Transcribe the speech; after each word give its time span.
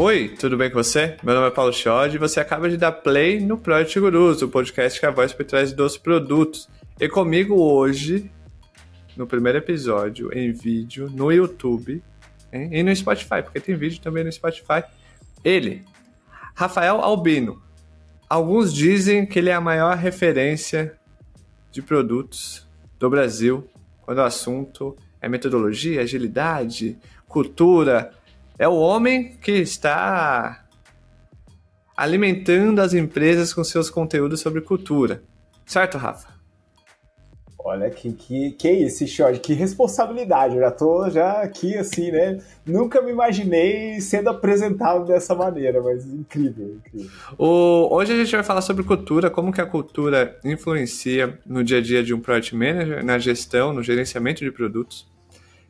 Oi, 0.00 0.28
tudo 0.28 0.56
bem 0.56 0.70
com 0.70 0.76
você? 0.76 1.16
Meu 1.24 1.34
nome 1.34 1.48
é 1.48 1.50
Paulo 1.50 1.72
Chiodi 1.72 2.14
e 2.14 2.18
você 2.20 2.38
acaba 2.38 2.70
de 2.70 2.76
dar 2.76 2.92
play 2.92 3.40
no 3.40 3.58
Project 3.58 3.98
Gurus, 3.98 4.40
o 4.42 4.48
podcast 4.48 5.00
que 5.00 5.04
é 5.04 5.08
a 5.08 5.12
voz 5.12 5.32
por 5.32 5.44
trás 5.44 5.72
dos 5.72 5.98
produtos. 5.98 6.68
E 7.00 7.08
comigo 7.08 7.60
hoje, 7.60 8.30
no 9.16 9.26
primeiro 9.26 9.58
episódio, 9.58 10.32
em 10.32 10.52
vídeo, 10.52 11.10
no 11.10 11.32
YouTube 11.32 12.00
hein? 12.52 12.68
e 12.70 12.80
no 12.84 12.94
Spotify, 12.94 13.42
porque 13.42 13.58
tem 13.58 13.74
vídeo 13.74 14.00
também 14.00 14.22
no 14.22 14.30
Spotify, 14.30 14.84
ele, 15.42 15.84
Rafael 16.54 17.00
Albino. 17.00 17.60
Alguns 18.30 18.72
dizem 18.72 19.26
que 19.26 19.40
ele 19.40 19.50
é 19.50 19.54
a 19.54 19.60
maior 19.60 19.96
referência 19.96 20.96
de 21.72 21.82
produtos 21.82 22.68
do 23.00 23.10
Brasil 23.10 23.68
quando 24.02 24.18
o 24.18 24.22
assunto 24.22 24.96
é 25.20 25.28
metodologia, 25.28 26.02
agilidade, 26.02 26.96
cultura. 27.26 28.12
É 28.58 28.66
o 28.66 28.74
homem 28.74 29.36
que 29.36 29.52
está 29.52 30.64
alimentando 31.96 32.80
as 32.80 32.92
empresas 32.92 33.52
com 33.52 33.62
seus 33.62 33.88
conteúdos 33.88 34.40
sobre 34.40 34.60
cultura. 34.60 35.22
Certo, 35.64 35.96
Rafa? 35.96 36.38
Olha, 37.60 37.90
que, 37.90 38.12
que, 38.12 38.52
que 38.52 38.70
isso, 38.70 39.06
Xode, 39.06 39.40
que 39.40 39.52
responsabilidade. 39.52 40.54
Eu 40.54 40.62
já 40.62 40.70
tô 40.70 41.10
já 41.10 41.42
aqui, 41.42 41.76
assim, 41.76 42.10
né? 42.10 42.38
Nunca 42.64 43.02
me 43.02 43.10
imaginei 43.10 44.00
sendo 44.00 44.30
apresentado 44.30 45.04
dessa 45.04 45.34
maneira, 45.34 45.82
mas 45.82 46.06
incrível, 46.06 46.76
incrível. 46.76 47.10
O, 47.36 47.88
hoje 47.94 48.12
a 48.12 48.16
gente 48.16 48.34
vai 48.34 48.42
falar 48.42 48.62
sobre 48.62 48.84
cultura, 48.84 49.28
como 49.28 49.52
que 49.52 49.60
a 49.60 49.66
cultura 49.66 50.38
influencia 50.44 51.38
no 51.44 51.62
dia 51.62 51.78
a 51.78 51.82
dia 51.82 52.02
de 52.02 52.14
um 52.14 52.20
Product 52.20 52.56
Manager, 52.56 53.04
na 53.04 53.18
gestão, 53.18 53.72
no 53.72 53.82
gerenciamento 53.82 54.42
de 54.42 54.50
produtos. 54.50 55.06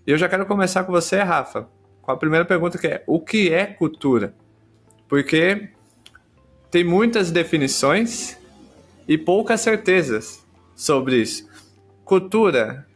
E 0.07 0.11
eu 0.11 0.17
já 0.17 0.29
quero 0.29 0.47
começar 0.47 0.85
com 0.85 0.93
você, 0.93 1.17
Rafa, 1.17 1.69
com 2.09 2.13
a 2.13 2.17
primeira 2.17 2.47
pergunta 2.47 2.79
que 2.79 2.87
é, 2.87 3.05
o 3.07 3.21
que 3.21 3.53
é 3.53 3.67
cultura? 3.67 4.33
Porque 5.07 5.69
tem 6.71 6.83
muitas 6.83 7.31
definições 7.31 8.39
e 9.07 9.19
poucas 9.19 9.61
certezas 9.61 10.43
sobre 10.75 11.21
isso. 11.21 11.47
Cultura, 12.07 12.87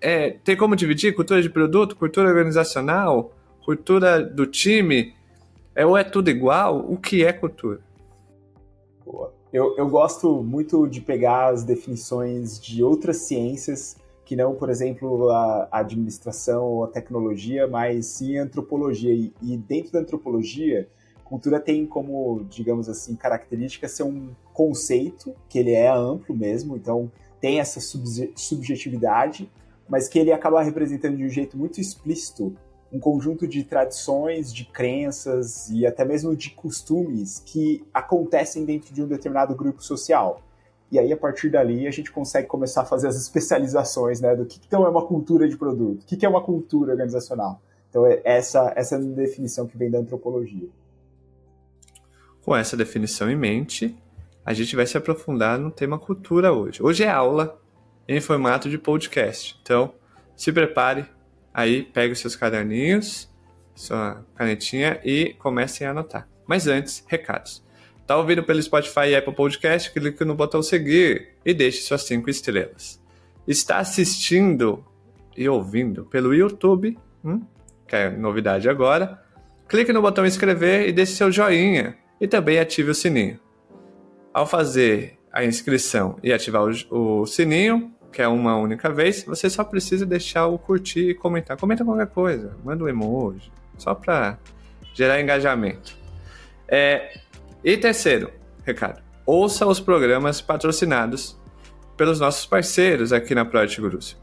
é, 0.00 0.36
tem 0.44 0.56
como 0.56 0.76
dividir 0.76 1.16
cultura 1.16 1.42
de 1.42 1.50
produto, 1.50 1.96
cultura 1.96 2.28
organizacional, 2.28 3.32
cultura 3.64 4.22
do 4.22 4.46
time, 4.46 5.16
é, 5.74 5.84
ou 5.84 5.98
é 5.98 6.04
tudo 6.04 6.30
igual? 6.30 6.78
O 6.88 6.96
que 6.96 7.24
é 7.24 7.32
cultura? 7.32 7.80
Eu, 9.52 9.76
eu 9.76 9.88
gosto 9.88 10.44
muito 10.44 10.86
de 10.86 11.00
pegar 11.00 11.48
as 11.48 11.64
definições 11.64 12.60
de 12.60 12.84
outras 12.84 13.16
ciências 13.16 13.96
que 14.30 14.36
não, 14.36 14.54
por 14.54 14.70
exemplo, 14.70 15.28
a 15.28 15.68
administração 15.72 16.62
ou 16.62 16.84
a 16.84 16.86
tecnologia, 16.86 17.66
mas 17.66 18.06
sim 18.06 18.38
a 18.38 18.44
antropologia. 18.44 19.12
E, 19.12 19.34
e 19.42 19.56
dentro 19.56 19.90
da 19.90 19.98
antropologia, 19.98 20.88
cultura 21.24 21.58
tem 21.58 21.84
como, 21.84 22.46
digamos 22.48 22.88
assim, 22.88 23.16
característica 23.16 23.88
ser 23.88 24.04
um 24.04 24.28
conceito, 24.54 25.34
que 25.48 25.58
ele 25.58 25.72
é 25.72 25.90
amplo 25.90 26.32
mesmo, 26.32 26.76
então 26.76 27.10
tem 27.40 27.58
essa 27.58 27.80
subjetividade, 27.80 29.50
mas 29.88 30.06
que 30.06 30.16
ele 30.16 30.30
acaba 30.30 30.62
representando 30.62 31.16
de 31.16 31.24
um 31.24 31.28
jeito 31.28 31.58
muito 31.58 31.80
explícito 31.80 32.54
um 32.92 33.00
conjunto 33.00 33.48
de 33.48 33.64
tradições, 33.64 34.54
de 34.54 34.64
crenças 34.64 35.68
e 35.70 35.84
até 35.84 36.04
mesmo 36.04 36.36
de 36.36 36.50
costumes 36.50 37.42
que 37.44 37.84
acontecem 37.92 38.64
dentro 38.64 38.94
de 38.94 39.02
um 39.02 39.08
determinado 39.08 39.56
grupo 39.56 39.82
social. 39.82 40.40
E 40.90 40.98
aí, 40.98 41.12
a 41.12 41.16
partir 41.16 41.48
dali, 41.48 41.86
a 41.86 41.90
gente 41.90 42.10
consegue 42.10 42.48
começar 42.48 42.82
a 42.82 42.84
fazer 42.84 43.06
as 43.06 43.16
especializações, 43.16 44.20
né? 44.20 44.34
Do 44.34 44.44
que 44.44 44.60
então 44.66 44.84
é 44.84 44.88
uma 44.88 45.06
cultura 45.06 45.48
de 45.48 45.56
produto, 45.56 46.02
o 46.02 46.04
que 46.04 46.26
é 46.26 46.28
uma 46.28 46.42
cultura 46.42 46.92
organizacional. 46.92 47.60
Então, 47.88 48.06
é 48.06 48.20
essa, 48.24 48.72
essa 48.74 48.96
é 48.96 48.98
a 48.98 49.00
definição 49.00 49.66
que 49.66 49.76
vem 49.76 49.90
da 49.90 49.98
antropologia. 49.98 50.68
Com 52.42 52.56
essa 52.56 52.76
definição 52.76 53.30
em 53.30 53.36
mente, 53.36 53.96
a 54.44 54.52
gente 54.52 54.74
vai 54.74 54.86
se 54.86 54.96
aprofundar 54.96 55.58
no 55.58 55.70
tema 55.70 55.98
cultura 55.98 56.52
hoje. 56.52 56.82
Hoje 56.82 57.04
é 57.04 57.08
aula 57.08 57.60
em 58.08 58.20
formato 58.20 58.68
de 58.68 58.78
podcast. 58.78 59.58
Então, 59.62 59.92
se 60.36 60.50
prepare 60.52 61.06
aí, 61.52 61.82
pegue 61.82 62.12
os 62.12 62.18
seus 62.18 62.34
caderninhos, 62.34 63.28
sua 63.74 64.24
canetinha 64.34 65.00
e 65.04 65.34
comecem 65.34 65.86
a 65.86 65.90
anotar. 65.90 66.28
Mas 66.46 66.66
antes, 66.66 67.04
recados. 67.06 67.62
Tá 68.10 68.16
ouvindo 68.16 68.42
pelo 68.42 68.60
Spotify 68.60 69.10
e 69.10 69.14
Apple 69.14 69.32
Podcast? 69.32 69.88
Clique 69.92 70.24
no 70.24 70.34
botão 70.34 70.64
seguir 70.64 71.28
e 71.46 71.54
deixe 71.54 71.82
suas 71.82 72.02
cinco 72.02 72.28
estrelas. 72.28 73.00
Está 73.46 73.78
assistindo 73.78 74.84
e 75.36 75.48
ouvindo 75.48 76.04
pelo 76.06 76.34
YouTube, 76.34 76.98
hum, 77.24 77.40
que 77.86 77.94
é 77.94 78.10
novidade 78.10 78.68
agora? 78.68 79.22
Clique 79.68 79.92
no 79.92 80.02
botão 80.02 80.26
inscrever 80.26 80.88
e 80.88 80.92
deixe 80.92 81.12
seu 81.12 81.30
joinha 81.30 81.96
e 82.20 82.26
também 82.26 82.58
ative 82.58 82.90
o 82.90 82.94
sininho. 82.96 83.38
Ao 84.34 84.44
fazer 84.44 85.16
a 85.32 85.44
inscrição 85.44 86.18
e 86.20 86.32
ativar 86.32 86.64
o, 86.64 87.20
o 87.20 87.26
sininho, 87.26 87.94
que 88.12 88.20
é 88.20 88.26
uma 88.26 88.56
única 88.56 88.90
vez, 88.90 89.22
você 89.22 89.48
só 89.48 89.62
precisa 89.62 90.04
deixar 90.04 90.48
o 90.48 90.58
curtir 90.58 91.10
e 91.10 91.14
comentar. 91.14 91.56
Comenta 91.56 91.84
qualquer 91.84 92.08
coisa, 92.08 92.56
manda 92.64 92.82
um 92.82 92.88
emoji, 92.88 93.52
só 93.78 93.94
para 93.94 94.36
gerar 94.94 95.20
engajamento. 95.20 95.96
É, 96.66 97.20
e 97.62 97.76
terceiro, 97.76 98.32
recado, 98.64 99.02
ouça 99.26 99.66
os 99.66 99.78
programas 99.78 100.40
patrocinados 100.40 101.38
pelos 101.96 102.18
nossos 102.18 102.46
parceiros 102.46 103.12
aqui 103.12 103.34
na 103.34 103.44
Project 103.44 103.80
Gurus. 103.80 104.16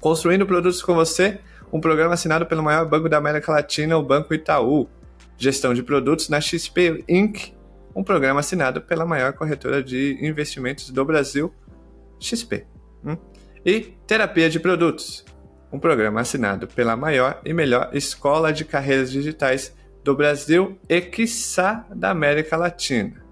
Construindo 0.00 0.46
produtos 0.46 0.82
com 0.82 0.94
você, 0.94 1.40
um 1.72 1.80
programa 1.80 2.14
assinado 2.14 2.46
pelo 2.46 2.62
maior 2.62 2.88
banco 2.88 3.08
da 3.08 3.16
América 3.18 3.50
Latina, 3.50 3.98
o 3.98 4.02
Banco 4.02 4.32
Itaú. 4.32 4.88
Gestão 5.36 5.74
de 5.74 5.82
produtos 5.82 6.28
na 6.28 6.40
XP 6.40 7.04
Inc., 7.08 7.52
um 7.96 8.04
programa 8.04 8.38
assinado 8.38 8.80
pela 8.80 9.04
maior 9.04 9.32
corretora 9.32 9.82
de 9.82 10.16
investimentos 10.24 10.90
do 10.90 11.04
Brasil, 11.04 11.52
XP. 12.20 12.66
Hum? 13.04 13.16
E 13.66 13.80
Terapia 14.06 14.48
de 14.48 14.60
Produtos, 14.60 15.24
um 15.72 15.78
programa 15.80 16.20
assinado 16.20 16.68
pela 16.68 16.96
maior 16.96 17.40
e 17.44 17.52
melhor 17.52 17.90
escola 17.92 18.52
de 18.52 18.64
carreiras 18.64 19.10
digitais 19.10 19.74
do 20.04 20.14
Brasil 20.14 20.78
e, 20.88 21.00
quiçá, 21.00 21.86
da 21.94 22.10
América 22.10 22.56
Latina, 22.56 23.24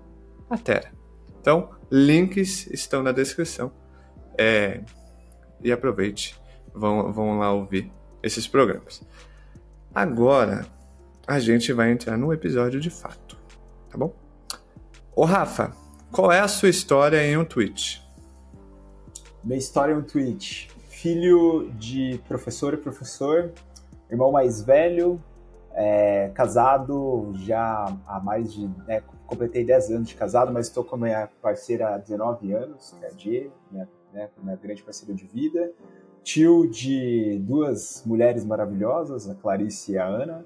a 0.49 0.57
Terra. 0.57 0.91
Então, 1.39 1.71
links 1.91 2.67
estão 2.69 3.03
na 3.03 3.13
descrição. 3.13 3.71
É, 4.39 4.81
e 5.63 5.71
aproveite, 5.71 6.35
vão, 6.75 7.13
vão 7.13 7.39
lá 7.39 7.53
ouvir 7.53 7.93
esses 8.23 8.49
programas. 8.49 9.03
Agora, 9.95 10.67
a 11.27 11.39
gente 11.39 11.73
vai 11.73 11.93
entrar 11.93 12.17
no 12.17 12.33
episódio 12.33 12.81
de 12.81 12.89
fato, 12.89 13.37
tá 13.91 13.99
bom? 13.99 14.15
Ô 15.15 15.25
Rafa, 15.25 15.77
qual 16.11 16.33
é 16.33 16.41
a 16.41 16.49
sua 16.49 16.71
história 16.71 17.23
em 17.23 17.37
um 17.37 17.45
tweet? 17.45 18.03
Minha 19.45 19.59
história 19.59 19.93
em 19.93 19.97
um 19.97 20.03
tweet. 20.03 20.71
Filho 20.89 21.71
de 21.79 22.19
professor 22.27 22.73
e 22.75 22.77
professor, 22.79 23.53
irmão 24.11 24.33
mais 24.33 24.63
velho, 24.63 25.23
é, 25.75 26.31
casado 26.35 27.33
já 27.35 27.87
há 28.07 28.21
mais 28.21 28.53
de. 28.53 28.69
Né, 28.87 29.03
completei 29.27 29.65
10 29.65 29.91
anos 29.93 30.09
de 30.09 30.15
casado, 30.15 30.53
mas 30.53 30.67
estou 30.67 30.85
com 30.85 30.97
a 30.97 30.99
minha 30.99 31.29
parceira 31.41 31.95
há 31.95 31.99
19 31.99 32.53
anos, 32.53 32.95
que 32.99 33.05
é 33.05 33.09
a 33.09 33.13
Dê, 33.13 33.51
minha, 33.71 33.89
né, 34.13 34.29
minha 34.43 34.57
grande 34.57 34.83
parceira 34.83 35.15
de 35.15 35.27
vida. 35.27 35.73
Tio 36.23 36.69
de 36.69 37.39
duas 37.41 38.05
mulheres 38.07 38.45
maravilhosas, 38.45 39.29
a 39.29 39.35
Clarice 39.35 39.93
e 39.93 39.99
a 39.99 40.07
Ana. 40.07 40.45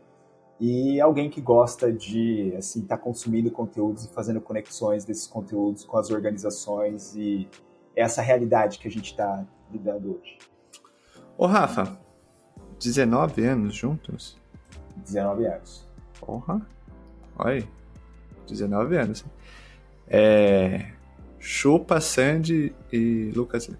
E 0.58 0.98
alguém 1.00 1.28
que 1.28 1.40
gosta 1.40 1.92
de 1.92 2.54
assim 2.56 2.80
estar 2.80 2.96
tá 2.96 3.02
consumindo 3.02 3.50
conteúdos 3.50 4.04
e 4.04 4.08
fazendo 4.08 4.40
conexões 4.40 5.04
desses 5.04 5.26
conteúdos 5.26 5.84
com 5.84 5.98
as 5.98 6.10
organizações 6.10 7.14
e 7.14 7.46
essa 7.94 8.22
realidade 8.22 8.78
que 8.78 8.88
a 8.88 8.90
gente 8.90 9.10
está 9.10 9.44
lidando 9.70 10.18
hoje. 10.18 10.38
Ô 11.36 11.46
Rafa, 11.46 11.98
19 12.78 13.44
anos 13.44 13.74
juntos? 13.74 14.38
19 14.96 15.46
anos. 15.46 15.86
Porra. 16.18 16.60
Olha 17.38 17.54
aí. 17.54 17.68
19 18.48 18.96
anos. 18.96 19.24
É. 20.08 20.86
Chupa, 21.38 22.00
Sandy 22.00 22.74
e 22.92 23.30
Lucas. 23.34 23.70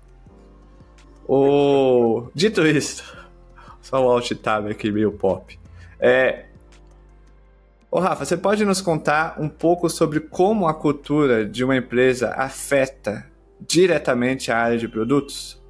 O... 1.27 2.29
Dito 2.33 2.65
isso, 2.65 3.03
só 3.83 4.05
o 4.05 4.09
alt 4.09 4.31
tab 4.35 4.69
aqui 4.69 4.93
meio 4.93 5.11
pop. 5.11 5.59
É... 5.99 6.47
Ô 7.91 7.99
Rafa, 7.99 8.25
você 8.25 8.37
pode 8.37 8.65
nos 8.65 8.81
contar 8.81 9.41
um 9.41 9.49
pouco 9.49 9.89
sobre 9.89 10.21
como 10.21 10.69
a 10.69 10.75
cultura 10.75 11.45
de 11.45 11.65
uma 11.65 11.77
empresa 11.77 12.31
afeta 12.31 13.27
diretamente 13.61 14.53
a 14.53 14.59
área 14.59 14.79
de 14.79 14.87
produtos? 14.87 15.61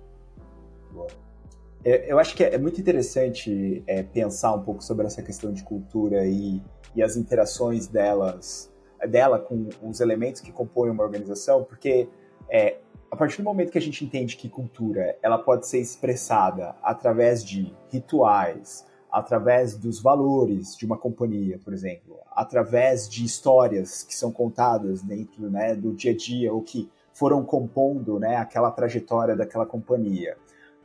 É, 1.87 2.11
eu 2.11 2.19
acho 2.19 2.35
que 2.35 2.43
é, 2.43 2.59
muito 2.59 2.81
interessante 2.81 3.85
é, 3.87 4.03
pensar 4.03 4.53
um 4.53 4.61
pouco 4.61 4.83
sobre 4.83 5.07
essa 5.07 5.23
questão 5.23 5.53
de 5.53 5.63
cultura 5.63 6.27
e, 6.27 6.61
e 6.97 7.01
as 7.01 7.17
interações 7.17 7.87
delas, 7.87 8.69
dela 9.09 9.39
com 9.39 9.69
os 9.85 10.01
elementos 10.01 10.41
que 10.41 10.51
compõem 10.51 10.91
uma 10.91 11.05
organização, 11.05 11.63
porque 11.63 12.09
é, 12.51 12.79
a 13.09 13.15
partir 13.15 13.37
do 13.37 13.45
momento 13.45 13.71
que 13.71 13.79
a 13.79 13.81
gente 13.81 14.05
entende 14.05 14.37
que 14.37 14.49
cultura 14.49 15.17
ela 15.23 15.39
pode 15.39 15.69
ser 15.69 15.79
expressada 15.79 16.75
através 16.83 17.45
de 17.45 17.73
rituais, 17.89 18.85
através 19.09 19.77
dos 19.77 20.03
valores 20.03 20.77
de 20.77 20.85
uma 20.85 20.99
companhia, 20.99 21.61
por 21.63 21.73
exemplo, 21.73 22.19
através 22.33 23.09
de 23.09 23.25
histórias 23.25 24.03
que 24.03 24.15
são 24.17 24.33
contadas 24.33 25.03
dentro 25.03 25.49
né, 25.49 25.77
do 25.77 25.95
dia 25.95 26.11
a 26.11 26.17
dia 26.17 26.53
ou 26.53 26.63
que 26.63 26.91
foram 27.13 27.45
compondo 27.45 28.19
né, 28.19 28.37
aquela 28.39 28.73
trajetória 28.73 29.37
daquela 29.37 29.65
companhia, 29.65 30.37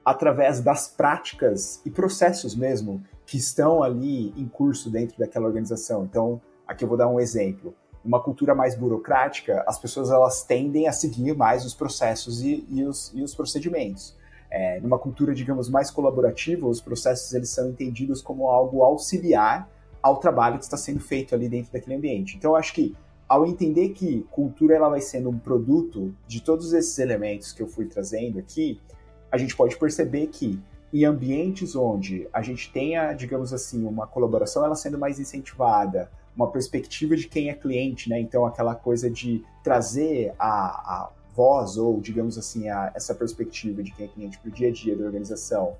através 0.03 0.59
das 0.61 0.87
práticas 0.87 1.81
e 1.85 1.89
processos 1.89 2.55
mesmo 2.55 3.01
que 3.25 3.37
estão 3.37 3.81
ali 3.83 4.33
em 4.35 4.47
curso 4.47 4.89
dentro 4.89 5.17
daquela 5.17 5.47
organização. 5.47 6.03
Então, 6.03 6.41
aqui 6.67 6.83
eu 6.83 6.87
vou 6.89 6.97
dar 6.97 7.07
um 7.07 7.19
exemplo. 7.19 7.73
Uma 8.03 8.21
cultura 8.21 8.55
mais 8.55 8.75
burocrática, 8.75 9.63
as 9.67 9.79
pessoas 9.79 10.09
elas 10.09 10.43
tendem 10.43 10.87
a 10.87 10.91
seguir 10.91 11.35
mais 11.35 11.63
os 11.63 11.73
processos 11.73 12.41
e, 12.41 12.65
e, 12.69 12.83
os, 12.83 13.11
e 13.13 13.21
os 13.21 13.35
procedimentos. 13.35 14.17
É, 14.49 14.81
numa 14.81 14.99
cultura, 14.99 15.33
digamos, 15.33 15.69
mais 15.69 15.89
colaborativa, 15.89 16.67
os 16.67 16.81
processos 16.81 17.31
eles 17.33 17.49
são 17.49 17.69
entendidos 17.69 18.21
como 18.21 18.47
algo 18.47 18.83
auxiliar 18.83 19.69
ao 20.01 20.17
trabalho 20.17 20.57
que 20.57 20.63
está 20.63 20.75
sendo 20.75 20.99
feito 20.99 21.35
ali 21.35 21.47
dentro 21.47 21.71
daquele 21.71 21.95
ambiente. 21.95 22.35
Então, 22.35 22.51
eu 22.51 22.55
acho 22.57 22.73
que 22.73 22.95
ao 23.29 23.45
entender 23.45 23.89
que 23.89 24.25
cultura 24.29 24.75
ela 24.75 24.89
vai 24.89 24.99
sendo 24.99 25.29
um 25.29 25.39
produto 25.39 26.13
de 26.27 26.41
todos 26.41 26.73
esses 26.73 26.99
elementos 26.99 27.53
que 27.53 27.63
eu 27.63 27.67
fui 27.67 27.85
trazendo 27.85 28.39
aqui, 28.39 28.81
a 29.31 29.37
gente 29.37 29.55
pode 29.55 29.77
perceber 29.77 30.27
que 30.27 30.59
em 30.93 31.05
ambientes 31.05 31.75
onde 31.75 32.27
a 32.33 32.41
gente 32.41 32.71
tenha, 32.71 33.13
digamos 33.13 33.53
assim, 33.53 33.85
uma 33.85 34.05
colaboração 34.05 34.65
ela 34.65 34.75
sendo 34.75 34.97
mais 34.97 35.19
incentivada, 35.19 36.11
uma 36.35 36.49
perspectiva 36.51 37.15
de 37.15 37.27
quem 37.27 37.49
é 37.49 37.53
cliente, 37.53 38.09
né? 38.09 38.19
Então 38.19 38.45
aquela 38.45 38.75
coisa 38.75 39.09
de 39.09 39.43
trazer 39.63 40.33
a, 40.37 40.49
a 40.49 41.09
voz 41.33 41.77
ou, 41.77 41.99
digamos 42.01 42.37
assim, 42.37 42.69
a, 42.69 42.91
essa 42.93 43.15
perspectiva 43.15 43.81
de 43.81 43.91
quem 43.91 44.05
é 44.05 44.09
cliente 44.09 44.37
para 44.37 44.49
o 44.49 44.51
dia 44.51 44.67
a 44.67 44.71
dia 44.71 44.95
da 44.95 45.05
organização. 45.05 45.77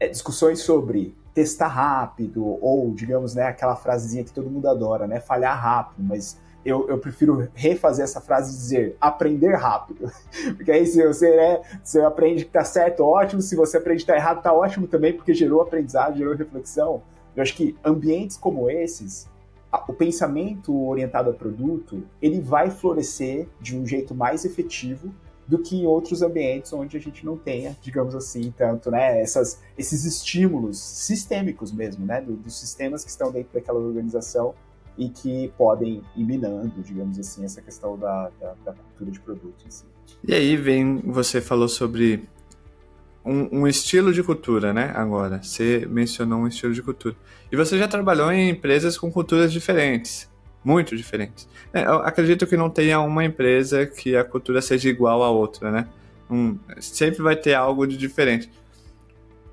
É, 0.00 0.08
discussões 0.08 0.60
sobre 0.60 1.14
testar 1.34 1.66
rápido 1.66 2.46
ou, 2.46 2.94
digamos, 2.94 3.34
né, 3.34 3.42
aquela 3.42 3.74
frasezinha 3.74 4.22
que 4.22 4.32
todo 4.32 4.48
mundo 4.48 4.68
adora, 4.68 5.06
né? 5.06 5.18
Falhar 5.18 5.60
rápido, 5.60 6.06
mas 6.06 6.38
eu, 6.64 6.88
eu 6.88 6.96
prefiro 6.96 7.48
refazer 7.52 8.04
essa 8.04 8.20
frase 8.20 8.52
e 8.52 8.56
dizer 8.56 8.96
aprender 9.00 9.54
rápido. 9.54 10.10
Porque 10.56 10.70
aí 10.70 10.86
se 10.86 11.04
você, 11.04 11.36
né, 11.36 11.60
você 11.82 12.00
aprende 12.00 12.44
que 12.44 12.50
tá 12.50 12.64
certo, 12.64 13.04
ótimo. 13.04 13.42
Se 13.42 13.56
você 13.56 13.76
aprende 13.76 14.02
que 14.02 14.06
tá 14.06 14.16
errado, 14.16 14.42
tá 14.42 14.52
ótimo 14.52 14.86
também, 14.86 15.12
porque 15.12 15.34
gerou 15.34 15.60
aprendizado, 15.60 16.16
gerou 16.16 16.34
reflexão. 16.34 17.02
Eu 17.36 17.42
acho 17.42 17.54
que 17.54 17.76
ambientes 17.84 18.36
como 18.36 18.70
esses, 18.70 19.28
o 19.88 19.92
pensamento 19.92 20.74
orientado 20.86 21.30
a 21.30 21.32
produto, 21.32 22.04
ele 22.22 22.40
vai 22.40 22.70
florescer 22.70 23.48
de 23.60 23.76
um 23.76 23.84
jeito 23.84 24.14
mais 24.14 24.44
efetivo 24.44 25.12
do 25.46 25.58
que 25.58 25.76
em 25.76 25.86
outros 25.86 26.22
ambientes 26.22 26.72
onde 26.72 26.96
a 26.96 27.00
gente 27.00 27.24
não 27.24 27.36
tenha, 27.36 27.76
digamos 27.82 28.14
assim, 28.14 28.52
tanto, 28.56 28.90
né, 28.90 29.20
essas, 29.20 29.60
esses 29.76 30.04
estímulos 30.04 30.78
sistêmicos 30.78 31.70
mesmo, 31.70 32.06
né, 32.06 32.20
do, 32.20 32.32
dos 32.34 32.58
sistemas 32.58 33.04
que 33.04 33.10
estão 33.10 33.30
dentro 33.30 33.52
daquela 33.52 33.78
organização 33.78 34.54
e 34.96 35.08
que 35.08 35.52
podem 35.58 36.02
ir 36.16 36.24
minando, 36.24 36.82
digamos 36.82 37.18
assim, 37.18 37.44
essa 37.44 37.60
questão 37.60 37.98
da, 37.98 38.30
da, 38.40 38.54
da 38.64 38.72
cultura 38.72 39.10
de 39.10 39.20
produto 39.20 39.66
em 39.66 39.70
si. 39.70 39.84
E 40.26 40.32
aí 40.32 40.56
vem, 40.56 40.98
você 40.98 41.40
falou 41.40 41.68
sobre 41.68 42.28
um, 43.24 43.60
um, 43.60 43.66
estilo 43.66 44.12
de 44.12 44.22
cultura, 44.22 44.72
né? 44.72 44.92
Agora, 44.94 45.42
você 45.42 45.86
mencionou 45.90 46.40
um 46.40 46.46
estilo 46.46 46.72
de 46.72 46.82
cultura. 46.82 47.16
E 47.50 47.56
você 47.56 47.78
já 47.78 47.88
trabalhou 47.88 48.30
em 48.30 48.50
empresas 48.50 48.96
com 48.96 49.10
culturas 49.10 49.52
diferentes, 49.52 50.28
muito 50.64 50.96
diferentes. 50.96 51.46
É, 51.72 51.82
acredito 51.82 52.46
que 52.46 52.56
não 52.56 52.70
tenha 52.70 53.00
uma 53.00 53.24
empresa 53.24 53.86
que 53.86 54.16
a 54.16 54.24
cultura 54.24 54.62
seja 54.62 54.88
igual 54.88 55.22
à 55.22 55.30
outra, 55.30 55.70
né? 55.70 55.88
Um, 56.30 56.58
sempre 56.80 57.22
vai 57.22 57.36
ter 57.36 57.54
algo 57.54 57.86
de 57.86 57.96
diferente. 57.96 58.50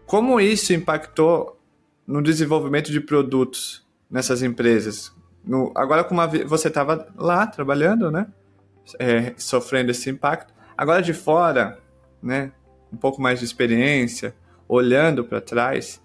Como 0.06 0.40
isso 0.40 0.74
impactou 0.74 1.60
no 2.08 2.22
desenvolvimento 2.22 2.92
de 2.92 3.02
produtos 3.02 3.86
nessas 4.10 4.42
empresas? 4.42 5.13
No, 5.46 5.72
agora, 5.75 6.04
como 6.04 6.22
você 6.48 6.69
estava 6.69 7.08
lá 7.18 7.46
trabalhando, 7.46 8.10
né? 8.10 8.28
É, 8.98 9.34
sofrendo 9.38 9.92
esse 9.92 10.10
impacto. 10.10 10.54
Agora 10.78 11.02
de 11.02 11.13
fora, 11.13 11.78
né? 12.24 12.52
Um 12.92 12.98
pouco 12.98 13.22
mais 13.22 13.40
de 13.40 13.46
experiência, 13.46 14.34
olhando 14.68 15.24
para 15.24 15.42
trás, 15.42 16.02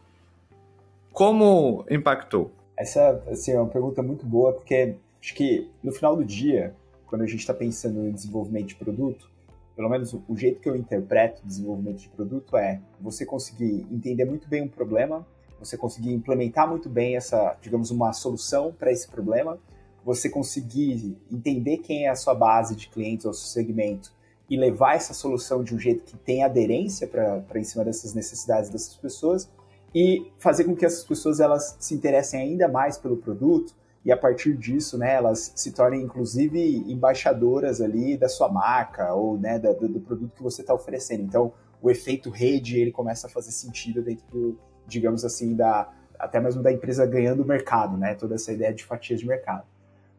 como 1.12 1.86
impactou? 1.90 2.55
Essa 2.76 3.22
assim, 3.30 3.52
é 3.52 3.60
uma 3.60 3.70
pergunta 3.70 4.02
muito 4.02 4.26
boa, 4.26 4.52
porque 4.52 4.96
acho 5.20 5.34
que 5.34 5.70
no 5.82 5.92
final 5.92 6.14
do 6.14 6.24
dia, 6.24 6.74
quando 7.06 7.22
a 7.22 7.26
gente 7.26 7.40
está 7.40 7.54
pensando 7.54 8.06
em 8.06 8.12
desenvolvimento 8.12 8.66
de 8.66 8.74
produto, 8.74 9.30
pelo 9.74 9.88
menos 9.88 10.14
o 10.14 10.36
jeito 10.36 10.60
que 10.60 10.68
eu 10.68 10.76
interpreto 10.76 11.44
desenvolvimento 11.44 11.98
de 11.98 12.08
produto 12.08 12.56
é 12.56 12.80
você 13.00 13.24
conseguir 13.26 13.86
entender 13.90 14.24
muito 14.24 14.48
bem 14.48 14.62
um 14.62 14.68
problema, 14.68 15.26
você 15.58 15.76
conseguir 15.76 16.12
implementar 16.12 16.68
muito 16.68 16.88
bem 16.88 17.16
essa, 17.16 17.56
digamos, 17.60 17.90
uma 17.90 18.12
solução 18.12 18.72
para 18.72 18.90
esse 18.90 19.08
problema, 19.08 19.58
você 20.04 20.30
conseguir 20.30 21.16
entender 21.30 21.78
quem 21.78 22.06
é 22.06 22.08
a 22.08 22.14
sua 22.14 22.34
base 22.34 22.76
de 22.76 22.88
clientes 22.88 23.26
ou 23.26 23.34
seu 23.34 23.48
segmento 23.48 24.12
e 24.48 24.56
levar 24.56 24.94
essa 24.94 25.12
solução 25.12 25.64
de 25.64 25.74
um 25.74 25.78
jeito 25.78 26.04
que 26.04 26.16
tem 26.16 26.44
aderência 26.44 27.06
para 27.06 27.58
em 27.58 27.64
cima 27.64 27.84
dessas 27.84 28.14
necessidades 28.14 28.70
dessas 28.70 28.94
pessoas 28.96 29.50
e 29.96 30.30
fazer 30.38 30.64
com 30.64 30.76
que 30.76 30.84
essas 30.84 31.02
pessoas 31.02 31.40
elas 31.40 31.74
se 31.80 31.94
interessem 31.94 32.38
ainda 32.38 32.68
mais 32.68 32.98
pelo 32.98 33.16
produto 33.16 33.74
e 34.04 34.12
a 34.12 34.16
partir 34.16 34.54
disso, 34.54 34.98
né, 34.98 35.14
elas 35.14 35.54
se 35.56 35.72
tornem 35.72 36.02
inclusive 36.02 36.84
embaixadoras 36.86 37.80
ali 37.80 38.14
da 38.14 38.28
sua 38.28 38.46
marca 38.46 39.14
ou 39.14 39.38
né, 39.38 39.58
do, 39.58 39.88
do 39.88 39.98
produto 39.98 40.34
que 40.36 40.42
você 40.42 40.60
está 40.60 40.74
oferecendo. 40.74 41.22
Então, 41.22 41.50
o 41.80 41.90
efeito 41.90 42.28
rede 42.28 42.78
ele 42.78 42.92
começa 42.92 43.26
a 43.26 43.30
fazer 43.30 43.52
sentido 43.52 44.02
dentro 44.02 44.26
do, 44.30 44.58
digamos 44.86 45.24
assim, 45.24 45.56
da 45.56 45.90
até 46.18 46.40
mesmo 46.40 46.62
da 46.62 46.70
empresa 46.70 47.06
ganhando 47.06 47.42
o 47.42 47.46
mercado, 47.46 47.96
né? 47.96 48.14
Toda 48.14 48.34
essa 48.34 48.52
ideia 48.52 48.74
de 48.74 48.84
fatias 48.84 49.20
de 49.20 49.26
mercado. 49.26 49.64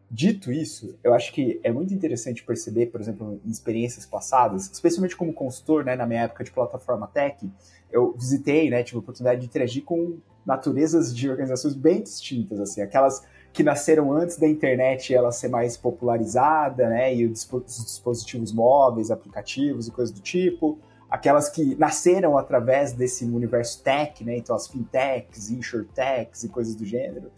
Dito 0.10 0.52
isso, 0.52 0.98
eu 1.04 1.14
acho 1.14 1.34
que 1.34 1.60
é 1.64 1.72
muito 1.72 1.94
interessante 1.94 2.44
perceber, 2.44 2.88
por 2.88 3.02
exemplo, 3.02 3.42
em 3.46 3.50
experiências 3.50 4.06
passadas, 4.06 4.70
especialmente 4.72 5.18
como 5.18 5.34
consultor, 5.34 5.84
né, 5.84 5.96
na 5.96 6.06
minha 6.06 6.22
época 6.22 6.46
de 6.46 6.52
plataforma 6.52 7.08
tech, 7.08 7.50
eu 7.92 8.14
visitei, 8.14 8.70
né, 8.70 8.84
tive 8.84 8.98
a 8.98 9.00
oportunidade 9.00 9.42
de 9.42 9.48
interagir 9.48 9.84
com 9.84 10.18
naturezas 10.46 11.14
de 11.14 11.30
organizações 11.30 11.74
bem 11.74 12.02
distintas, 12.02 12.58
assim, 12.60 12.82
aquelas 12.82 13.22
que 13.52 13.64
nasceram 13.64 14.14
antes 14.14 14.38
da 14.38 14.48
internet 14.48 15.14
ela 15.14 15.32
ser 15.32 15.50
mais 15.50 15.76
popularizada, 15.76 16.88
né, 16.88 17.14
e 17.14 17.26
os 17.26 17.46
dispositivos 17.66 18.54
móveis, 18.54 19.12
aplicativos 19.12 19.90
e 19.90 19.92
coisas 19.92 20.14
do 20.14 20.22
tipo, 20.22 20.80
aquelas 21.10 21.50
que 21.50 21.76
nasceram 21.76 22.38
através 22.38 22.94
desse 22.94 23.26
universo 23.26 23.82
tech, 23.82 24.24
né? 24.24 24.38
Então 24.38 24.56
as 24.56 24.68
fintechs, 24.68 25.50
insurtechs 25.50 26.44
e 26.44 26.50
coisas 26.50 26.76
do 26.76 26.86
gênero. 26.86 27.32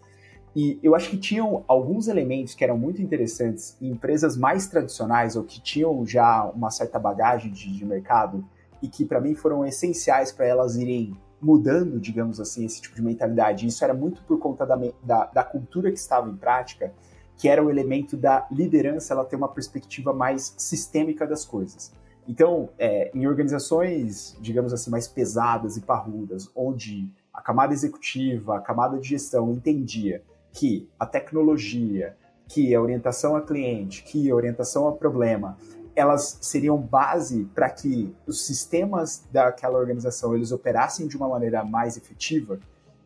E 0.54 0.80
eu 0.82 0.94
acho 0.96 1.10
que 1.10 1.16
tinham 1.16 1.64
alguns 1.68 2.08
elementos 2.08 2.54
que 2.54 2.64
eram 2.64 2.76
muito 2.76 3.00
interessantes 3.00 3.76
em 3.80 3.90
empresas 3.90 4.36
mais 4.36 4.66
tradicionais 4.66 5.36
ou 5.36 5.44
que 5.44 5.60
tinham 5.60 6.04
já 6.04 6.44
uma 6.44 6.70
certa 6.70 6.98
bagagem 6.98 7.52
de, 7.52 7.72
de 7.72 7.84
mercado 7.84 8.44
e 8.82 8.88
que 8.88 9.04
para 9.04 9.20
mim 9.20 9.34
foram 9.34 9.64
essenciais 9.64 10.32
para 10.32 10.46
elas 10.46 10.76
irem 10.76 11.16
mudando, 11.40 12.00
digamos 12.00 12.40
assim, 12.40 12.64
esse 12.64 12.82
tipo 12.82 12.96
de 12.96 13.02
mentalidade. 13.02 13.66
Isso 13.66 13.82
era 13.84 13.94
muito 13.94 14.22
por 14.24 14.38
conta 14.38 14.66
da, 14.66 14.78
da, 15.02 15.26
da 15.26 15.44
cultura 15.44 15.90
que 15.90 15.98
estava 15.98 16.28
em 16.28 16.36
prática, 16.36 16.92
que 17.36 17.48
era 17.48 17.64
o 17.64 17.70
elemento 17.70 18.16
da 18.16 18.46
liderança, 18.50 19.14
ela 19.14 19.24
ter 19.24 19.36
uma 19.36 19.48
perspectiva 19.48 20.12
mais 20.12 20.54
sistêmica 20.58 21.26
das 21.26 21.44
coisas. 21.44 21.92
Então, 22.28 22.68
é, 22.78 23.10
em 23.14 23.26
organizações, 23.26 24.36
digamos 24.40 24.72
assim, 24.72 24.90
mais 24.90 25.08
pesadas 25.08 25.76
e 25.76 25.80
parrudas, 25.80 26.50
onde 26.54 27.08
a 27.32 27.40
camada 27.40 27.72
executiva, 27.72 28.56
a 28.56 28.60
camada 28.60 28.98
de 28.98 29.08
gestão 29.08 29.50
entendia 29.52 30.22
que 30.52 30.88
a 30.98 31.06
tecnologia, 31.06 32.16
que 32.48 32.74
a 32.74 32.80
orientação 32.80 33.36
a 33.36 33.42
cliente, 33.42 34.02
que 34.02 34.30
a 34.30 34.34
orientação 34.34 34.88
a 34.88 34.92
problema, 34.92 35.56
elas 35.94 36.38
seriam 36.40 36.78
base 36.78 37.44
para 37.54 37.68
que 37.70 38.14
os 38.26 38.46
sistemas 38.46 39.24
daquela 39.32 39.78
organização 39.78 40.34
eles 40.34 40.52
operassem 40.52 41.06
de 41.06 41.16
uma 41.16 41.28
maneira 41.28 41.64
mais 41.64 41.96
efetiva, 41.96 42.58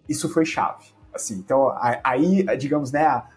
isso 0.09 0.29
foi 0.29 0.45
chave. 0.45 0.85
Assim, 1.13 1.35
então, 1.35 1.73
aí, 2.03 2.45
digamos, 2.57 2.91
né, 2.91 3.07
a 3.07 3.29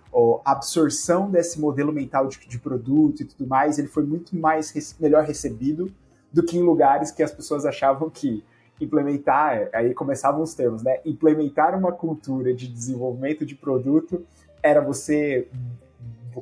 absorção 0.45 1.29
desse 1.29 1.59
modelo 1.59 1.93
mental 1.93 2.27
de, 2.27 2.39
de, 2.47 2.57
produto 2.57 3.21
e 3.21 3.25
tudo 3.25 3.47
mais, 3.47 3.77
ele 3.77 3.87
foi 3.87 4.03
muito 4.03 4.35
mais 4.35 4.73
melhor 4.99 5.23
recebido 5.23 5.91
do 6.31 6.43
que 6.43 6.57
em 6.57 6.63
lugares 6.63 7.11
que 7.11 7.21
as 7.21 7.31
pessoas 7.31 7.65
achavam 7.65 8.09
que 8.09 8.43
implementar, 8.79 9.69
aí 9.73 9.93
começavam 9.93 10.41
os 10.41 10.53
termos, 10.53 10.83
né? 10.83 10.99
Implementar 11.05 11.77
uma 11.77 11.91
cultura 11.91 12.53
de 12.53 12.67
desenvolvimento 12.67 13.45
de 13.45 13.55
produto 13.55 14.25
era 14.61 14.81
você 14.81 15.47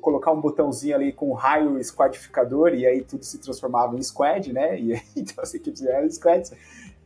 colocar 0.01 0.31
um 0.31 0.41
botãozinho 0.41 0.93
ali 0.93 1.13
com 1.13 1.29
um 1.29 1.33
raio 1.33 1.81
squadificador 1.81 2.73
e 2.73 2.85
aí 2.85 3.01
tudo 3.01 3.23
se 3.23 3.37
transformava 3.37 3.95
em 3.97 4.03
squad, 4.03 4.51
né? 4.51 4.79
E 4.79 5.01
então 5.15 5.41
as 5.43 5.53
equipes 5.53 5.83
eram 5.83 6.09
squads 6.09 6.51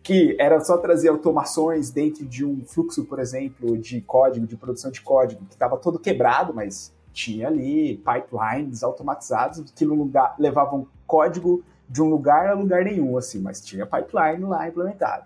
que 0.02 0.36
era 0.40 0.60
só 0.62 0.78
trazer 0.78 1.10
automações 1.10 1.92
dentro 1.92 2.26
de 2.26 2.46
um 2.46 2.64
fluxo, 2.66 3.06
por 3.06 3.20
exemplo, 3.20 3.78
de 3.78 4.02
código, 4.02 4.48
de 4.48 4.56
produção 4.56 4.90
de 4.90 5.02
código, 5.02 5.46
que 5.46 5.54
estava 5.54 5.78
todo 5.78 6.00
quebrado, 6.00 6.54
mas 6.54 6.92
tinha 7.12 7.48
ali 7.48 7.98
pipelines 7.98 8.82
automatizados 8.82 9.72
que 9.72 9.86
no 9.86 9.94
lugar 9.94 10.36
levavam 10.40 10.88
código 11.06 11.64
de 11.89 12.01
um 12.01 12.10
lugar 12.10 12.48
a 12.48 12.53
lugar 12.53 12.84
nenhum, 12.86 13.17
assim, 13.17 13.39
mas 13.39 13.62
tinha 13.62 13.86
pipeline 13.86 14.46
lá 14.46 14.67
implementado. 14.67 15.25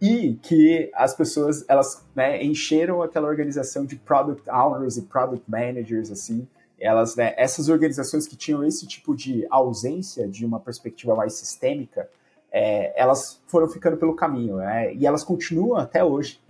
e 0.00 0.34
que 0.42 0.90
as 0.94 1.14
pessoas 1.14 1.64
elas 1.68 2.04
né, 2.14 2.42
encheram 2.42 3.02
aquela 3.02 3.28
organização 3.28 3.84
de 3.84 3.96
product 3.96 4.48
owners 4.50 4.96
e 4.96 5.02
product 5.02 5.48
managers 5.50 6.10
assim 6.10 6.46
elas 6.78 7.14
né, 7.16 7.32
essas 7.36 7.68
organizações 7.68 8.26
que 8.26 8.36
tinham 8.36 8.64
esse 8.64 8.86
tipo 8.86 9.14
de 9.14 9.46
ausência 9.48 10.26
de 10.28 10.44
uma 10.44 10.58
perspectiva 10.58 11.14
mais 11.14 11.34
sistêmica 11.34 12.08
é, 12.52 12.92
elas 13.00 13.40
foram 13.46 13.68
ficando 13.68 13.96
pelo 13.96 14.14
caminho 14.14 14.56
né, 14.56 14.92
e 14.94 15.06
elas 15.06 15.22
continuam 15.22 15.76
até 15.76 16.04
hoje 16.04 16.40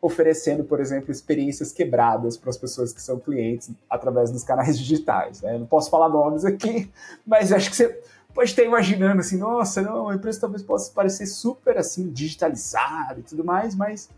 oferecendo 0.00 0.64
por 0.64 0.80
exemplo 0.80 1.12
experiências 1.12 1.72
quebradas 1.72 2.36
para 2.36 2.50
as 2.50 2.56
pessoas 2.56 2.92
que 2.92 3.00
são 3.00 3.18
clientes 3.18 3.70
através 3.88 4.30
dos 4.30 4.42
canais 4.42 4.78
digitais 4.78 5.42
né? 5.42 5.58
não 5.58 5.66
posso 5.66 5.90
falar 5.90 6.08
nomes 6.08 6.44
aqui 6.44 6.90
mas 7.24 7.52
acho 7.52 7.70
que 7.70 7.76
você 7.76 8.02
pode 8.34 8.50
estar 8.50 8.64
imaginando 8.64 9.20
assim, 9.20 9.38
nossa, 9.38 9.80
não, 9.80 10.08
a 10.08 10.14
empresa 10.16 10.40
talvez 10.40 10.62
possa 10.62 10.92
parecer 10.92 11.26
super 11.26 11.78
assim, 11.78 12.10
digitalizada 12.10 13.20
e 13.20 13.22
tudo 13.22 13.44
mais, 13.44 13.74
mas 13.74 14.10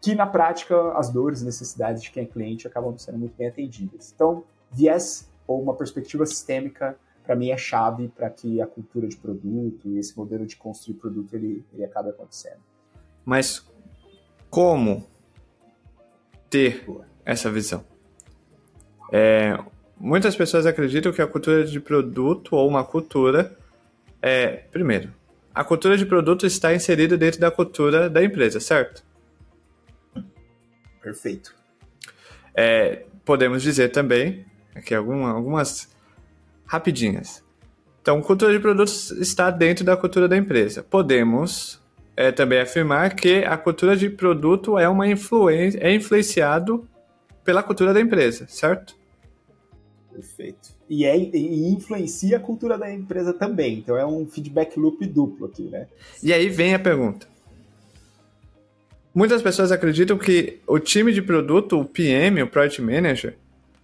que 0.00 0.14
na 0.14 0.26
prática 0.26 0.92
as 0.92 1.08
dores 1.08 1.40
e 1.40 1.44
necessidades 1.46 2.02
de 2.02 2.10
quem 2.10 2.24
é 2.24 2.26
cliente 2.26 2.66
acabam 2.66 2.96
sendo 2.98 3.18
muito 3.18 3.34
bem 3.36 3.48
atendidas. 3.48 4.12
Então, 4.14 4.44
viés 4.70 5.30
ou 5.46 5.62
uma 5.62 5.74
perspectiva 5.74 6.26
sistêmica, 6.26 6.96
para 7.24 7.34
mim, 7.34 7.48
é 7.50 7.56
chave 7.56 8.08
para 8.08 8.28
que 8.28 8.60
a 8.60 8.66
cultura 8.66 9.08
de 9.08 9.16
produto 9.16 9.88
e 9.88 9.98
esse 9.98 10.14
modelo 10.14 10.46
de 10.46 10.56
construir 10.56 10.96
produto 10.96 11.32
ele, 11.32 11.64
ele 11.72 11.84
acabe 11.84 12.10
acontecendo. 12.10 12.60
Mas 13.24 13.66
como 14.50 15.06
ter 16.50 16.86
essa 17.24 17.50
visão? 17.50 17.82
É, 19.10 19.58
muitas 20.04 20.36
pessoas 20.36 20.66
acreditam 20.66 21.10
que 21.10 21.22
a 21.22 21.26
cultura 21.26 21.64
de 21.64 21.80
produto 21.80 22.54
ou 22.54 22.68
uma 22.68 22.84
cultura 22.84 23.56
é, 24.20 24.64
primeiro, 24.70 25.10
a 25.54 25.64
cultura 25.64 25.96
de 25.96 26.04
produto 26.04 26.44
está 26.44 26.74
inserida 26.74 27.16
dentro 27.16 27.40
da 27.40 27.50
cultura 27.50 28.10
da 28.10 28.22
empresa, 28.22 28.60
certo? 28.60 29.02
Perfeito. 31.00 31.54
É, 32.54 33.06
podemos 33.24 33.62
dizer 33.62 33.90
também, 33.92 34.44
aqui 34.74 34.94
alguma, 34.94 35.30
algumas 35.30 35.88
rapidinhas. 36.66 37.42
Então, 38.02 38.20
cultura 38.20 38.52
de 38.52 38.60
produtos 38.60 39.10
está 39.12 39.50
dentro 39.50 39.86
da 39.86 39.96
cultura 39.96 40.28
da 40.28 40.36
empresa. 40.36 40.82
Podemos 40.82 41.82
é, 42.14 42.30
também 42.30 42.60
afirmar 42.60 43.14
que 43.14 43.42
a 43.44 43.56
cultura 43.56 43.96
de 43.96 44.10
produto 44.10 44.78
é 44.78 44.86
uma 44.86 45.08
influência, 45.08 45.78
é 45.78 45.94
influenciado 45.94 46.86
pela 47.42 47.62
cultura 47.62 47.94
da 47.94 48.00
empresa, 48.00 48.46
certo? 48.48 48.94
Perfeito. 50.14 50.70
E, 50.88 51.04
é, 51.04 51.16
e 51.16 51.72
influencia 51.72 52.36
a 52.36 52.40
cultura 52.40 52.78
da 52.78 52.92
empresa 52.92 53.32
também. 53.32 53.78
Então 53.78 53.96
é 53.96 54.06
um 54.06 54.24
feedback 54.26 54.78
loop 54.78 55.04
duplo 55.06 55.46
aqui, 55.46 55.64
né? 55.64 55.88
E 56.22 56.32
aí 56.32 56.48
vem 56.48 56.72
a 56.72 56.78
pergunta. 56.78 57.26
Muitas 59.12 59.42
pessoas 59.42 59.72
acreditam 59.72 60.16
que 60.16 60.60
o 60.66 60.78
time 60.78 61.12
de 61.12 61.20
produto, 61.20 61.80
o 61.80 61.84
PM, 61.84 62.42
o 62.42 62.46
Project 62.46 62.80
Manager, 62.80 63.36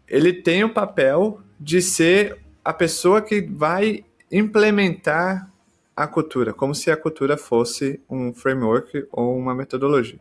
ele 0.09 0.33
tem 0.33 0.63
o 0.63 0.73
papel 0.73 1.41
de 1.59 1.83
ser 1.83 2.39
a 2.65 2.73
pessoa 2.73 3.21
que 3.21 3.41
vai 3.41 4.05
implementar 4.31 5.51
a 5.97 6.07
cultura, 6.07 6.55
como 6.55 6.75
se 6.75 6.91
a 6.91 6.97
cultura 6.97 7.37
fosse 7.37 8.01
um 8.09 8.33
framework 8.33 9.07
ou 9.11 9.37
uma 9.37 9.55
metodologia. 9.55 10.21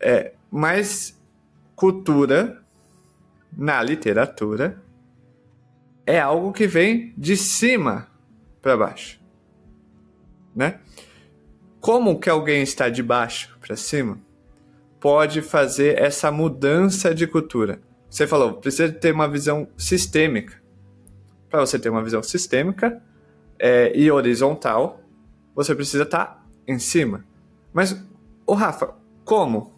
É, 0.00 0.32
mas 0.50 1.18
cultura 1.76 2.59
na 3.56 3.82
literatura 3.82 4.82
é 6.06 6.18
algo 6.18 6.52
que 6.52 6.66
vem 6.66 7.14
de 7.16 7.36
cima 7.36 8.08
para 8.60 8.76
baixo, 8.76 9.20
né? 10.54 10.80
Como 11.80 12.18
que 12.20 12.28
alguém 12.28 12.62
está 12.62 12.88
de 12.88 13.02
baixo 13.02 13.56
para 13.60 13.76
cima 13.76 14.18
pode 14.98 15.40
fazer 15.40 15.98
essa 15.98 16.30
mudança 16.30 17.14
de 17.14 17.26
cultura? 17.26 17.80
Você 18.08 18.26
falou, 18.26 18.54
precisa 18.54 18.92
ter 18.92 19.12
uma 19.14 19.28
visão 19.28 19.68
sistêmica. 19.76 20.60
Para 21.48 21.60
você 21.60 21.78
ter 21.78 21.88
uma 21.88 22.02
visão 22.02 22.22
sistêmica 22.22 23.02
é, 23.58 23.96
e 23.96 24.10
horizontal, 24.10 25.00
você 25.54 25.74
precisa 25.74 26.02
estar 26.02 26.26
tá 26.26 26.46
em 26.66 26.78
cima. 26.78 27.24
Mas, 27.72 27.96
o 28.46 28.54
Rafa, 28.54 28.94
como? 29.24 29.72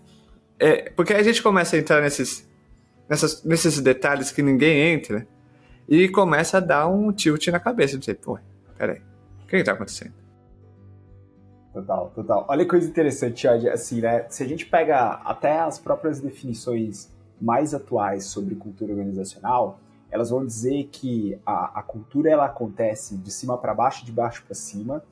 É, 0.59 0.91
porque 0.91 1.13
a 1.13 1.23
gente 1.23 1.43
começa 1.43 1.77
a 1.77 1.79
entrar 1.79 2.01
nesses 2.01 2.49
nessas, 3.13 3.45
nesses 3.45 3.79
detalhes 3.79 4.31
que 4.31 4.43
ninguém 4.43 4.95
entra 4.95 5.27
e 5.87 6.09
começa 6.09 6.57
a 6.57 6.61
dar 6.61 6.89
um 6.89 7.13
tilt 7.13 7.47
na 7.49 7.61
cabeça. 7.61 7.99
Dizer, 7.99 8.15
pô, 8.15 8.39
peraí, 8.77 9.03
o 9.43 9.47
que 9.47 9.57
está 9.57 9.73
acontecendo? 9.73 10.15
Total, 11.75 12.11
total. 12.15 12.47
Olha 12.49 12.65
que 12.65 12.71
coisa 12.71 12.89
interessante, 12.89 13.47
assim, 13.47 14.01
né? 14.01 14.25
Se 14.31 14.43
a 14.43 14.49
gente 14.49 14.65
pega 14.65 15.21
até 15.25 15.61
as 15.61 15.79
próprias 15.79 16.21
definições 16.21 17.11
mais 17.39 17.75
atuais 17.75 18.25
sobre 18.25 18.55
cultura 18.55 18.93
organizacional, 18.93 19.79
elas 20.11 20.31
vão 20.31 20.45
dizer 20.45 20.89
que 20.91 21.39
a, 21.45 21.81
a 21.81 21.83
cultura 21.83 22.31
ela 22.31 22.47
acontece 22.47 23.17
de 23.17 23.31
cima 23.31 23.59
para 23.59 23.75
baixo, 23.75 24.07
de 24.07 24.13
baixo 24.13 24.43
para 24.45 24.55
cima, 24.55 25.03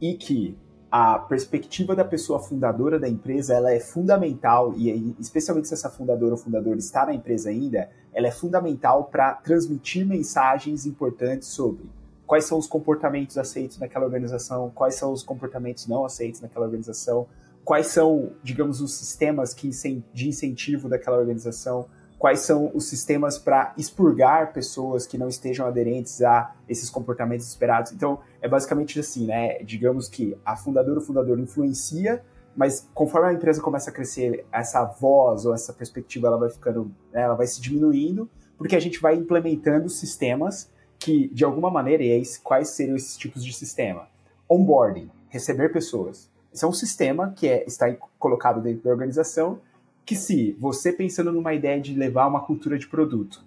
e 0.00 0.14
que 0.14 0.56
a 0.90 1.18
perspectiva 1.18 1.94
da 1.94 2.04
pessoa 2.04 2.38
fundadora 2.38 2.98
da 2.98 3.08
empresa 3.08 3.54
ela 3.54 3.72
é 3.72 3.78
fundamental 3.78 4.72
e 4.74 5.14
especialmente 5.20 5.68
se 5.68 5.74
essa 5.74 5.90
fundadora 5.90 6.32
ou 6.32 6.38
fundador 6.38 6.76
está 6.78 7.04
na 7.04 7.14
empresa 7.14 7.50
ainda, 7.50 7.90
ela 8.12 8.26
é 8.26 8.30
fundamental 8.30 9.04
para 9.04 9.34
transmitir 9.34 10.06
mensagens 10.06 10.86
importantes 10.86 11.48
sobre 11.48 11.90
quais 12.26 12.44
são 12.44 12.58
os 12.58 12.66
comportamentos 12.66 13.36
aceitos 13.36 13.78
naquela 13.78 14.06
organização, 14.06 14.70
quais 14.74 14.94
são 14.94 15.12
os 15.12 15.22
comportamentos 15.22 15.86
não 15.86 16.04
aceitos 16.04 16.40
naquela 16.40 16.64
organização, 16.66 17.26
quais 17.64 17.88
são, 17.88 18.32
digamos, 18.42 18.80
os 18.80 18.94
sistemas 18.94 19.52
que, 19.52 19.70
de 20.12 20.28
incentivo 20.28 20.88
daquela 20.88 21.18
organização, 21.18 21.86
quais 22.18 22.40
são 22.40 22.70
os 22.74 22.88
sistemas 22.88 23.38
para 23.38 23.72
expurgar 23.76 24.52
pessoas 24.52 25.06
que 25.06 25.16
não 25.16 25.28
estejam 25.28 25.66
aderentes 25.66 26.20
a 26.20 26.52
esses 26.68 26.90
comportamentos 26.90 27.46
esperados. 27.46 27.92
Então, 27.92 28.18
é 28.42 28.48
basicamente 28.48 28.98
assim, 28.98 29.26
né? 29.26 29.62
Digamos 29.62 30.08
que 30.08 30.36
a 30.44 30.56
fundadora 30.56 30.98
ou 30.98 31.04
fundador 31.04 31.38
influencia, 31.38 32.22
mas 32.56 32.88
conforme 32.92 33.28
a 33.28 33.32
empresa 33.32 33.62
começa 33.62 33.90
a 33.90 33.92
crescer, 33.92 34.44
essa 34.50 34.84
voz 34.84 35.46
ou 35.46 35.54
essa 35.54 35.72
perspectiva 35.72 36.26
ela 36.26 36.36
vai 36.36 36.50
ficando, 36.50 36.90
né, 37.12 37.22
ela 37.22 37.36
vai 37.36 37.46
se 37.46 37.60
diminuindo, 37.60 38.28
porque 38.56 38.74
a 38.74 38.80
gente 38.80 39.00
vai 39.00 39.14
implementando 39.14 39.88
sistemas 39.88 40.68
que, 40.98 41.28
de 41.28 41.44
alguma 41.44 41.70
maneira, 41.70 42.02
e 42.02 42.10
aí, 42.10 42.22
quais 42.42 42.70
seriam 42.70 42.96
esses 42.96 43.16
tipos 43.16 43.44
de 43.44 43.52
sistema? 43.52 44.08
Onboarding, 44.48 45.08
receber 45.28 45.68
pessoas. 45.72 46.28
Esse 46.52 46.64
é 46.64 46.68
um 46.68 46.72
sistema 46.72 47.32
que 47.36 47.46
é, 47.46 47.64
está 47.64 47.94
colocado 48.18 48.60
dentro 48.60 48.82
da 48.82 48.90
organização 48.90 49.60
que 50.08 50.16
se 50.16 50.56
você 50.58 50.90
pensando 50.90 51.30
numa 51.30 51.52
ideia 51.52 51.78
de 51.78 51.92
levar 51.92 52.26
uma 52.26 52.40
cultura 52.40 52.78
de 52.78 52.88
produto, 52.88 53.44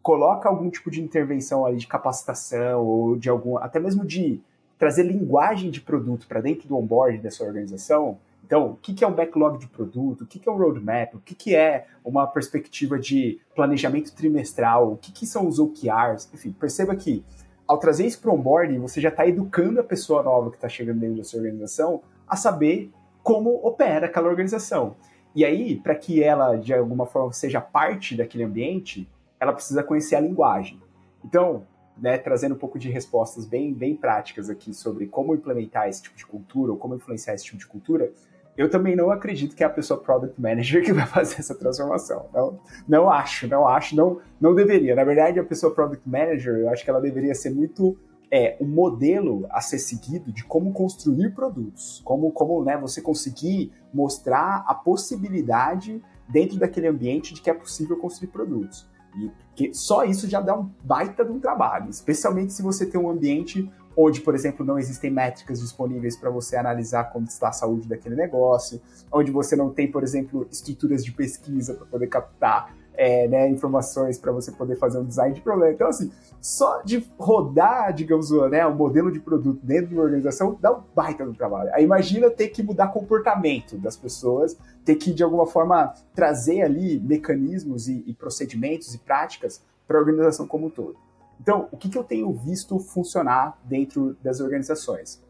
coloca 0.00 0.48
algum 0.48 0.70
tipo 0.70 0.92
de 0.92 1.02
intervenção 1.02 1.66
ali 1.66 1.76
de 1.76 1.88
capacitação 1.88 2.86
ou 2.86 3.16
de 3.16 3.28
algum, 3.28 3.58
até 3.58 3.80
mesmo 3.80 4.06
de 4.06 4.40
trazer 4.78 5.02
linguagem 5.02 5.72
de 5.72 5.80
produto 5.80 6.28
para 6.28 6.40
dentro 6.40 6.68
do 6.68 6.76
onboard 6.76 7.18
dessa 7.18 7.42
organização. 7.42 8.16
Então, 8.46 8.70
o 8.70 8.76
que 8.76 9.02
é 9.02 9.08
um 9.08 9.12
backlog 9.12 9.58
de 9.58 9.66
produto? 9.66 10.20
O 10.20 10.26
que 10.28 10.48
é 10.48 10.52
um 10.52 10.56
roadmap? 10.56 11.16
O 11.16 11.18
que 11.18 11.56
é 11.56 11.88
uma 12.04 12.28
perspectiva 12.28 12.96
de 12.96 13.40
planejamento 13.56 14.14
trimestral? 14.14 14.92
O 14.92 14.96
que 14.98 15.26
são 15.26 15.48
os 15.48 15.58
OKRs? 15.58 16.32
Enfim, 16.32 16.52
perceba 16.52 16.94
que 16.94 17.24
ao 17.66 17.76
trazer 17.76 18.06
isso 18.06 18.20
para 18.20 18.30
o 18.30 18.34
onboarding, 18.34 18.78
você 18.78 19.00
já 19.00 19.08
está 19.08 19.26
educando 19.26 19.80
a 19.80 19.84
pessoa 19.84 20.22
nova 20.22 20.48
que 20.50 20.58
está 20.58 20.68
chegando 20.68 21.00
dentro 21.00 21.16
da 21.16 21.24
sua 21.24 21.40
organização 21.40 22.02
a 22.28 22.36
saber 22.36 22.88
como 23.20 23.50
opera 23.66 24.06
aquela 24.06 24.28
organização. 24.28 24.94
E 25.34 25.44
aí, 25.44 25.76
para 25.76 25.94
que 25.94 26.22
ela, 26.22 26.56
de 26.56 26.74
alguma 26.74 27.06
forma, 27.06 27.32
seja 27.32 27.60
parte 27.60 28.16
daquele 28.16 28.44
ambiente, 28.44 29.08
ela 29.38 29.52
precisa 29.52 29.82
conhecer 29.82 30.16
a 30.16 30.20
linguagem. 30.20 30.80
Então, 31.24 31.66
né, 31.96 32.16
trazendo 32.16 32.54
um 32.54 32.58
pouco 32.58 32.78
de 32.78 32.90
respostas 32.90 33.44
bem, 33.44 33.72
bem 33.72 33.94
práticas 33.94 34.48
aqui 34.48 34.72
sobre 34.72 35.06
como 35.06 35.34
implementar 35.34 35.88
esse 35.88 36.02
tipo 36.02 36.16
de 36.16 36.26
cultura 36.26 36.72
ou 36.72 36.78
como 36.78 36.94
influenciar 36.94 37.34
esse 37.34 37.44
tipo 37.44 37.58
de 37.58 37.66
cultura, 37.66 38.12
eu 38.56 38.68
também 38.68 38.96
não 38.96 39.10
acredito 39.10 39.54
que 39.54 39.62
é 39.62 39.66
a 39.66 39.70
pessoa 39.70 40.00
product 40.00 40.40
manager 40.40 40.82
que 40.84 40.92
vai 40.92 41.06
fazer 41.06 41.36
essa 41.38 41.54
transformação. 41.54 42.28
Não, 42.32 42.60
não 42.88 43.10
acho, 43.10 43.46
não 43.46 43.66
acho, 43.66 43.94
não, 43.94 44.20
não 44.40 44.54
deveria. 44.54 44.94
Na 44.94 45.04
verdade, 45.04 45.38
a 45.38 45.44
pessoa 45.44 45.74
product 45.74 46.08
manager, 46.08 46.56
eu 46.56 46.68
acho 46.68 46.84
que 46.84 46.90
ela 46.90 47.00
deveria 47.00 47.34
ser 47.34 47.50
muito 47.50 47.96
é 48.30 48.56
um 48.60 48.66
modelo 48.66 49.46
a 49.50 49.60
ser 49.60 49.78
seguido 49.78 50.32
de 50.32 50.44
como 50.44 50.72
construir 50.72 51.34
produtos, 51.34 52.02
como, 52.04 52.30
como 52.30 52.62
né, 52.62 52.76
você 52.76 53.00
conseguir 53.00 53.72
mostrar 53.92 54.64
a 54.66 54.74
possibilidade 54.74 56.02
dentro 56.28 56.58
daquele 56.58 56.86
ambiente 56.86 57.32
de 57.32 57.40
que 57.40 57.48
é 57.48 57.54
possível 57.54 57.96
construir 57.96 58.28
produtos. 58.28 58.86
E 59.16 59.30
que 59.54 59.74
só 59.74 60.04
isso 60.04 60.28
já 60.28 60.40
dá 60.40 60.56
um 60.56 60.70
baita 60.84 61.24
de 61.24 61.32
um 61.32 61.40
trabalho, 61.40 61.88
especialmente 61.88 62.52
se 62.52 62.62
você 62.62 62.84
tem 62.84 63.00
um 63.00 63.08
ambiente 63.08 63.68
onde, 63.96 64.20
por 64.20 64.32
exemplo, 64.32 64.64
não 64.64 64.78
existem 64.78 65.10
métricas 65.10 65.58
disponíveis 65.60 66.16
para 66.16 66.30
você 66.30 66.56
analisar 66.56 67.04
como 67.04 67.26
está 67.26 67.48
a 67.48 67.52
saúde 67.52 67.88
daquele 67.88 68.14
negócio, 68.14 68.80
onde 69.10 69.32
você 69.32 69.56
não 69.56 69.70
tem, 69.70 69.90
por 69.90 70.04
exemplo, 70.04 70.46
estruturas 70.52 71.04
de 71.04 71.10
pesquisa 71.10 71.74
para 71.74 71.86
poder 71.86 72.06
captar 72.06 72.76
é, 72.98 73.28
né, 73.28 73.48
informações 73.48 74.18
para 74.18 74.32
você 74.32 74.50
poder 74.50 74.74
fazer 74.74 74.98
um 74.98 75.04
design 75.04 75.32
de 75.32 75.40
problema. 75.40 75.72
Então, 75.72 75.86
assim, 75.86 76.10
só 76.40 76.82
de 76.82 77.08
rodar, 77.16 77.92
digamos, 77.94 78.30
né, 78.50 78.66
o 78.66 78.74
modelo 78.74 79.12
de 79.12 79.20
produto 79.20 79.60
dentro 79.62 79.86
de 79.86 79.94
uma 79.94 80.02
organização 80.02 80.58
dá 80.60 80.76
um 80.76 80.82
baita 80.94 81.24
no 81.24 81.32
trabalho. 81.32 81.70
Aí 81.72 81.84
imagina 81.84 82.28
ter 82.28 82.48
que 82.48 82.60
mudar 82.60 82.88
comportamento 82.88 83.78
das 83.78 83.96
pessoas, 83.96 84.58
ter 84.84 84.96
que, 84.96 85.14
de 85.14 85.22
alguma 85.22 85.46
forma, 85.46 85.94
trazer 86.12 86.62
ali 86.62 86.98
mecanismos 86.98 87.86
e, 87.86 88.02
e 88.04 88.12
procedimentos 88.12 88.92
e 88.92 88.98
práticas 88.98 89.62
para 89.86 89.96
a 89.96 90.00
organização 90.00 90.44
como 90.48 90.66
um 90.66 90.70
todo. 90.70 90.96
Então, 91.40 91.68
o 91.70 91.76
que, 91.76 91.88
que 91.88 91.96
eu 91.96 92.02
tenho 92.02 92.32
visto 92.32 92.80
funcionar 92.80 93.56
dentro 93.62 94.16
das 94.24 94.40
organizações? 94.40 95.22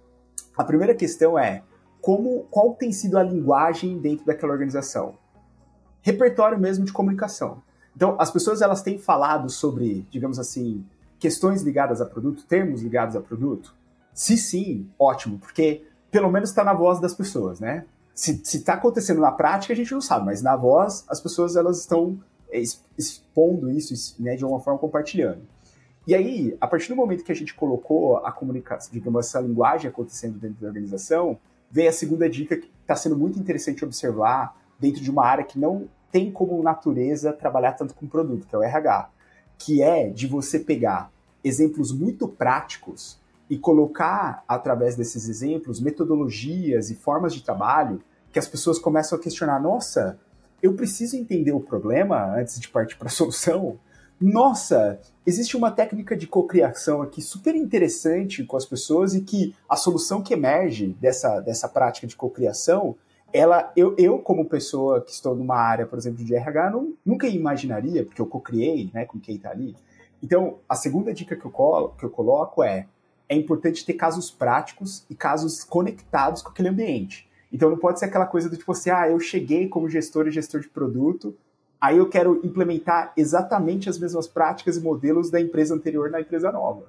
A 0.57 0.65
primeira 0.65 0.95
questão 0.95 1.39
é 1.39 1.63
como, 2.01 2.47
qual 2.51 2.75
tem 2.75 2.91
sido 2.93 3.19
a 3.19 3.23
linguagem 3.23 3.99
dentro 3.99 4.25
daquela 4.25 4.53
organização? 4.53 5.17
Repertório 6.03 6.59
mesmo 6.59 6.85
de 6.85 6.93
comunicação. 6.93 7.63
Então, 7.95 8.17
as 8.19 8.31
pessoas 8.31 8.63
elas 8.63 8.83
têm 8.83 8.99
falado 8.99 9.51
sobre, 9.51 10.07
digamos 10.11 10.39
assim, 10.39 10.85
questões 11.19 11.63
ligadas 11.63 12.01
a 12.01 12.07
produto, 12.07 12.45
termos 12.45 12.83
ligados 12.83 13.17
a 13.17 13.21
produto? 13.21 13.75
Se 14.15 14.37
sim, 14.37 14.89
ótimo, 14.99 15.39
porque 15.39 15.85
pelo 16.11 16.31
menos 16.31 16.51
está 16.51 16.65
na 16.65 16.73
voz 16.73 17.01
das 17.01 17.15
pessoas, 17.15 17.61
né? 17.61 17.85
Se 18.15 18.41
está 18.57 18.75
acontecendo 18.75 19.21
na 19.21 19.31
prática, 19.31 19.73
a 19.73 19.77
gente 19.77 19.93
não 19.93 20.01
sabe, 20.01 20.27
mas 20.27 20.43
na 20.43 20.57
voz, 20.57 21.05
as 21.09 21.21
pessoas 21.21 21.55
elas 21.55 21.79
estão 21.79 22.19
expondo 22.97 23.71
isso 23.71 24.17
né, 24.19 24.35
de 24.35 24.45
uma 24.45 24.59
forma 24.59 24.79
compartilhando. 24.79 25.43
E 26.07 26.15
aí, 26.15 26.57
a 26.61 26.67
partir 26.67 26.89
do 26.89 26.97
momento 26.97 27.23
que 27.23 27.31
a 27.31 27.35
gente 27.35 27.55
colocou 27.55 28.17
a 28.19 28.33
comunicação, 28.33 28.91
digamos, 28.93 29.27
essa 29.27 29.41
linguagem 29.41 29.89
acontecendo 29.91 30.39
dentro 30.39 30.61
da 30.61 30.67
organização, 30.67 31.39
vem 31.71 31.87
a 31.87 31.93
segunda 31.93 32.29
dica 32.29 32.57
que 32.57 32.71
está 32.81 32.97
sendo 32.97 33.17
muito 33.17 33.39
interessante 33.39 33.85
observar 33.85 34.58
dentro 34.79 35.03
de 35.03 35.11
uma 35.11 35.25
área 35.25 35.45
que 35.45 35.59
não 35.59 35.89
tem 36.11 36.31
como 36.31 36.63
natureza 36.63 37.33
trabalhar 37.33 37.73
tanto 37.73 37.95
com 37.95 38.07
produto, 38.07 38.47
que 38.47 38.55
é 38.55 38.59
o 38.59 38.63
RH, 38.63 39.11
que 39.59 39.83
é 39.83 40.09
de 40.09 40.27
você 40.27 40.59
pegar 40.59 41.11
exemplos 41.43 41.93
muito 41.93 42.29
práticos 42.29 43.19
e 43.51 43.57
colocar, 43.59 44.43
através 44.47 44.97
desses 44.97 45.29
exemplos, 45.29 45.81
metodologias 45.81 46.91
e 46.91 46.95
formas 46.95 47.35
de 47.35 47.43
trabalho 47.43 48.01
que 48.33 48.39
as 48.39 48.47
pessoas 48.47 48.79
começam 48.79 49.19
a 49.19 49.21
questionar: 49.21 49.61
nossa, 49.61 50.19
eu 50.63 50.75
preciso 50.75 51.17
entender 51.17 51.53
o 51.53 51.61
problema 51.61 52.35
antes 52.37 52.59
de 52.61 52.69
partir 52.69 52.97
para 52.97 53.09
a 53.09 53.11
solução? 53.13 53.79
nossa, 54.21 54.99
existe 55.25 55.57
uma 55.57 55.71
técnica 55.71 56.17
de 56.17 56.27
cocriação 56.27 57.03
aqui 57.03 57.23
super 57.23 57.55
interessante 57.55 58.43
com 58.43 58.57
as 58.57 58.67
pessoas 58.67 59.15
e 59.15 59.21
que 59.21 59.55
a 59.69 59.77
solução 59.77 60.21
que 60.21 60.35
emerge 60.35 60.89
dessa, 61.01 61.41
dessa 61.41 61.69
prática 61.69 62.07
de 62.07 62.17
cocriação, 62.17 62.97
ela, 63.33 63.73
eu, 63.77 63.95
eu, 63.99 64.19
como 64.19 64.45
pessoa 64.45 65.01
que 65.01 65.11
estou 65.11 65.35
numa 65.35 65.57
área, 65.57 65.87
por 65.87 65.99
exemplo, 65.99 66.25
de 66.25 66.35
RH, 66.35 66.71
não, 66.71 66.95
nunca 67.05 67.27
imaginaria, 67.27 68.05
porque 68.05 68.21
eu 68.21 68.27
cocriei 68.27 68.91
né, 68.93 69.05
com 69.05 69.19
quem 69.19 69.37
está 69.37 69.51
ali. 69.51 69.77
Então, 70.23 70.59
a 70.69 70.75
segunda 70.75 71.13
dica 71.13 71.37
que 71.37 71.45
eu, 71.45 71.51
colo, 71.51 71.95
que 71.99 72.05
eu 72.05 72.11
coloco 72.11 72.63
é 72.63 72.87
é 73.31 73.37
importante 73.37 73.85
ter 73.85 73.93
casos 73.93 74.31
práticos 74.31 75.05
e 75.11 75.15
casos 75.15 75.63
conectados 75.63 76.41
com 76.41 76.49
aquele 76.49 76.71
ambiente. 76.71 77.29
Então 77.53 77.69
não 77.69 77.77
pode 77.77 77.99
ser 77.99 78.07
aquela 78.07 78.25
coisa 78.25 78.49
do 78.49 78.57
tipo 78.57 78.73
assim, 78.73 78.89
ah, 78.89 79.07
eu 79.07 79.21
cheguei 79.21 79.69
como 79.69 79.87
gestor 79.87 80.27
e 80.27 80.31
gestor 80.31 80.63
de 80.63 80.69
produto, 80.69 81.37
Aí 81.81 81.97
eu 81.97 82.09
quero 82.09 82.41
implementar 82.45 83.13
exatamente 83.17 83.89
as 83.89 83.99
mesmas 83.99 84.27
práticas 84.27 84.77
e 84.77 84.81
modelos 84.81 85.31
da 85.31 85.41
empresa 85.41 85.75
anterior 85.75 86.11
na 86.11 86.21
empresa 86.21 86.51
nova. 86.51 86.87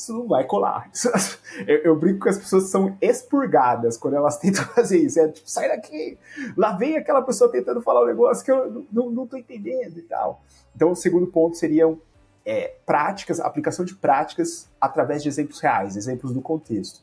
Isso 0.00 0.14
não 0.14 0.26
vai 0.26 0.44
colar. 0.44 0.90
eu, 1.68 1.76
eu, 1.80 1.96
brinco 1.96 2.20
que 2.20 2.30
as 2.30 2.38
pessoas 2.38 2.70
são 2.70 2.96
expurgadas 3.02 3.98
quando 3.98 4.14
elas 4.14 4.38
tentam 4.38 4.64
fazer 4.72 4.96
isso. 4.96 5.20
É 5.20 5.28
tipo, 5.28 5.48
sai 5.50 5.68
daqui! 5.68 6.16
Lá 6.56 6.72
vem 6.72 6.96
aquela 6.96 7.20
pessoa 7.20 7.52
tentando 7.52 7.82
falar 7.82 8.04
um 8.04 8.06
negócio 8.06 8.42
que 8.42 8.50
eu 8.50 8.86
não 8.90 9.24
estou 9.24 9.38
entendendo 9.38 9.98
e 9.98 10.02
tal. 10.02 10.42
Então, 10.74 10.92
o 10.92 10.96
segundo 10.96 11.26
ponto 11.26 11.54
seriam 11.54 12.00
é, 12.46 12.76
práticas, 12.86 13.40
aplicação 13.40 13.84
de 13.84 13.94
práticas 13.94 14.70
através 14.80 15.22
de 15.22 15.28
exemplos 15.28 15.60
reais, 15.60 15.96
exemplos 15.96 16.32
do 16.32 16.40
contexto. 16.40 17.02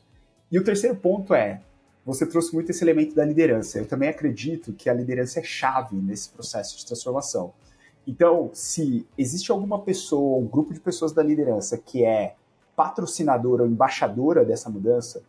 E 0.50 0.58
o 0.58 0.64
terceiro 0.64 0.96
ponto 0.96 1.32
é 1.32 1.60
você 2.04 2.26
trouxe 2.26 2.52
muito 2.52 2.70
esse 2.70 2.82
elemento 2.82 3.14
da 3.14 3.24
liderança. 3.24 3.78
Eu 3.78 3.86
também 3.86 4.08
acredito 4.08 4.72
que 4.72 4.90
a 4.90 4.94
liderança 4.94 5.38
é 5.38 5.42
chave 5.44 5.94
nesse 5.94 6.30
processo 6.30 6.76
de 6.76 6.84
transformação. 6.84 7.52
Então, 8.04 8.50
se 8.52 9.06
existe 9.16 9.52
alguma 9.52 9.82
pessoa, 9.82 10.38
um 10.38 10.48
grupo 10.48 10.74
de 10.74 10.80
pessoas 10.80 11.12
da 11.12 11.22
liderança 11.22 11.78
que 11.78 12.04
é 12.04 12.34
patrocinadora 12.78 13.64
ou 13.64 13.68
embaixadora 13.68 14.44
dessa 14.44 14.70
mudança, 14.70 15.20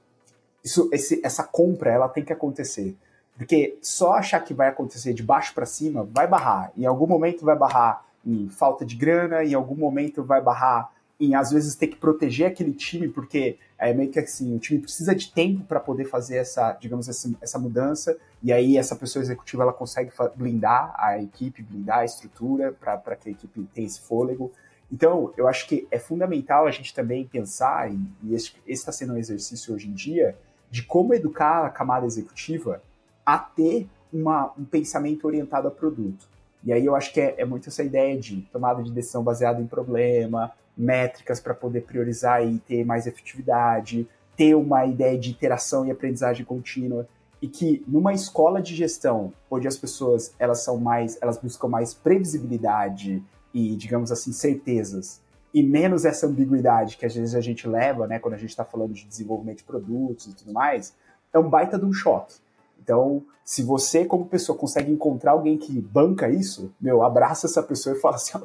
isso, 0.64 0.88
esse, 0.94 1.20
essa 1.24 1.44
compra 1.44 1.90
ela 1.92 2.08
tem 2.08 2.24
que 2.24 2.32
acontecer. 2.32 2.96
Porque 3.36 3.80
só 3.82 4.14
achar 4.14 4.40
que 4.42 4.54
vai 4.54 4.68
acontecer 4.68 5.14
de 5.14 5.24
baixo 5.24 5.56
para 5.56 5.66
cima 5.66 6.08
vai 6.14 6.28
barrar. 6.28 6.72
Em 6.78 6.86
algum 6.86 7.08
momento 7.08 7.44
vai 7.44 7.58
barrar 7.58 8.06
em 8.24 8.48
falta 8.50 8.86
de 8.86 8.96
grana, 8.96 9.44
em 9.44 9.56
algum 9.56 9.76
momento 9.76 10.24
vai 10.24 10.40
barrar 10.40 10.92
em 11.20 11.34
às 11.36 11.52
vezes 11.52 11.76
ter 11.76 11.88
que 11.88 11.96
proteger 11.98 12.48
aquele 12.48 12.72
time, 12.72 13.10
porque 13.10 13.58
é 13.78 13.94
meio 13.94 14.12
que 14.12 14.20
assim, 14.20 14.56
o 14.56 14.60
time 14.60 14.80
precisa 14.80 15.16
de 15.16 15.32
tempo 15.32 15.66
para 15.66 15.80
poder 15.80 16.06
fazer 16.06 16.38
essa, 16.38 16.74
digamos 16.74 17.10
assim, 17.10 17.36
essa 17.42 17.58
mudança, 17.58 18.16
e 18.44 18.54
aí 18.54 18.78
essa 18.78 18.96
pessoa 18.96 19.24
executiva 19.24 19.64
ela 19.64 19.74
consegue 19.74 20.12
blindar 20.36 20.94
a 20.98 21.22
equipe, 21.22 21.64
blindar 21.64 22.00
a 22.00 22.06
estrutura 22.06 22.72
para 22.72 23.16
que 23.16 23.30
a 23.30 23.32
equipe 23.32 23.68
tenha 23.74 23.88
esse 23.88 24.00
fôlego. 24.02 24.52
Então, 24.92 25.34
eu 25.38 25.48
acho 25.48 25.68
que 25.68 25.88
é 25.92 26.00
fundamental 26.00 26.66
a 26.66 26.72
gente 26.72 26.94
também 26.94 27.28
pensar, 27.28 27.92
e, 27.92 28.34
esse 28.34 28.54
está 28.68 28.92
sendo 28.92 29.14
um 29.14 29.18
exercício 29.18 29.74
hoje 29.74 29.88
em 29.88 29.94
dia, 29.94 30.36
de 30.72 30.84
como 30.84 31.14
educar 31.14 31.66
a 31.66 31.70
camada 31.70 32.06
executiva 32.06 32.82
a 33.26 33.38
ter 33.38 33.88
uma, 34.12 34.52
um 34.58 34.66
pensamento 34.66 35.26
orientado 35.26 35.68
a 35.68 35.72
produto. 35.72 36.28
E 36.64 36.74
aí 36.74 36.86
eu 36.86 36.96
acho 36.96 37.14
que 37.14 37.22
é, 37.22 37.36
é 37.38 37.46
muito 37.46 37.70
essa 37.70 37.84
ideia 37.84 38.18
de 38.18 38.42
tomada 38.52 38.84
de 38.84 38.92
decisão 38.92 39.24
baseada 39.24 39.62
em 39.62 39.68
problema, 39.68 40.52
métricas 40.76 41.40
para 41.40 41.54
poder 41.54 41.82
priorizar 41.82 42.46
e 42.46 42.58
ter 42.60 42.86
mais 42.86 43.06
efetividade, 43.06 44.08
ter 44.36 44.56
uma 44.56 44.86
ideia 44.86 45.18
de 45.18 45.30
interação 45.30 45.86
e 45.86 45.92
aprendizagem 45.92 46.46
contínua 46.46 47.08
e 47.42 47.48
que 47.48 47.84
numa 47.88 48.14
escola 48.14 48.62
de 48.62 48.76
gestão 48.76 49.34
onde 49.50 49.68
as 49.68 49.78
pessoas 49.78 50.34
elas 50.40 50.62
são 50.62 50.78
mais 50.78 51.18
elas 51.22 51.38
buscam 51.38 51.68
mais 51.68 51.94
previsibilidade 51.94 53.24
e 53.54 53.76
digamos 53.76 54.12
assim 54.12 54.32
certezas 54.32 55.22
e 55.54 55.64
menos 55.64 56.06
essa 56.06 56.28
ambiguidade 56.28 56.98
que 56.98 57.06
às 57.06 57.16
vezes 57.16 57.36
a 57.36 57.42
gente 57.42 57.68
leva 57.68 58.08
né 58.08 58.20
quando 58.20 58.36
a 58.36 58.38
gente 58.38 58.50
está 58.50 58.64
falando 58.64 58.94
de 58.94 59.06
desenvolvimento 59.06 59.60
de 59.60 59.64
produtos 59.64 60.28
e 60.28 60.34
tudo 60.34 60.54
mais 60.54 60.94
é 61.34 61.40
um 61.40 61.50
baita 61.50 61.78
de 61.78 61.86
um 61.86 61.94
choque 61.94 62.36
então 62.82 63.24
se 63.44 63.64
você 63.64 64.06
como 64.06 64.26
pessoa 64.26 64.58
consegue 64.58 64.92
encontrar 64.92 65.32
alguém 65.32 65.58
que 65.58 65.82
banca 65.82 66.30
isso 66.30 66.72
meu 66.80 67.04
abraça 67.04 67.48
essa 67.48 67.64
pessoa 67.64 67.96
e 67.96 68.00
fala 68.00 68.16
assim 68.16 68.38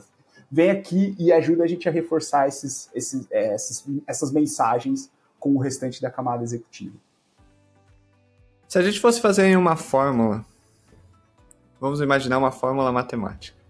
vem 0.54 0.70
aqui 0.70 1.16
e 1.18 1.32
ajuda 1.32 1.64
a 1.64 1.66
gente 1.66 1.88
a 1.88 1.92
reforçar 1.92 2.46
esses, 2.46 2.88
esses, 2.94 3.26
é, 3.30 3.56
esses, 3.56 3.84
essas 4.06 4.30
mensagens 4.30 5.10
com 5.38 5.54
o 5.56 5.58
restante 5.58 6.00
da 6.00 6.10
camada 6.10 6.44
executiva. 6.44 6.94
Se 8.68 8.78
a 8.78 8.82
gente 8.82 9.00
fosse 9.00 9.20
fazer 9.20 9.56
uma 9.56 9.74
fórmula, 9.74 10.44
vamos 11.80 12.00
imaginar 12.00 12.38
uma 12.38 12.52
fórmula 12.52 12.92
matemática. 12.92 13.63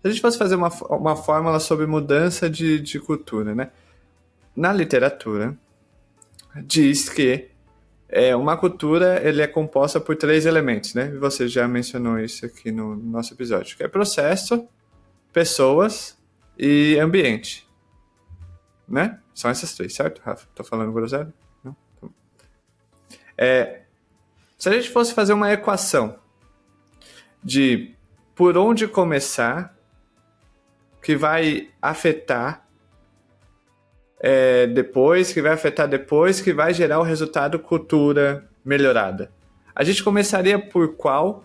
Se 0.00 0.06
a 0.06 0.10
gente 0.10 0.20
fosse 0.20 0.38
fazer 0.38 0.54
uma, 0.54 0.68
uma 0.90 1.16
fórmula 1.16 1.58
sobre 1.58 1.86
mudança 1.86 2.48
de, 2.48 2.80
de 2.80 3.00
cultura, 3.00 3.54
né? 3.54 3.70
Na 4.54 4.72
literatura, 4.72 5.56
diz 6.64 7.08
que 7.08 7.50
é, 8.08 8.34
uma 8.34 8.56
cultura 8.56 9.20
ele 9.26 9.42
é 9.42 9.46
composta 9.46 10.00
por 10.00 10.16
três 10.16 10.46
elementos, 10.46 10.94
né? 10.94 11.10
Você 11.20 11.48
já 11.48 11.66
mencionou 11.68 12.18
isso 12.18 12.46
aqui 12.46 12.70
no 12.70 12.96
nosso 12.96 13.34
episódio, 13.34 13.76
que 13.76 13.82
é 13.82 13.88
processo, 13.88 14.66
pessoas 15.32 16.16
e 16.58 16.98
ambiente. 16.98 17.68
Né? 18.88 19.18
São 19.34 19.50
essas 19.50 19.74
três, 19.74 19.94
certo, 19.94 20.20
Rafa? 20.24 20.48
Tô 20.54 20.64
falando 20.64 20.92
groselha? 20.92 21.32
Não? 21.62 21.76
É, 23.36 23.82
se 24.56 24.68
a 24.68 24.72
gente 24.72 24.88
fosse 24.88 25.12
fazer 25.12 25.34
uma 25.34 25.52
equação 25.52 26.18
de 27.44 27.94
por 28.34 28.56
onde 28.56 28.88
começar 28.88 29.77
que 31.02 31.16
vai 31.16 31.68
afetar 31.80 32.66
é, 34.20 34.66
depois, 34.66 35.32
que 35.32 35.40
vai 35.40 35.52
afetar 35.52 35.88
depois, 35.88 36.40
que 36.40 36.52
vai 36.52 36.74
gerar 36.74 36.98
o 36.98 37.02
resultado 37.02 37.58
cultura 37.58 38.48
melhorada. 38.64 39.30
A 39.74 39.84
gente 39.84 40.02
começaria 40.02 40.58
por 40.58 40.96
qual 40.96 41.44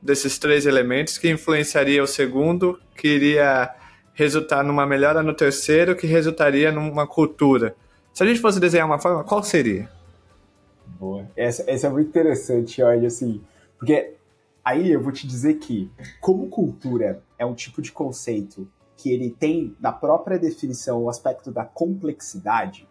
desses 0.00 0.38
três 0.38 0.66
elementos 0.66 1.18
que 1.18 1.28
influenciaria 1.28 2.02
o 2.02 2.06
segundo, 2.06 2.78
que 2.96 3.08
iria 3.08 3.74
resultar 4.14 4.62
numa 4.62 4.86
melhora 4.86 5.22
no 5.22 5.34
terceiro, 5.34 5.96
que 5.96 6.06
resultaria 6.06 6.70
numa 6.70 7.06
cultura. 7.06 7.74
Se 8.14 8.22
a 8.22 8.26
gente 8.26 8.40
fosse 8.40 8.60
desenhar 8.60 8.86
uma 8.86 8.98
forma, 8.98 9.24
qual 9.24 9.42
seria? 9.42 9.90
Boa. 10.86 11.28
Essa, 11.36 11.64
essa 11.66 11.88
é 11.88 11.90
muito 11.90 12.08
interessante, 12.08 12.82
olha, 12.82 13.08
assim, 13.08 13.42
porque 13.78 14.14
aí 14.64 14.90
eu 14.90 15.00
vou 15.00 15.12
te 15.12 15.26
dizer 15.26 15.54
que, 15.54 15.90
como 16.20 16.48
cultura 16.48 17.22
é 17.38 17.44
um 17.44 17.54
tipo 17.54 17.82
de 17.82 17.92
conceito 17.92 18.66
que 18.96 19.12
ele 19.12 19.30
tem, 19.30 19.76
na 19.80 19.92
própria 19.92 20.38
definição, 20.38 21.02
o 21.02 21.08
aspecto 21.08 21.50
da 21.50 21.64
complexidade, 21.64 22.88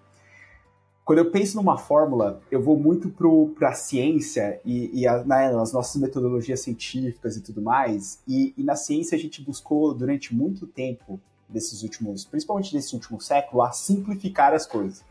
quando 1.05 1.19
eu 1.19 1.29
penso 1.29 1.55
numa 1.57 1.77
fórmula, 1.77 2.41
eu 2.49 2.59
vou 2.59 2.79
muito 2.79 3.13
para 3.55 3.69
a 3.69 3.73
ciência 3.73 4.59
e, 4.65 5.01
e 5.01 5.07
a, 5.07 5.23
né, 5.23 5.55
as 5.55 5.71
nossas 5.71 6.01
metodologias 6.01 6.61
científicas 6.61 7.37
e 7.37 7.41
tudo 7.41 7.61
mais. 7.61 8.19
E, 8.27 8.55
e, 8.57 8.63
na 8.63 8.75
ciência 8.75 9.15
a 9.15 9.19
gente 9.19 9.39
buscou 9.39 9.93
durante 9.93 10.33
muito 10.33 10.65
tempo, 10.65 11.19
desses 11.47 11.83
últimos, 11.83 12.25
principalmente 12.25 12.73
desse 12.73 12.95
último 12.95 13.21
século, 13.21 13.61
a 13.61 13.71
simplificar 13.71 14.51
as 14.51 14.65
coisas. 14.65 15.05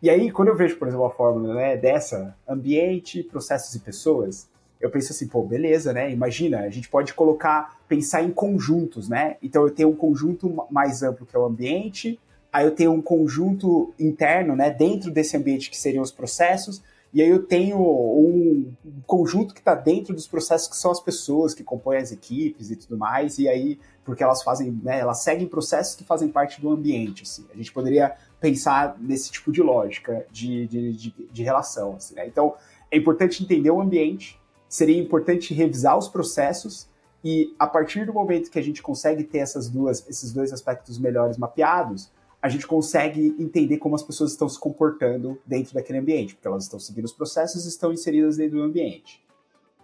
E 0.00 0.08
aí, 0.08 0.30
quando 0.30 0.48
eu 0.48 0.56
vejo, 0.56 0.76
por 0.76 0.86
exemplo, 0.86 1.04
uma 1.04 1.10
fórmula 1.10 1.52
né, 1.54 1.76
dessa, 1.76 2.36
ambiente, 2.48 3.24
processos 3.24 3.74
e 3.74 3.80
pessoas, 3.80 4.48
eu 4.80 4.90
penso 4.90 5.12
assim, 5.12 5.26
pô, 5.26 5.42
beleza, 5.42 5.92
né? 5.92 6.10
Imagina, 6.10 6.60
a 6.60 6.70
gente 6.70 6.88
pode 6.88 7.14
colocar, 7.14 7.78
pensar 7.88 8.22
em 8.22 8.30
conjuntos, 8.30 9.08
né? 9.08 9.36
Então 9.42 9.62
eu 9.62 9.70
tenho 9.70 9.90
um 9.90 9.96
conjunto 9.96 10.66
mais 10.70 11.02
amplo 11.02 11.26
que 11.26 11.34
é 11.34 11.38
o 11.38 11.44
ambiente, 11.44 12.18
aí 12.54 12.64
eu 12.64 12.70
tenho 12.70 12.92
um 12.92 13.02
conjunto 13.02 13.92
interno, 13.98 14.54
né, 14.54 14.70
dentro 14.70 15.10
desse 15.10 15.36
ambiente 15.36 15.68
que 15.68 15.76
seriam 15.76 16.04
os 16.04 16.12
processos, 16.12 16.80
e 17.12 17.20
aí 17.20 17.28
eu 17.28 17.42
tenho 17.42 17.78
um 17.78 18.72
conjunto 19.06 19.54
que 19.54 19.60
está 19.60 19.74
dentro 19.74 20.14
dos 20.14 20.28
processos 20.28 20.68
que 20.68 20.76
são 20.76 20.92
as 20.92 21.00
pessoas 21.00 21.52
que 21.52 21.64
compõem 21.64 21.98
as 21.98 22.12
equipes 22.12 22.70
e 22.70 22.76
tudo 22.76 22.96
mais, 22.96 23.38
e 23.38 23.48
aí, 23.48 23.78
porque 24.04 24.22
elas 24.22 24.42
fazem, 24.44 24.70
né, 24.82 25.00
elas 25.00 25.22
seguem 25.24 25.48
processos 25.48 25.96
que 25.96 26.04
fazem 26.04 26.28
parte 26.28 26.60
do 26.60 26.70
ambiente, 26.70 27.24
assim. 27.24 27.44
A 27.52 27.56
gente 27.56 27.72
poderia 27.72 28.14
pensar 28.40 28.96
nesse 29.00 29.32
tipo 29.32 29.50
de 29.50 29.60
lógica 29.60 30.24
de, 30.30 30.66
de, 30.68 30.92
de, 30.92 31.14
de 31.32 31.42
relação, 31.42 31.96
assim, 31.96 32.14
né? 32.14 32.26
Então, 32.26 32.54
é 32.88 32.96
importante 32.96 33.42
entender 33.42 33.70
o 33.70 33.80
ambiente, 33.80 34.40
seria 34.74 35.00
importante 35.00 35.54
revisar 35.54 35.96
os 35.96 36.08
processos, 36.08 36.88
e 37.22 37.54
a 37.56 37.64
partir 37.64 38.04
do 38.04 38.12
momento 38.12 38.50
que 38.50 38.58
a 38.58 38.62
gente 38.62 38.82
consegue 38.82 39.22
ter 39.22 39.38
essas 39.38 39.68
duas, 39.68 40.04
esses 40.08 40.32
dois 40.32 40.52
aspectos 40.52 40.98
melhores 40.98 41.38
mapeados, 41.38 42.10
a 42.42 42.48
gente 42.48 42.66
consegue 42.66 43.36
entender 43.38 43.78
como 43.78 43.94
as 43.94 44.02
pessoas 44.02 44.32
estão 44.32 44.48
se 44.48 44.58
comportando 44.58 45.40
dentro 45.46 45.74
daquele 45.74 46.00
ambiente, 46.00 46.34
porque 46.34 46.48
elas 46.48 46.64
estão 46.64 46.80
seguindo 46.80 47.04
os 47.04 47.12
processos 47.12 47.64
e 47.64 47.68
estão 47.68 47.92
inseridas 47.92 48.36
dentro 48.36 48.58
do 48.58 48.64
ambiente. 48.64 49.24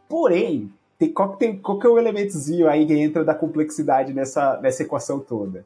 Porém, 0.09 0.73
tem, 0.99 1.13
qual, 1.13 1.37
tem, 1.37 1.57
qual 1.57 1.79
que 1.79 1.87
é 1.87 1.91
o 1.91 1.97
elementozinho 1.97 2.69
aí 2.69 2.85
que 2.85 2.93
entra 2.93 3.25
da 3.25 3.35
complexidade 3.35 4.13
nessa, 4.13 4.61
nessa 4.61 4.83
equação 4.83 5.21
toda? 5.21 5.65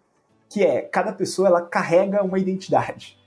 Que 0.50 0.62
é, 0.62 0.82
cada 0.82 1.14
pessoa 1.14 1.48
ela 1.48 1.62
carrega 1.62 2.22
uma 2.22 2.38
identidade. 2.38 3.18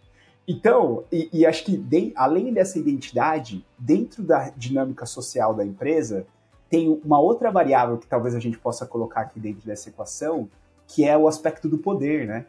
Então, 0.47 1.03
e, 1.11 1.29
e 1.33 1.45
acho 1.45 1.65
que 1.65 1.75
de, 1.75 2.13
além 2.15 2.53
dessa 2.53 2.79
identidade, 2.79 3.65
dentro 3.77 4.23
da 4.23 4.49
dinâmica 4.55 5.05
social 5.05 5.53
da 5.53 5.65
empresa, 5.65 6.25
tem 6.69 7.01
uma 7.03 7.19
outra 7.19 7.51
variável 7.51 7.97
que 7.97 8.07
talvez 8.07 8.33
a 8.33 8.39
gente 8.39 8.57
possa 8.57 8.85
colocar 8.85 9.21
aqui 9.21 9.39
dentro 9.39 9.65
dessa 9.65 9.89
equação, 9.89 10.49
que 10.87 11.03
é 11.03 11.17
o 11.17 11.27
aspecto 11.27 11.67
do 11.67 11.77
poder, 11.77 12.25
né? 12.25 12.45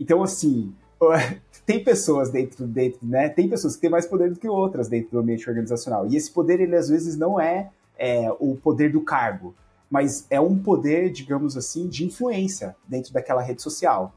Então, 0.00 0.22
assim, 0.22 0.74
tem 1.66 1.84
pessoas 1.84 2.30
dentro, 2.30 2.66
dentro, 2.66 3.06
né? 3.06 3.28
Tem 3.28 3.48
pessoas 3.48 3.74
que 3.74 3.82
têm 3.82 3.90
mais 3.90 4.06
poder 4.06 4.30
do 4.30 4.38
que 4.38 4.48
outras 4.48 4.88
dentro 4.88 5.10
do 5.10 5.18
ambiente 5.18 5.48
organizacional. 5.48 6.06
E 6.06 6.16
esse 6.16 6.30
poder, 6.30 6.58
ele 6.60 6.74
às 6.74 6.88
vezes 6.88 7.16
não 7.16 7.38
é, 7.38 7.70
é 7.98 8.30
o 8.40 8.56
poder 8.56 8.90
do 8.90 9.02
cargo, 9.02 9.54
mas 9.90 10.26
é 10.30 10.40
um 10.40 10.58
poder, 10.58 11.10
digamos 11.10 11.54
assim, 11.54 11.86
de 11.86 12.04
influência 12.06 12.74
dentro 12.88 13.12
daquela 13.12 13.42
rede 13.42 13.60
social. 13.60 14.14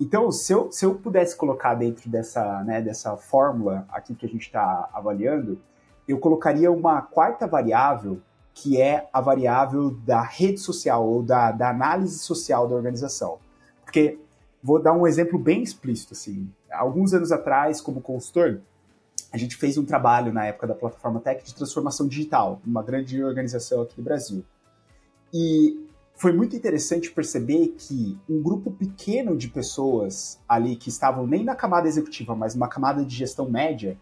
Então, 0.00 0.30
se 0.32 0.52
eu, 0.52 0.70
se 0.72 0.84
eu 0.84 0.94
pudesse 0.94 1.36
colocar 1.36 1.74
dentro 1.74 2.10
dessa, 2.10 2.62
né, 2.64 2.82
dessa 2.82 3.16
fórmula 3.16 3.86
aqui 3.90 4.14
que 4.14 4.26
a 4.26 4.28
gente 4.28 4.42
está 4.42 4.88
avaliando, 4.92 5.60
eu 6.06 6.18
colocaria 6.18 6.70
uma 6.70 7.00
quarta 7.00 7.46
variável, 7.46 8.20
que 8.52 8.80
é 8.80 9.08
a 9.12 9.20
variável 9.20 9.90
da 10.04 10.22
rede 10.22 10.58
social 10.58 11.06
ou 11.06 11.22
da, 11.22 11.52
da 11.52 11.70
análise 11.70 12.18
social 12.18 12.68
da 12.68 12.74
organização. 12.74 13.38
Porque 13.84 14.18
Vou 14.64 14.80
dar 14.80 14.94
um 14.94 15.06
exemplo 15.06 15.38
bem 15.38 15.62
explícito, 15.62 16.14
assim. 16.14 16.50
Alguns 16.72 17.12
anos 17.12 17.30
atrás, 17.30 17.82
como 17.82 18.00
consultor, 18.00 18.62
a 19.30 19.36
gente 19.36 19.56
fez 19.56 19.76
um 19.76 19.84
trabalho 19.84 20.32
na 20.32 20.46
época 20.46 20.66
da 20.66 20.74
plataforma 20.74 21.20
Tech 21.20 21.44
de 21.44 21.54
transformação 21.54 22.08
digital, 22.08 22.62
uma 22.66 22.82
grande 22.82 23.22
organização 23.22 23.82
aqui 23.82 23.94
do 23.94 24.02
Brasil. 24.02 24.42
E 25.34 25.83
foi 26.14 26.32
muito 26.32 26.54
interessante 26.54 27.10
perceber 27.10 27.74
que 27.76 28.18
um 28.28 28.42
grupo 28.42 28.70
pequeno 28.70 29.36
de 29.36 29.48
pessoas 29.48 30.40
ali 30.48 30.76
que 30.76 30.88
estavam 30.88 31.26
nem 31.26 31.44
na 31.44 31.54
camada 31.54 31.88
executiva, 31.88 32.34
mas 32.34 32.54
numa 32.54 32.68
camada 32.68 33.04
de 33.04 33.14
gestão 33.14 33.50
média, 33.50 33.98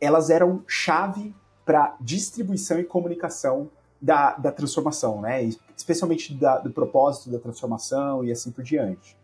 elas 0.00 0.30
eram 0.30 0.62
chave 0.66 1.34
para 1.64 1.96
distribuição 2.00 2.78
e 2.78 2.84
comunicação 2.84 3.70
da, 4.00 4.36
da 4.36 4.52
transformação, 4.52 5.20
né? 5.20 5.50
Especialmente 5.76 6.32
da, 6.34 6.58
do 6.58 6.70
propósito 6.70 7.30
da 7.30 7.38
transformação 7.38 8.24
e 8.24 8.30
assim 8.30 8.50
por 8.50 8.62
diante 8.62 9.18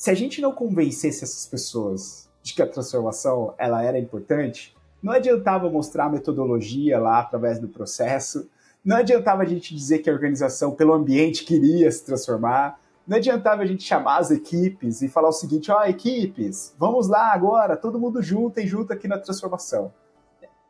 se 0.00 0.10
a 0.10 0.14
gente 0.14 0.40
não 0.40 0.50
convencesse 0.50 1.22
essas 1.22 1.44
pessoas 1.46 2.26
de 2.42 2.54
que 2.54 2.62
a 2.62 2.66
transformação 2.66 3.52
ela 3.58 3.84
era 3.84 3.98
importante, 3.98 4.74
não 5.02 5.12
adiantava 5.12 5.68
mostrar 5.68 6.06
a 6.06 6.08
metodologia 6.08 6.98
lá 6.98 7.18
através 7.20 7.58
do 7.58 7.68
processo, 7.68 8.48
não 8.84 8.96
adiantava 8.96 9.42
a 9.42 9.46
gente 9.46 9.74
dizer 9.74 9.98
que 9.98 10.08
a 10.08 10.12
organização, 10.12 10.72
pelo 10.72 10.92
ambiente, 10.92 11.44
queria 11.44 11.90
se 11.90 12.04
transformar, 12.04 12.78
não 13.06 13.16
adiantava 13.16 13.62
a 13.62 13.66
gente 13.66 13.82
chamar 13.82 14.18
as 14.18 14.30
equipes 14.30 15.02
e 15.02 15.08
falar 15.08 15.28
o 15.28 15.32
seguinte: 15.32 15.70
ó, 15.70 15.80
oh, 15.80 15.84
equipes, 15.84 16.74
vamos 16.78 17.08
lá 17.08 17.32
agora, 17.32 17.76
todo 17.76 17.98
mundo 17.98 18.22
junto 18.22 18.60
e 18.60 18.66
junto 18.66 18.92
aqui 18.92 19.08
na 19.08 19.18
transformação. 19.18 19.92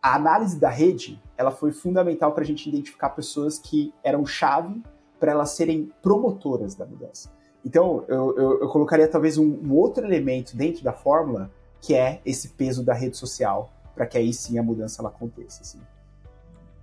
A 0.02 0.14
análise 0.14 0.58
da 0.58 0.70
rede 0.70 1.22
ela 1.36 1.50
foi 1.50 1.72
fundamental 1.72 2.32
para 2.32 2.42
a 2.42 2.46
gente 2.46 2.68
identificar 2.68 3.10
pessoas 3.10 3.58
que 3.58 3.92
eram 4.02 4.24
chave 4.24 4.82
para 5.18 5.32
elas 5.32 5.50
serem 5.50 5.92
promotoras 6.02 6.74
da 6.74 6.86
mudança. 6.86 7.30
Então, 7.64 8.04
eu, 8.08 8.34
eu, 8.38 8.60
eu 8.62 8.68
colocaria 8.68 9.06
talvez 9.06 9.36
um, 9.36 9.44
um, 9.44 9.74
outro 9.74 10.04
elemento 10.06 10.56
dentro 10.56 10.82
da 10.82 10.94
fórmula, 10.94 11.50
que 11.78 11.94
é 11.94 12.22
esse 12.24 12.48
peso 12.48 12.82
da 12.82 12.94
rede 12.94 13.18
social, 13.18 13.70
para 13.94 14.06
que 14.06 14.16
aí 14.16 14.32
sim 14.32 14.58
a 14.58 14.62
mudança 14.62 15.02
ela 15.02 15.10
aconteça. 15.10 15.60
Assim. 15.60 15.80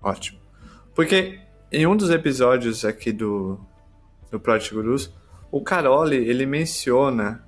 Ótimo. 0.03 0.46
Porque 0.97 1.37
em 1.71 1.85
um 1.85 1.95
dos 1.95 2.09
episódios 2.09 2.83
aqui 2.83 3.11
do, 3.11 3.59
do 4.31 4.39
Project 4.39 4.73
Gurus, 4.73 5.13
o 5.51 5.61
Caroli, 5.61 6.15
ele 6.15 6.43
menciona 6.43 7.45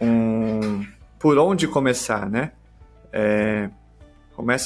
um, 0.00 0.82
por 1.18 1.36
onde 1.36 1.68
começar, 1.68 2.30
né? 2.30 2.52
É, 3.12 3.68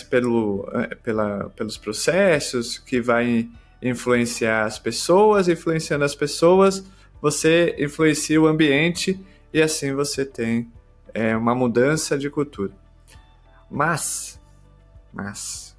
pelo, 0.08 0.70
é, 0.72 0.94
pela, 0.94 1.50
pelos 1.56 1.76
processos, 1.76 2.78
que 2.78 3.00
vai 3.00 3.48
influenciar 3.82 4.64
as 4.64 4.78
pessoas, 4.78 5.48
influenciando 5.48 6.04
as 6.04 6.14
pessoas, 6.14 6.84
você 7.20 7.74
influencia 7.80 8.40
o 8.40 8.46
ambiente 8.46 9.18
e 9.52 9.60
assim 9.60 9.92
você 9.92 10.24
tem 10.24 10.70
é, 11.12 11.36
uma 11.36 11.52
mudança 11.52 12.16
de 12.16 12.30
cultura. 12.30 12.72
Mas, 13.68 14.38
mas, 15.12 15.69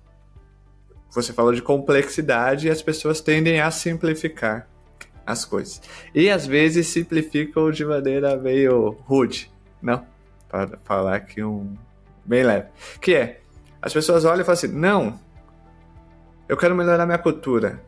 você 1.12 1.34
falou 1.34 1.54
de 1.54 1.62
complexidade 1.62 2.68
e 2.68 2.72
as 2.72 2.82
pessoas 2.82 3.22
tendem 3.22 3.60
a 3.60 3.70
simplificar 3.70 4.68
as 5.26 5.46
coisas. 5.46 5.82
E 6.16 6.30
às 6.30 6.48
vezes 6.48 6.88
simplificam 6.88 7.70
de 7.72 7.86
maneira 7.86 8.36
meio 8.38 8.98
rude, 9.06 9.52
não? 9.82 10.06
Para 10.48 10.78
falar 10.84 11.16
aqui 11.16 11.44
um 11.44 11.74
bem 12.26 12.44
leve. 12.44 12.68
Que 13.00 13.16
é, 13.16 13.42
as 13.82 13.94
pessoas 13.94 14.26
olham 14.26 14.42
e 14.42 14.44
falam 14.44 14.54
assim, 14.54 14.68
não, 14.68 15.20
eu 16.48 16.58
quero 16.58 16.76
melhorar 16.76 17.06
minha 17.06 17.18
cultura 17.18 17.82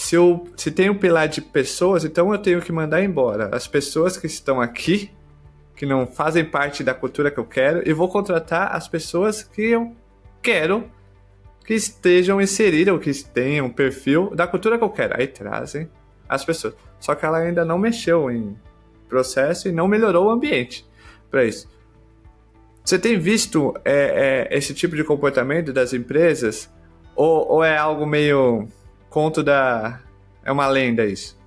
se, 0.00 0.14
eu, 0.14 0.48
se 0.56 0.70
tem 0.70 0.88
um 0.88 0.96
pilar 0.96 1.28
de 1.28 1.42
pessoas, 1.42 2.06
então 2.06 2.32
eu 2.32 2.38
tenho 2.38 2.62
que 2.62 2.72
mandar 2.72 3.04
embora 3.04 3.54
as 3.54 3.66
pessoas 3.66 4.16
que 4.16 4.26
estão 4.26 4.58
aqui, 4.58 5.10
que 5.76 5.84
não 5.84 6.06
fazem 6.06 6.42
parte 6.42 6.82
da 6.82 6.94
cultura 6.94 7.30
que 7.30 7.38
eu 7.38 7.44
quero, 7.44 7.86
e 7.86 7.92
vou 7.92 8.08
contratar 8.08 8.74
as 8.74 8.88
pessoas 8.88 9.42
que 9.42 9.60
eu 9.60 9.94
quero 10.40 10.90
que 11.70 11.74
estejam 11.74 12.40
inseridas, 12.40 12.92
ou 12.92 12.98
que 12.98 13.12
tenham 13.22 13.66
um 13.66 13.70
perfil 13.70 14.34
da 14.34 14.44
cultura 14.44 14.76
que 14.76 14.82
eu 14.82 14.90
quero. 14.90 15.14
Aí 15.16 15.28
trazem 15.28 15.88
as 16.28 16.44
pessoas. 16.44 16.74
Só 16.98 17.14
que 17.14 17.24
ela 17.24 17.38
ainda 17.38 17.64
não 17.64 17.78
mexeu 17.78 18.28
em 18.28 18.58
processo 19.08 19.68
e 19.68 19.72
não 19.72 19.86
melhorou 19.86 20.26
o 20.26 20.30
ambiente 20.30 20.84
para 21.30 21.44
isso. 21.44 21.70
Você 22.84 22.98
tem 22.98 23.20
visto 23.20 23.72
é, 23.84 24.48
é, 24.50 24.58
esse 24.58 24.74
tipo 24.74 24.96
de 24.96 25.04
comportamento 25.04 25.72
das 25.72 25.92
empresas? 25.92 26.68
Ou, 27.14 27.46
ou 27.48 27.62
é 27.62 27.76
algo 27.76 28.04
meio 28.04 28.66
conto 29.08 29.40
da. 29.40 30.00
É 30.44 30.50
uma 30.50 30.66
lenda 30.66 31.06
isso. 31.06 31.38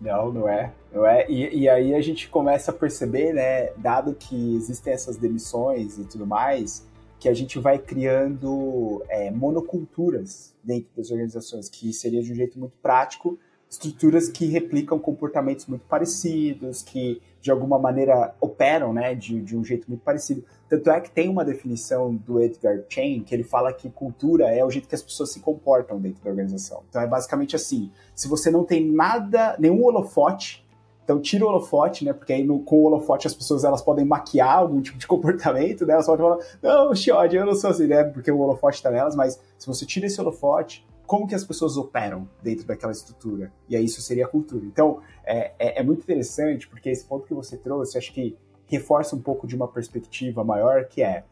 Não, 0.00 0.32
não 0.32 0.48
é. 0.48 0.72
Não 0.92 1.06
é. 1.06 1.24
E, 1.28 1.60
e, 1.60 1.68
aí 1.68 1.94
a 1.94 2.00
gente 2.00 2.28
começa 2.28 2.72
a 2.72 2.74
perceber, 2.74 3.32
né, 3.32 3.70
dado 3.76 4.12
que 4.12 4.56
existem 4.56 4.92
essas 4.92 5.16
demissões 5.16 5.98
e 5.98 6.04
tudo 6.04 6.26
mais, 6.26 6.84
que 7.20 7.28
a 7.28 7.34
gente 7.34 7.58
vai 7.58 7.78
criando 7.78 9.04
é, 9.08 9.30
monoculturas 9.30 10.54
dentro 10.64 10.88
das 10.96 11.10
organizações, 11.10 11.68
que 11.68 11.92
seria 11.92 12.22
de 12.22 12.32
um 12.32 12.34
jeito 12.34 12.58
muito 12.58 12.72
prático, 12.82 13.38
estruturas 13.68 14.28
que 14.28 14.46
replicam 14.46 14.98
comportamentos 14.98 15.66
muito 15.66 15.82
parecidos, 15.86 16.82
que 16.82 17.20
de 17.40 17.50
alguma 17.50 17.78
maneira 17.78 18.34
operam 18.40 18.92
né, 18.92 19.14
de, 19.14 19.40
de 19.40 19.56
um 19.56 19.62
jeito 19.62 19.86
muito 19.86 20.02
parecido. 20.02 20.42
Tanto 20.68 20.90
é 20.90 21.00
que 21.00 21.10
tem 21.10 21.28
uma 21.28 21.44
definição 21.44 22.14
do 22.14 22.40
Edgar 22.40 22.82
Chain 22.88 23.22
que 23.22 23.34
ele 23.34 23.44
fala 23.44 23.72
que 23.72 23.90
cultura 23.90 24.48
é 24.48 24.64
o 24.64 24.70
jeito 24.70 24.88
que 24.88 24.94
as 24.94 25.02
pessoas 25.02 25.30
se 25.30 25.40
comportam 25.40 26.00
dentro 26.00 26.24
da 26.24 26.30
organização. 26.30 26.82
Então 26.88 27.02
é 27.02 27.06
basicamente 27.06 27.54
assim: 27.54 27.90
se 28.14 28.26
você 28.28 28.50
não 28.50 28.64
tem 28.64 28.84
nada, 28.90 29.56
nenhum 29.58 29.84
holofote, 29.84 30.64
Então 31.10 31.20
tira 31.20 31.44
o 31.44 31.48
holofote, 31.48 32.04
né? 32.04 32.12
Porque 32.12 32.32
aí 32.32 32.44
no, 32.44 32.60
com 32.60 32.76
o 32.76 32.84
holofote 32.84 33.26
as 33.26 33.34
pessoas 33.34 33.64
elas 33.64 33.82
podem 33.82 34.04
maquiar 34.04 34.58
algum 34.58 34.80
tipo 34.80 34.96
de 34.96 35.06
comportamento, 35.08 35.84
né? 35.84 35.94
Elas 35.94 36.06
podem 36.06 36.24
falar, 36.24 36.38
não, 36.62 36.94
Xiod, 36.94 37.34
eu 37.34 37.44
não 37.44 37.54
sou 37.56 37.70
assim, 37.70 37.88
né? 37.88 38.04
Porque 38.04 38.30
o 38.30 38.38
holofote 38.38 38.76
está 38.76 38.92
nelas, 38.92 39.16
mas 39.16 39.40
se 39.58 39.66
você 39.66 39.84
tira 39.84 40.06
esse 40.06 40.20
holofote, 40.20 40.86
como 41.04 41.26
que 41.26 41.34
as 41.34 41.42
pessoas 41.42 41.76
operam 41.76 42.28
dentro 42.40 42.64
daquela 42.64 42.92
estrutura? 42.92 43.52
E 43.68 43.74
aí 43.74 43.84
isso 43.84 44.00
seria 44.00 44.24
a 44.24 44.28
cultura. 44.28 44.64
Então 44.64 45.00
é, 45.24 45.52
é, 45.58 45.80
é 45.80 45.82
muito 45.82 46.02
interessante, 46.02 46.68
porque 46.68 46.88
esse 46.88 47.04
ponto 47.04 47.26
que 47.26 47.34
você 47.34 47.56
trouxe, 47.56 47.98
acho 47.98 48.12
que 48.12 48.36
reforça 48.66 49.16
um 49.16 49.20
pouco 49.20 49.48
de 49.48 49.56
uma 49.56 49.66
perspectiva 49.66 50.44
maior, 50.44 50.84
que 50.84 51.02
é, 51.02 51.24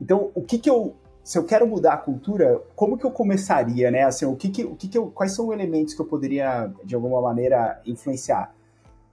então, 0.00 0.30
o 0.36 0.42
que 0.42 0.56
que 0.56 0.70
eu 0.70 0.94
se 1.24 1.36
eu 1.36 1.42
quero 1.42 1.66
mudar 1.66 1.94
a 1.94 1.96
cultura, 1.96 2.62
como 2.76 2.96
que 2.96 3.04
eu 3.04 3.10
começaria, 3.10 3.90
né? 3.90 4.04
Assim, 4.04 4.24
o 4.24 4.36
que 4.36 4.48
que, 4.48 4.64
o 4.64 4.76
que, 4.76 4.86
que 4.86 4.96
eu, 4.96 5.10
quais 5.10 5.34
são 5.34 5.48
os 5.48 5.52
elementos 5.52 5.92
que 5.92 6.00
eu 6.00 6.06
poderia, 6.06 6.72
de 6.84 6.94
alguma 6.94 7.20
maneira, 7.20 7.82
influenciar? 7.84 8.54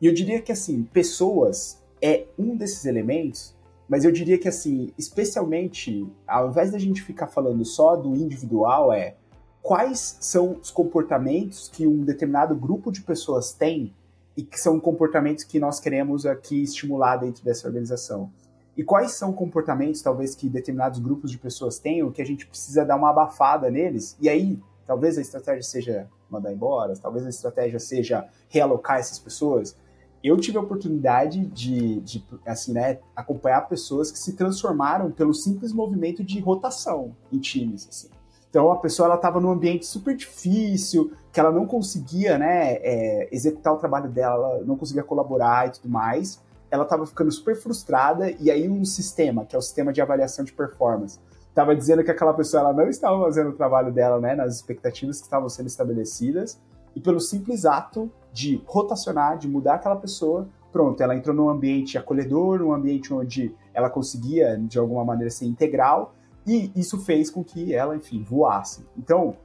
E 0.04 0.06
eu 0.06 0.14
diria 0.14 0.42
que, 0.42 0.52
assim, 0.52 0.84
pessoas 0.84 1.82
é 2.02 2.26
um 2.38 2.58
desses 2.58 2.84
elementos, 2.84 3.56
mas 3.88 4.04
eu 4.04 4.12
diria 4.12 4.38
que, 4.38 4.50
assim, 4.50 4.92
especialmente, 4.98 6.06
ao 6.28 6.50
invés 6.50 6.74
da 6.74 6.78
gente 6.78 7.02
ficar 7.02 7.28
falando 7.28 7.64
só 7.64 7.96
do 7.96 8.14
individual, 8.14 8.92
é 8.92 9.16
quais 9.62 10.18
são 10.20 10.58
os 10.62 10.70
comportamentos 10.70 11.70
que 11.70 11.88
um 11.88 12.04
determinado 12.04 12.54
grupo 12.54 12.92
de 12.92 13.02
pessoas 13.02 13.54
tem 13.54 13.94
e 14.36 14.44
que 14.44 14.60
são 14.60 14.78
comportamentos 14.78 15.46
que 15.46 15.58
nós 15.58 15.80
queremos 15.80 16.26
aqui 16.26 16.62
estimular 16.62 17.16
dentro 17.16 17.42
dessa 17.42 17.66
organização. 17.66 18.30
E 18.76 18.84
quais 18.84 19.14
são 19.14 19.32
comportamentos, 19.32 20.02
talvez, 20.02 20.36
que 20.36 20.50
determinados 20.50 21.00
grupos 21.00 21.32
de 21.32 21.38
pessoas 21.38 21.80
tenham 21.80 22.12
que 22.12 22.22
a 22.22 22.26
gente 22.26 22.46
precisa 22.46 22.84
dar 22.84 22.98
uma 22.98 23.10
abafada 23.10 23.72
neles? 23.72 24.18
E 24.20 24.28
aí, 24.28 24.60
talvez 24.86 25.18
a 25.18 25.22
estratégia 25.22 25.64
seja 25.64 26.10
mandar 26.30 26.52
embora, 26.52 26.94
talvez 26.98 27.26
a 27.26 27.30
estratégia 27.30 27.80
seja 27.80 28.28
realocar 28.50 29.00
essas 29.00 29.18
pessoas. 29.18 29.78
Eu 30.24 30.38
tive 30.38 30.58
a 30.58 30.62
oportunidade 30.62 31.46
de, 31.48 32.00
de 32.00 32.26
assim, 32.46 32.74
né, 32.74 33.00
acompanhar 33.16 33.68
pessoas 33.68 34.12
que 34.12 34.18
se 34.18 34.34
transformaram 34.34 35.12
pelo 35.12 35.34
simples 35.34 35.74
movimento 35.74 36.24
de 36.24 36.40
rotação 36.40 37.16
em 37.32 37.40
times, 37.40 37.88
assim. 37.90 38.10
Então 38.50 38.72
a 38.72 38.78
pessoa 38.78 39.08
ela 39.08 39.16
estava 39.16 39.42
num 39.42 39.50
ambiente 39.50 39.86
super 39.86 40.16
difícil, 40.16 41.12
que 41.32 41.40
ela 41.40 41.52
não 41.52 41.66
conseguia, 41.66 42.38
né, 42.38 42.74
é, 42.76 43.28
executar 43.32 43.74
o 43.74 43.78
trabalho 43.78 44.10
dela, 44.10 44.62
não 44.64 44.78
conseguia 44.78 45.04
colaborar 45.04 45.68
e 45.68 45.72
tudo 45.72 45.90
mais 45.90 46.42
ela 46.74 46.86
estava 46.86 47.06
ficando 47.06 47.32
super 47.32 47.56
frustrada 47.56 48.32
e 48.40 48.50
aí 48.50 48.68
um 48.68 48.84
sistema, 48.84 49.46
que 49.46 49.56
é 49.56 49.60
o 49.60 49.62
sistema 49.62 49.94
de 49.94 50.02
avaliação 50.02 50.44
de 50.44 50.52
performance, 50.52 51.20
estava 51.48 51.76
dizendo 51.76 52.04
que 52.04 52.10
aquela 52.10 52.34
pessoa 52.34 52.62
ela 52.62 52.74
não 52.74 52.90
estava 52.90 53.24
fazendo 53.24 53.52
o 53.52 53.54
trabalho 53.54 53.94
dela, 53.94 54.20
né, 54.20 54.34
nas 54.34 54.56
expectativas 54.56 55.20
que 55.20 55.26
estavam 55.26 55.48
sendo 55.50 55.68
estabelecidas, 55.68 56.60
e 56.96 57.00
pelo 57.00 57.20
simples 57.20 57.64
ato 57.64 58.12
de 58.34 58.62
rotacionar, 58.66 59.38
de 59.38 59.48
mudar 59.48 59.76
aquela 59.76 59.96
pessoa, 59.96 60.50
pronto, 60.72 61.02
ela 61.02 61.16
entrou 61.16 61.36
num 61.36 61.50
ambiente 61.50 61.98
acolhedor, 61.98 62.60
num 62.60 62.74
ambiente 62.74 63.14
onde 63.14 63.56
ela 63.74 63.90
conseguia, 63.90 64.58
de 64.58 64.80
alguma 64.80 65.06
maneira, 65.06 65.30
ser 65.30 65.46
integral, 65.46 66.16
e 66.46 66.72
isso 66.76 67.00
fez 67.00 67.30
com 67.30 67.44
que 67.44 67.74
ela, 67.74 67.96
enfim, 67.96 68.24
voasse. 68.24 68.86
Então, 68.98 69.38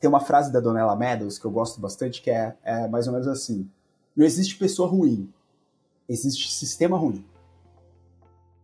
tem 0.00 0.08
uma 0.08 0.20
frase 0.20 0.52
da 0.52 0.60
Donella 0.60 0.96
Meadows 0.96 1.38
que 1.38 1.44
eu 1.44 1.50
gosto 1.50 1.80
bastante, 1.80 2.22
que 2.22 2.30
é, 2.30 2.56
é 2.62 2.88
mais 2.88 3.06
ou 3.06 3.12
menos 3.12 3.26
assim: 3.26 3.68
não 4.16 4.24
existe 4.24 4.56
pessoa 4.56 4.88
ruim, 4.88 5.28
existe 6.08 6.52
sistema 6.52 6.96
ruim. 6.96 7.24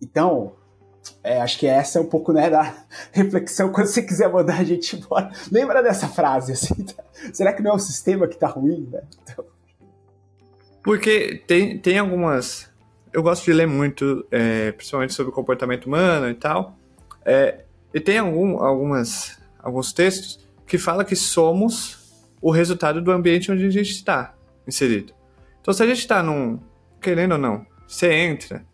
Então, 0.00 0.52
é, 1.22 1.40
acho 1.40 1.58
que 1.58 1.66
essa 1.66 1.98
é 1.98 2.02
um 2.02 2.06
pouco 2.06 2.32
né, 2.32 2.48
da 2.48 2.74
reflexão 3.12 3.70
quando 3.70 3.86
você 3.86 4.02
quiser 4.02 4.30
mandar 4.30 4.60
a 4.60 4.64
gente 4.64 4.96
embora. 4.96 5.30
Lembra 5.50 5.82
dessa 5.82 6.08
frase, 6.08 6.52
assim, 6.52 6.74
tá? 6.84 7.02
será 7.32 7.52
que 7.52 7.62
não 7.62 7.72
é 7.72 7.74
o 7.74 7.78
sistema 7.78 8.26
que 8.26 8.34
está 8.34 8.46
ruim? 8.46 8.88
Né? 8.90 9.02
Então... 9.22 9.44
Porque 10.82 11.42
tem, 11.46 11.78
tem 11.78 11.98
algumas... 11.98 12.70
Eu 13.12 13.22
gosto 13.22 13.44
de 13.44 13.52
ler 13.52 13.66
muito, 13.66 14.24
é, 14.30 14.72
principalmente 14.72 15.12
sobre 15.12 15.32
comportamento 15.32 15.86
humano 15.86 16.30
e 16.30 16.34
tal, 16.34 16.78
é, 17.24 17.64
e 17.92 17.98
tem 17.98 18.18
algum, 18.18 18.62
algumas, 18.62 19.38
alguns 19.58 19.92
textos 19.92 20.38
que 20.66 20.78
falam 20.78 21.04
que 21.04 21.16
somos 21.16 21.98
o 22.40 22.50
resultado 22.50 23.02
do 23.02 23.10
ambiente 23.10 23.50
onde 23.50 23.66
a 23.66 23.70
gente 23.70 23.90
está 23.90 24.34
inserido. 24.66 25.12
Então, 25.60 25.74
se 25.74 25.82
a 25.82 25.86
gente 25.86 25.98
está 25.98 26.22
num, 26.22 26.60
querendo 27.00 27.32
ou 27.32 27.38
não, 27.38 27.66
você 27.86 28.12
entra 28.12 28.64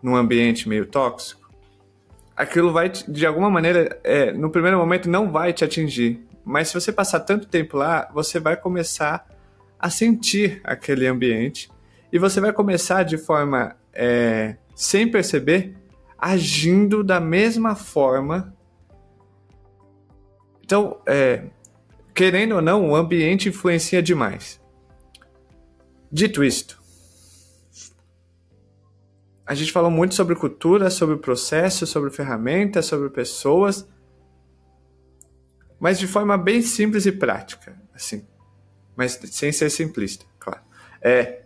num 0.00 0.14
ambiente 0.14 0.68
meio 0.68 0.86
tóxico, 0.86 1.41
aquilo 2.36 2.72
vai, 2.72 2.88
de 2.88 3.26
alguma 3.26 3.50
maneira, 3.50 3.98
é, 4.02 4.32
no 4.32 4.50
primeiro 4.50 4.78
momento 4.78 5.08
não 5.08 5.30
vai 5.30 5.52
te 5.52 5.64
atingir. 5.64 6.26
Mas 6.44 6.68
se 6.68 6.74
você 6.74 6.92
passar 6.92 7.20
tanto 7.20 7.46
tempo 7.46 7.76
lá, 7.76 8.10
você 8.12 8.40
vai 8.40 8.56
começar 8.56 9.26
a 9.78 9.90
sentir 9.90 10.60
aquele 10.64 11.06
ambiente 11.06 11.70
e 12.12 12.18
você 12.18 12.40
vai 12.40 12.52
começar 12.52 13.04
de 13.04 13.16
forma 13.16 13.76
é, 13.92 14.56
sem 14.74 15.08
perceber, 15.08 15.76
agindo 16.18 17.02
da 17.02 17.20
mesma 17.20 17.74
forma. 17.74 18.54
Então, 20.62 21.00
é, 21.06 21.44
querendo 22.14 22.56
ou 22.56 22.62
não, 22.62 22.90
o 22.90 22.96
ambiente 22.96 23.48
influencia 23.48 24.02
demais. 24.02 24.60
Dito 26.10 26.44
isto, 26.44 26.81
a 29.46 29.54
gente 29.54 29.72
falou 29.72 29.90
muito 29.90 30.14
sobre 30.14 30.34
cultura, 30.34 30.90
sobre 30.90 31.16
processo, 31.16 31.86
sobre 31.86 32.10
ferramentas, 32.10 32.86
sobre 32.86 33.10
pessoas, 33.10 33.86
mas 35.80 35.98
de 35.98 36.06
forma 36.06 36.38
bem 36.38 36.62
simples 36.62 37.06
e 37.06 37.12
prática, 37.12 37.80
assim, 37.92 38.26
mas 38.96 39.12
sem 39.12 39.50
ser 39.50 39.68
simplista, 39.70 40.24
claro. 40.38 40.60
É 41.00 41.42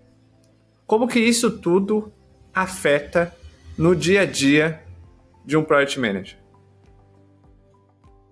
como 0.86 1.08
que 1.08 1.18
isso 1.18 1.58
tudo 1.58 2.12
afeta 2.54 3.34
no 3.76 3.96
dia 3.96 4.20
a 4.20 4.24
dia 4.24 4.84
de 5.44 5.56
um 5.56 5.64
project 5.64 5.98
manager? 5.98 6.38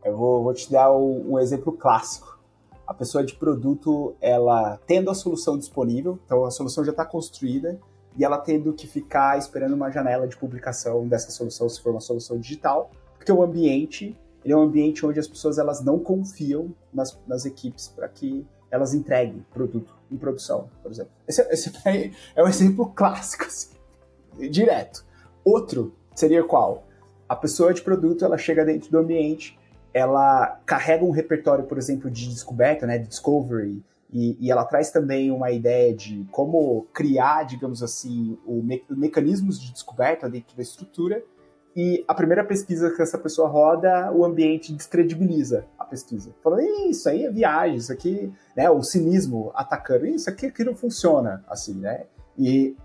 Eu 0.04 0.16
vou, 0.16 0.44
vou 0.44 0.54
te 0.54 0.70
dar 0.70 0.92
um, 0.92 1.32
um 1.32 1.38
exemplo 1.40 1.72
clássico. 1.72 2.38
A 2.86 2.94
pessoa 2.94 3.24
de 3.24 3.34
produto, 3.34 4.14
ela 4.20 4.78
tendo 4.86 5.10
a 5.10 5.14
solução 5.14 5.58
disponível, 5.58 6.18
então 6.24 6.44
a 6.44 6.50
solução 6.50 6.84
já 6.84 6.92
está 6.92 7.04
construída, 7.04 7.80
e 8.16 8.24
ela 8.24 8.38
tendo 8.38 8.72
que 8.72 8.86
ficar 8.86 9.38
esperando 9.38 9.74
uma 9.74 9.90
janela 9.90 10.26
de 10.26 10.36
publicação 10.36 11.06
dessa 11.06 11.30
solução, 11.30 11.68
se 11.68 11.80
for 11.80 11.90
uma 11.90 12.00
solução 12.00 12.38
digital, 12.38 12.90
porque 13.16 13.32
o 13.32 13.42
ambiente 13.42 14.16
ele 14.44 14.52
é 14.52 14.56
um 14.56 14.62
ambiente 14.62 15.04
onde 15.06 15.18
as 15.18 15.26
pessoas 15.26 15.56
elas 15.56 15.82
não 15.82 15.98
confiam 15.98 16.74
nas, 16.92 17.18
nas 17.26 17.46
equipes 17.46 17.88
para 17.88 18.06
que 18.08 18.46
elas 18.70 18.92
entreguem 18.92 19.44
produto 19.52 19.94
em 20.10 20.16
produção, 20.16 20.68
por 20.82 20.90
exemplo. 20.92 21.12
Esse, 21.26 21.40
esse 21.50 21.72
é 22.36 22.42
um 22.42 22.48
exemplo 22.48 22.92
clássico, 22.94 23.44
assim, 23.44 23.70
direto. 24.50 25.04
Outro 25.42 25.94
seria 26.14 26.44
qual? 26.44 26.86
A 27.28 27.34
pessoa 27.34 27.72
de 27.72 27.80
produto 27.80 28.24
ela 28.24 28.36
chega 28.36 28.64
dentro 28.64 28.90
do 28.90 28.98
ambiente, 28.98 29.58
ela 29.94 30.60
carrega 30.66 31.04
um 31.04 31.10
repertório, 31.10 31.64
por 31.64 31.78
exemplo, 31.78 32.10
de 32.10 32.28
descoberta, 32.28 32.86
né, 32.86 32.98
de 32.98 33.08
discovery, 33.08 33.82
e, 34.14 34.36
e, 34.38 34.48
ela 34.48 34.64
traz 34.64 34.92
também 34.92 35.32
uma 35.32 35.50
ideia 35.50 35.92
de 35.92 36.24
como 36.30 36.86
criar, 36.92 37.42
digamos 37.42 37.82
assim, 37.82 38.38
o 38.46 38.62
me 38.62 38.80
mecanismos 38.88 39.60
de 39.60 39.72
descoberta 39.72 40.30
dentro 40.30 40.56
da 40.56 40.62
estrutura. 40.62 41.20
E 41.74 42.04
a 42.06 42.14
primeira 42.14 42.44
pesquisa 42.44 42.92
que 42.92 43.02
essa 43.02 43.18
pessoa 43.18 43.48
roda, 43.48 44.12
o 44.12 44.24
ambiente 44.24 44.72
descredibiliza 44.72 45.66
a 45.76 45.84
pesquisa. 45.84 46.32
Falando, 46.44 46.62
isso 46.88 47.08
aí 47.08 47.24
é 47.24 47.30
viagem, 47.30 47.76
isso 47.76 47.92
aqui, 47.92 48.32
né, 48.56 48.70
o 48.70 48.80
cinismo 48.84 49.50
atacando, 49.52 50.06
isso 50.06 50.30
aqui, 50.30 50.46
aqui 50.46 50.62
não 50.62 50.76
funciona 50.76 51.44
assim, 51.48 51.74
né? 51.74 52.04
E 52.38 52.76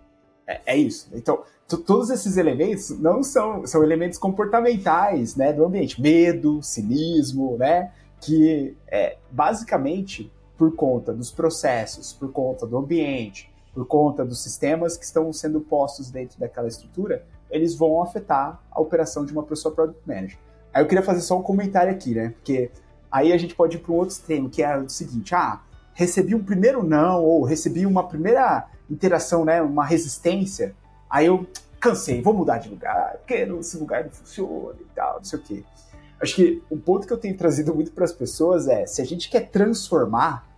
é, 0.47 0.61
é 0.65 0.77
isso. 0.77 1.11
Então, 1.13 1.43
todos 1.85 2.09
esses 2.09 2.37
elementos 2.37 2.89
não 2.99 3.21
são, 3.21 3.67
são 3.67 3.83
elementos 3.83 4.17
comportamentais, 4.17 5.35
né, 5.35 5.53
do 5.53 5.63
ambiente. 5.63 6.01
Medo, 6.01 6.63
cinismo, 6.63 7.55
né, 7.55 7.91
que 8.19 8.75
é, 8.87 9.17
basicamente 9.29 10.31
por 10.59 10.75
conta 10.75 11.13
dos 11.13 11.31
processos, 11.31 12.11
por 12.11 12.33
conta 12.33 12.67
do 12.67 12.77
ambiente, 12.77 13.49
por 13.73 13.87
conta 13.87 14.25
dos 14.25 14.43
sistemas 14.43 14.97
que 14.97 15.05
estão 15.05 15.31
sendo 15.31 15.61
postos 15.61 16.11
dentro 16.11 16.37
daquela 16.37 16.67
estrutura, 16.67 17.25
eles 17.49 17.73
vão 17.73 18.03
afetar 18.03 18.61
a 18.69 18.81
operação 18.81 19.25
de 19.25 19.31
uma 19.31 19.43
pessoa 19.43 19.73
product 19.73 20.01
manager. 20.05 20.37
Aí 20.73 20.83
eu 20.83 20.87
queria 20.87 21.01
fazer 21.01 21.21
só 21.21 21.39
um 21.39 21.41
comentário 21.41 21.89
aqui, 21.89 22.13
né? 22.13 22.33
Porque 22.35 22.69
aí 23.09 23.31
a 23.31 23.37
gente 23.37 23.55
pode 23.55 23.77
ir 23.77 23.79
para 23.79 23.93
um 23.93 23.95
outro 23.95 24.13
extremo, 24.13 24.49
que 24.49 24.61
é 24.61 24.77
o 24.77 24.89
seguinte: 24.89 25.33
ah, 25.33 25.61
recebi 25.93 26.35
um 26.35 26.43
primeiro 26.43 26.83
não, 26.83 27.23
ou 27.23 27.43
recebi 27.43 27.85
uma 27.85 28.05
primeira 28.05 28.67
interação, 28.89 29.45
né? 29.45 29.61
Uma 29.61 29.85
resistência. 29.85 30.75
Aí 31.09 31.27
eu 31.27 31.47
cansei, 31.79 32.21
vou 32.21 32.33
mudar 32.33 32.57
de 32.57 32.67
lugar, 32.67 33.15
porque 33.19 33.35
esse 33.35 33.77
lugar 33.77 34.03
não 34.03 34.11
funciona 34.11 34.75
e 34.77 34.93
tal, 34.93 35.15
não 35.15 35.23
sei 35.23 35.39
o 35.39 35.41
quê. 35.41 35.63
Acho 36.21 36.35
que 36.35 36.61
um 36.69 36.77
ponto 36.77 37.07
que 37.07 37.13
eu 37.13 37.17
tenho 37.17 37.37
trazido 37.37 37.73
muito 37.73 37.93
para 37.93 38.03
as 38.03 38.11
pessoas 38.11 38.67
é: 38.67 38.85
se 38.85 39.01
a 39.01 39.05
gente 39.05 39.29
quer 39.29 39.49
transformar, 39.49 40.48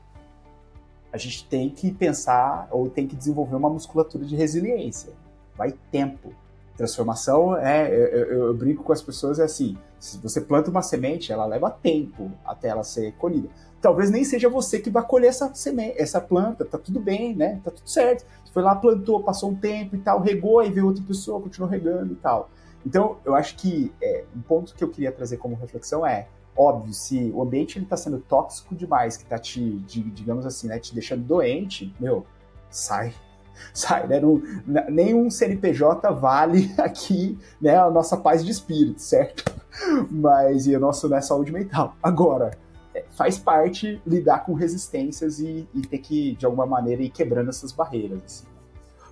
a 1.11 1.17
gente 1.17 1.45
tem 1.47 1.69
que 1.69 1.91
pensar 1.91 2.67
ou 2.71 2.89
tem 2.89 3.07
que 3.07 3.15
desenvolver 3.15 3.55
uma 3.55 3.69
musculatura 3.69 4.25
de 4.25 4.35
resiliência. 4.35 5.13
Vai 5.55 5.73
tempo. 5.91 6.33
Transformação 6.77 7.55
é, 7.57 7.87
eu, 7.87 8.05
eu, 8.05 8.47
eu, 8.47 8.53
brinco 8.53 8.83
com 8.83 8.93
as 8.93 9.01
pessoas, 9.01 9.39
é 9.39 9.43
assim, 9.43 9.77
se 9.99 10.17
você 10.17 10.41
planta 10.41 10.71
uma 10.71 10.81
semente, 10.81 11.31
ela 11.31 11.45
leva 11.45 11.69
tempo 11.69 12.31
até 12.45 12.69
ela 12.69 12.83
ser 12.83 13.11
colhida. 13.13 13.49
Talvez 13.81 14.09
nem 14.09 14.23
seja 14.23 14.49
você 14.49 14.79
que 14.79 14.89
vai 14.89 15.05
colher 15.05 15.27
essa 15.27 15.53
semente, 15.53 16.01
essa 16.01 16.21
planta, 16.21 16.63
tá 16.63 16.77
tudo 16.77 16.99
bem, 16.99 17.35
né? 17.35 17.59
Tá 17.63 17.71
tudo 17.71 17.89
certo. 17.89 18.25
Você 18.45 18.53
foi 18.53 18.63
lá, 18.63 18.75
plantou, 18.75 19.21
passou 19.21 19.51
um 19.51 19.55
tempo 19.55 19.95
e 19.95 19.99
tal, 19.99 20.21
regou, 20.21 20.59
aí 20.59 20.71
veio 20.71 20.87
outra 20.87 21.03
pessoa, 21.03 21.41
continuou 21.41 21.69
regando 21.69 22.13
e 22.13 22.15
tal. 22.15 22.49
Então, 22.85 23.17
eu 23.25 23.35
acho 23.35 23.55
que 23.57 23.91
é, 24.01 24.23
um 24.35 24.41
ponto 24.41 24.73
que 24.73 24.83
eu 24.83 24.89
queria 24.89 25.11
trazer 25.11 25.37
como 25.37 25.55
reflexão 25.55 26.05
é, 26.05 26.27
óbvio, 26.55 26.93
se 26.93 27.31
o 27.33 27.41
ambiente 27.41 27.79
está 27.79 27.97
sendo 27.97 28.19
tóxico 28.19 28.75
demais, 28.75 29.17
que 29.17 29.23
está 29.23 29.37
te, 29.37 29.79
digamos 29.87 30.45
assim, 30.45 30.67
né, 30.67 30.79
te 30.79 30.93
deixando 30.93 31.23
doente, 31.23 31.93
meu, 31.99 32.25
sai, 32.69 33.13
sai, 33.73 34.07
né? 34.07 34.19
Não, 34.19 34.41
nenhum 34.89 35.29
CNPJ 35.29 36.11
vale 36.11 36.73
aqui, 36.79 37.37
né, 37.61 37.77
a 37.77 37.89
nossa 37.89 38.17
paz 38.17 38.43
de 38.43 38.51
espírito, 38.51 39.01
certo? 39.01 39.43
Mas, 40.09 40.67
e 40.67 40.75
a 40.75 40.79
nossa 40.79 41.07
né, 41.07 41.21
saúde 41.21 41.51
mental. 41.51 41.95
Agora, 42.01 42.51
é, 42.93 43.05
faz 43.11 43.39
parte 43.39 44.01
lidar 44.05 44.45
com 44.45 44.53
resistências 44.53 45.39
e, 45.39 45.67
e, 45.73 45.81
ter 45.81 45.99
que, 45.99 46.35
de 46.35 46.45
alguma 46.45 46.65
maneira, 46.65 47.01
ir 47.01 47.09
quebrando 47.09 47.49
essas 47.49 47.71
barreiras, 47.71 48.21
assim. 48.23 48.45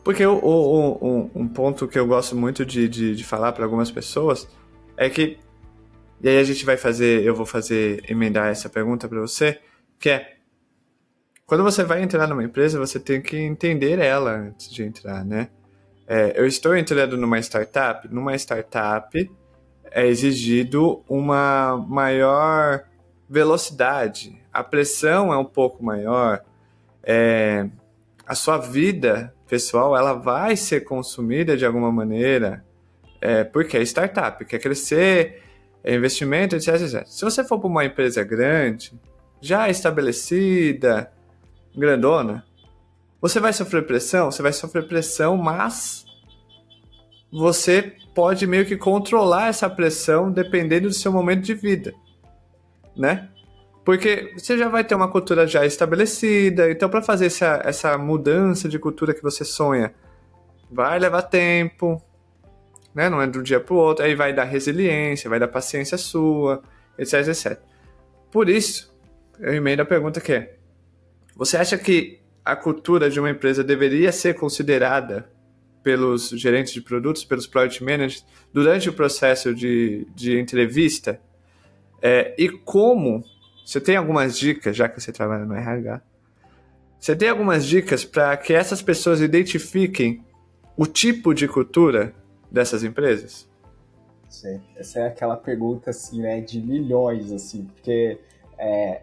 Porque 0.04 0.26
o, 0.26 0.38
o, 0.38 0.92
o, 0.92 1.32
um 1.36 1.48
ponto 1.48 1.88
que 1.88 2.00
eu 2.00 2.08
gosto 2.08 2.36
muito 2.36 2.66
de, 2.66 2.88
de, 2.88 3.16
de 3.16 3.24
falar 3.24 3.52
para 3.52 3.66
algumas 3.66 3.92
pessoas 3.92 4.48
é 4.98 5.10
que, 5.10 5.38
e 6.22 6.30
aí 6.30 6.38
a 6.38 6.44
gente 6.44 6.66
vai 6.66 6.78
fazer, 6.78 7.24
eu 7.24 7.34
vou 7.34 7.46
fazer, 7.46 8.04
emendar 8.10 8.48
essa 8.48 8.70
pergunta 8.70 9.08
para 9.08 9.20
você, 9.20 9.60
que 9.98 10.10
é, 10.10 10.36
quando 11.46 11.64
você 11.64 11.84
vai 11.84 12.04
entrar 12.04 12.28
numa 12.28 12.44
empresa, 12.44 12.78
você 12.78 13.00
tem 13.00 13.22
que 13.22 13.38
entender 13.38 13.98
ela 14.00 14.32
antes 14.32 14.70
de 14.70 14.84
entrar, 14.84 15.26
né? 15.26 15.50
É, 16.08 16.40
eu 16.40 16.46
estou 16.46 16.76
entrando 16.76 17.18
numa 17.18 17.40
startup. 17.40 18.08
Numa 18.12 18.36
startup 18.36 19.32
é 19.92 20.08
exigido 20.08 21.04
uma 21.08 21.78
maior 21.88 22.84
velocidade. 23.30 24.40
A 24.52 24.64
pressão 24.64 25.32
é 25.32 25.38
um 25.38 25.46
pouco 25.46 25.84
maior. 25.84 26.44
É, 27.04 27.68
a 28.26 28.36
sua 28.36 28.58
vida 28.58 29.34
pessoal 29.48 29.98
ela 29.98 30.14
vai 30.14 30.56
ser 30.56 30.82
consumida 30.82 31.56
de 31.56 31.66
alguma 31.66 31.92
maneira. 31.92 32.64
É, 33.22 33.44
porque 33.44 33.78
é 33.78 33.82
startup, 33.82 34.44
quer 34.46 34.60
crescer, 34.60 35.44
investimento, 35.86 36.56
etc, 36.56 36.76
etc. 36.76 37.08
Se 37.08 37.24
você 37.24 37.44
for 37.44 37.60
para 37.60 37.68
uma 37.68 37.86
empresa 37.86 38.24
grande, 38.24 38.94
já 39.42 39.70
estabelecida, 39.70 41.12
grandona, 41.76 42.46
você 43.22 43.40
vai 43.40 43.54
sofrer 43.54 43.86
pressão? 43.86 44.32
Você 44.32 44.42
vai 44.42 44.54
sofrer 44.54 44.88
pressão, 44.88 45.38
mas 45.38 46.06
você 47.32 47.94
pode 48.14 48.48
meio 48.48 48.66
que 48.66 48.76
controlar 48.76 49.48
essa 49.48 49.70
pressão 49.70 50.32
dependendo 50.32 50.88
do 50.88 50.94
seu 50.94 51.12
momento 51.12 51.42
de 51.42 51.54
vida, 51.54 51.94
né? 52.96 53.30
Porque 53.86 54.34
você 54.38 54.58
já 54.58 54.68
vai 54.68 54.84
ter 54.84 54.96
uma 54.96 55.10
cultura 55.10 55.48
já 55.48 55.66
estabelecida, 55.66 56.70
então 56.70 56.90
para 56.90 57.02
fazer 57.02 57.28
essa, 57.28 57.62
essa 57.64 57.98
mudança 57.98 58.68
de 58.68 58.78
cultura 58.78 59.14
que 59.14 59.24
você 59.24 59.44
sonha, 59.44 59.94
vai 60.70 61.00
levar 61.00 61.24
tempo, 61.24 62.02
né? 62.94 63.10
Não 63.10 63.22
é 63.22 63.28
do 63.28 63.42
dia 63.42 63.60
para 63.60 63.74
o 63.74 63.78
outro, 63.78 64.06
aí 64.06 64.16
vai 64.16 64.34
dar 64.34 64.44
resiliência, 64.44 65.30
vai 65.30 65.40
dar 65.40 65.48
paciência 65.48 65.98
sua, 65.98 66.62
etc, 66.98 67.28
etc. 67.28 67.60
Por 68.32 68.50
isso, 68.50 68.94
eu 69.40 69.54
emendo 69.54 69.82
a 69.82 69.86
pergunta 69.86 70.20
que 70.20 70.34
é, 70.34 70.56
você 71.36 71.58
acha 71.58 71.78
que 71.78 72.20
a 72.44 72.56
cultura 72.56 73.10
de 73.10 73.20
uma 73.20 73.30
empresa 73.30 73.64
deveria 73.64 74.12
ser 74.12 74.36
considerada 74.36 75.30
pelos 75.84 76.30
gerentes 76.30 76.74
de 76.74 76.82
produtos, 76.82 77.24
pelos 77.24 77.48
product 77.48 77.84
managers, 77.84 78.26
durante 78.54 78.90
o 78.90 78.94
processo 78.94 79.54
de, 79.54 80.06
de 80.16 80.38
entrevista? 80.40 81.20
É, 82.02 82.36
e 82.38 82.50
como, 82.50 83.24
você 83.66 83.80
tem 83.80 83.96
algumas 83.96 84.38
dicas, 84.38 84.76
já 84.76 84.90
que 84.90 85.00
você 85.00 85.12
trabalha 85.12 85.46
no 85.46 85.56
RH, 85.56 86.02
você 87.00 87.16
tem 87.16 87.30
algumas 87.30 87.66
dicas 87.66 88.04
para 88.04 88.36
que 88.36 88.54
essas 88.54 88.82
pessoas 88.82 89.22
identifiquem 89.22 90.24
o 90.76 90.86
tipo 90.86 91.34
de 91.34 91.48
cultura 91.48 92.14
dessas 92.52 92.84
empresas? 92.84 93.48
Sim, 94.28 94.62
essa 94.76 95.00
é 95.00 95.08
aquela 95.08 95.36
pergunta 95.36 95.90
assim, 95.90 96.22
né, 96.22 96.40
de 96.40 96.62
milhões, 96.62 97.32
assim, 97.32 97.66
porque 97.66 98.20
é, 98.58 99.02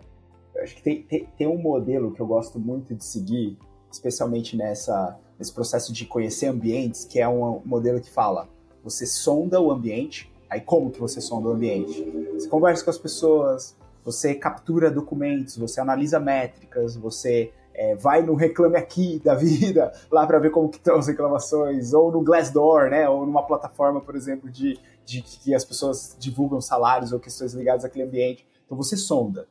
eu 0.55 0.63
acho 0.63 0.77
que 0.77 0.83
tem, 0.83 1.03
tem, 1.03 1.29
tem, 1.37 1.47
um 1.47 1.59
modelo 1.59 2.13
que 2.13 2.21
eu 2.21 2.27
gosto 2.27 2.59
muito 2.59 2.95
de 2.95 3.05
seguir, 3.05 3.59
especialmente 3.91 4.57
nessa, 4.57 5.19
nesse 5.39 5.53
processo 5.53 5.93
de 5.93 6.05
conhecer 6.07 6.47
ambientes, 6.47 7.05
que 7.05 7.21
é 7.21 7.29
um 7.29 7.61
modelo 7.65 8.01
que 8.01 8.11
fala: 8.11 8.49
você 8.85 9.05
sonda 9.05 9.61
o 9.61 9.71
ambiente, 9.71 10.33
aí 10.49 10.61
como 10.61 10.91
que 10.91 11.01
você 11.01 11.21
sonda 11.21 11.49
o 11.49 11.53
ambiente? 11.53 12.03
Você 12.35 12.49
conversa 12.49 12.85
com 12.85 12.91
as 12.91 12.99
pessoas, 12.99 13.77
você 14.05 14.35
captura 14.35 14.91
documentos, 14.91 15.57
você 15.57 15.81
analisa 15.81 16.21
métricas, 16.21 16.97
você 16.97 17.53
é, 17.77 17.95
vai 17.95 18.23
no 18.23 18.35
Reclame 18.35 18.77
Aqui 18.77 19.21
da 19.23 19.35
vida, 19.35 19.93
lá 20.11 20.27
para 20.27 20.39
ver 20.39 20.51
como 20.51 20.69
que 20.69 20.79
estão 20.79 20.97
as 20.97 21.07
reclamações, 21.07 21.93
ou 21.93 22.11
no 22.11 22.23
Glassdoor, 22.23 22.89
né, 22.91 23.09
ou 23.09 23.27
numa 23.27 23.47
plataforma, 23.47 24.01
por 24.01 24.17
exemplo, 24.17 24.51
de, 24.51 24.79
de 25.05 25.21
que 25.21 25.55
as 25.55 25.65
pessoas 25.65 26.17
divulgam 26.19 26.61
salários 26.61 27.12
ou 27.12 27.21
questões 27.21 27.53
ligadas 27.53 27.85
àquele 27.85 28.05
ambiente. 28.05 28.47
Então 28.65 28.77
você 28.77 28.97
sonda. 28.97 29.47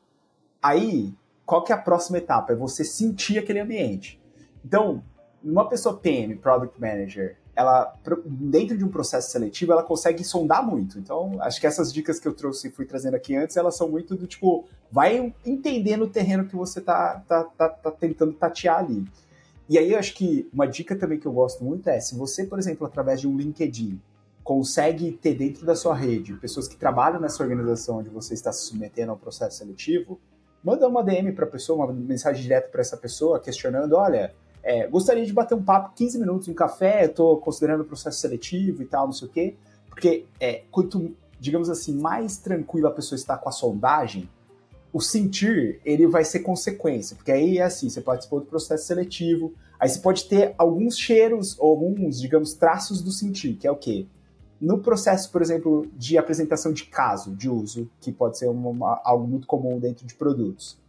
Aí, 0.62 1.14
qual 1.46 1.64
que 1.64 1.72
é 1.72 1.76
a 1.76 1.80
próxima 1.80 2.18
etapa? 2.18 2.54
É 2.54 2.56
você 2.56 2.84
sentir 2.84 3.38
aquele 3.38 3.60
ambiente. 3.60 4.20
Então, 4.66 5.04
uma 5.44 5.70
pessoa 5.70 5.96
PM, 5.96 6.36
Product 6.38 6.82
Manager, 6.82 7.38
ela, 7.56 7.94
dentro 8.26 8.78
de 8.78 8.84
um 8.84 8.90
processo 8.90 9.32
seletivo, 9.32 9.72
ela 9.72 9.84
consegue 9.84 10.24
sondar 10.24 10.66
muito. 10.66 11.00
Então, 11.00 11.38
acho 11.40 11.60
que 11.60 11.66
essas 11.66 11.94
dicas 11.94 12.20
que 12.20 12.28
eu 12.28 12.34
trouxe 12.34 12.68
e 12.68 12.72
fui 12.72 12.86
trazendo 12.86 13.16
aqui 13.16 13.36
antes, 13.36 13.56
elas 13.56 13.78
são 13.78 13.90
muito 13.90 14.16
do 14.16 14.28
tipo, 14.28 14.66
vai 14.92 15.34
entendendo 15.46 16.04
o 16.04 16.10
terreno 16.10 16.46
que 16.46 16.56
você 16.56 16.82
tá, 16.82 17.24
tá, 17.28 17.44
tá, 17.44 17.70
tá 17.70 17.92
tentando 17.92 18.34
tatear 18.34 18.80
ali. 18.80 19.06
E 19.70 19.78
aí, 19.78 19.94
eu 19.94 20.00
acho 20.00 20.14
que 20.14 20.50
uma 20.54 20.68
dica 20.68 20.96
também 20.96 21.18
que 21.18 21.26
eu 21.26 21.32
gosto 21.32 21.64
muito 21.64 21.90
é, 21.90 22.00
se 22.00 22.16
você, 22.16 22.46
por 22.46 22.60
exemplo, 22.60 22.86
através 22.86 23.22
de 23.22 23.28
um 23.28 23.38
LinkedIn, 23.38 24.00
consegue 24.44 25.12
ter 25.12 25.34
dentro 25.34 25.66
da 25.66 25.76
sua 25.76 25.96
rede 25.96 26.36
pessoas 26.36 26.68
que 26.68 26.76
trabalham 26.76 27.20
nessa 27.20 27.42
organização 27.42 27.98
onde 27.98 28.10
você 28.10 28.36
está 28.36 28.52
se 28.52 28.66
submetendo 28.66 29.12
ao 29.12 29.18
processo 29.18 29.58
seletivo, 29.58 30.20
manda 30.64 30.88
uma 30.88 31.04
DM 31.04 31.32
para 31.32 31.46
a 31.46 31.50
pessoa, 31.50 31.84
uma 31.84 31.92
mensagem 31.92 32.44
direta 32.44 32.68
para 32.68 32.82
essa 32.82 32.96
pessoa, 32.96 33.40
questionando: 33.40 33.94
olha, 33.94 34.36
é, 34.66 34.88
gostaria 34.88 35.24
de 35.24 35.32
bater 35.32 35.54
um 35.54 35.64
papo 35.64 35.94
15 35.96 36.18
minutos, 36.18 36.48
um 36.48 36.54
café, 36.54 37.06
estou 37.06 37.38
considerando 37.38 37.82
o 37.82 37.86
processo 37.86 38.20
seletivo 38.20 38.82
e 38.82 38.86
tal, 38.86 39.06
não 39.06 39.14
sei 39.14 39.28
o 39.28 39.32
quê. 39.32 39.56
Porque 39.88 40.26
é, 40.40 40.64
quanto, 40.72 41.16
digamos 41.40 41.70
assim, 41.70 41.96
mais 41.96 42.38
tranquila 42.38 42.90
a 42.90 42.92
pessoa 42.92 43.16
está 43.16 43.38
com 43.38 43.48
a 43.48 43.52
sondagem, 43.52 44.28
o 44.92 45.00
sentir, 45.00 45.80
ele 45.86 46.08
vai 46.08 46.26
ser 46.26 46.40
consequência. 46.40 47.16
Porque 47.16 47.32
aí 47.32 47.60
é 47.60 47.64
assim, 47.64 47.90
você 47.90 48.02
participou 48.02 48.40
do 48.40 48.48
processo 48.48 48.88
seletivo, 48.88 49.54
aí 49.80 49.88
você 49.88 50.00
pode 50.00 50.26
ter 50.26 50.56
alguns 50.58 50.98
cheiros, 50.98 51.56
ou 51.60 51.70
alguns, 51.70 52.20
digamos, 52.20 52.56
traços 52.56 53.04
do 53.04 53.12
sentir, 53.12 53.54
que 53.58 53.68
é 53.68 53.72
o 53.72 53.76
quê? 53.76 54.08
No 54.60 54.80
processo, 54.80 55.32
por 55.32 55.44
exemplo, 55.44 55.86
de 55.96 56.18
apresentação 56.18 56.74
de 56.74 56.86
caso 56.86 57.36
de 57.36 57.48
uso, 57.48 57.88
que 58.02 58.12
pode 58.12 58.40
ser 58.40 58.48
uma, 58.48 59.00
algo 59.04 59.28
muito 59.28 59.46
comum 59.46 59.78
dentro 59.78 60.08
de 60.08 60.16
produtos, 60.16 60.80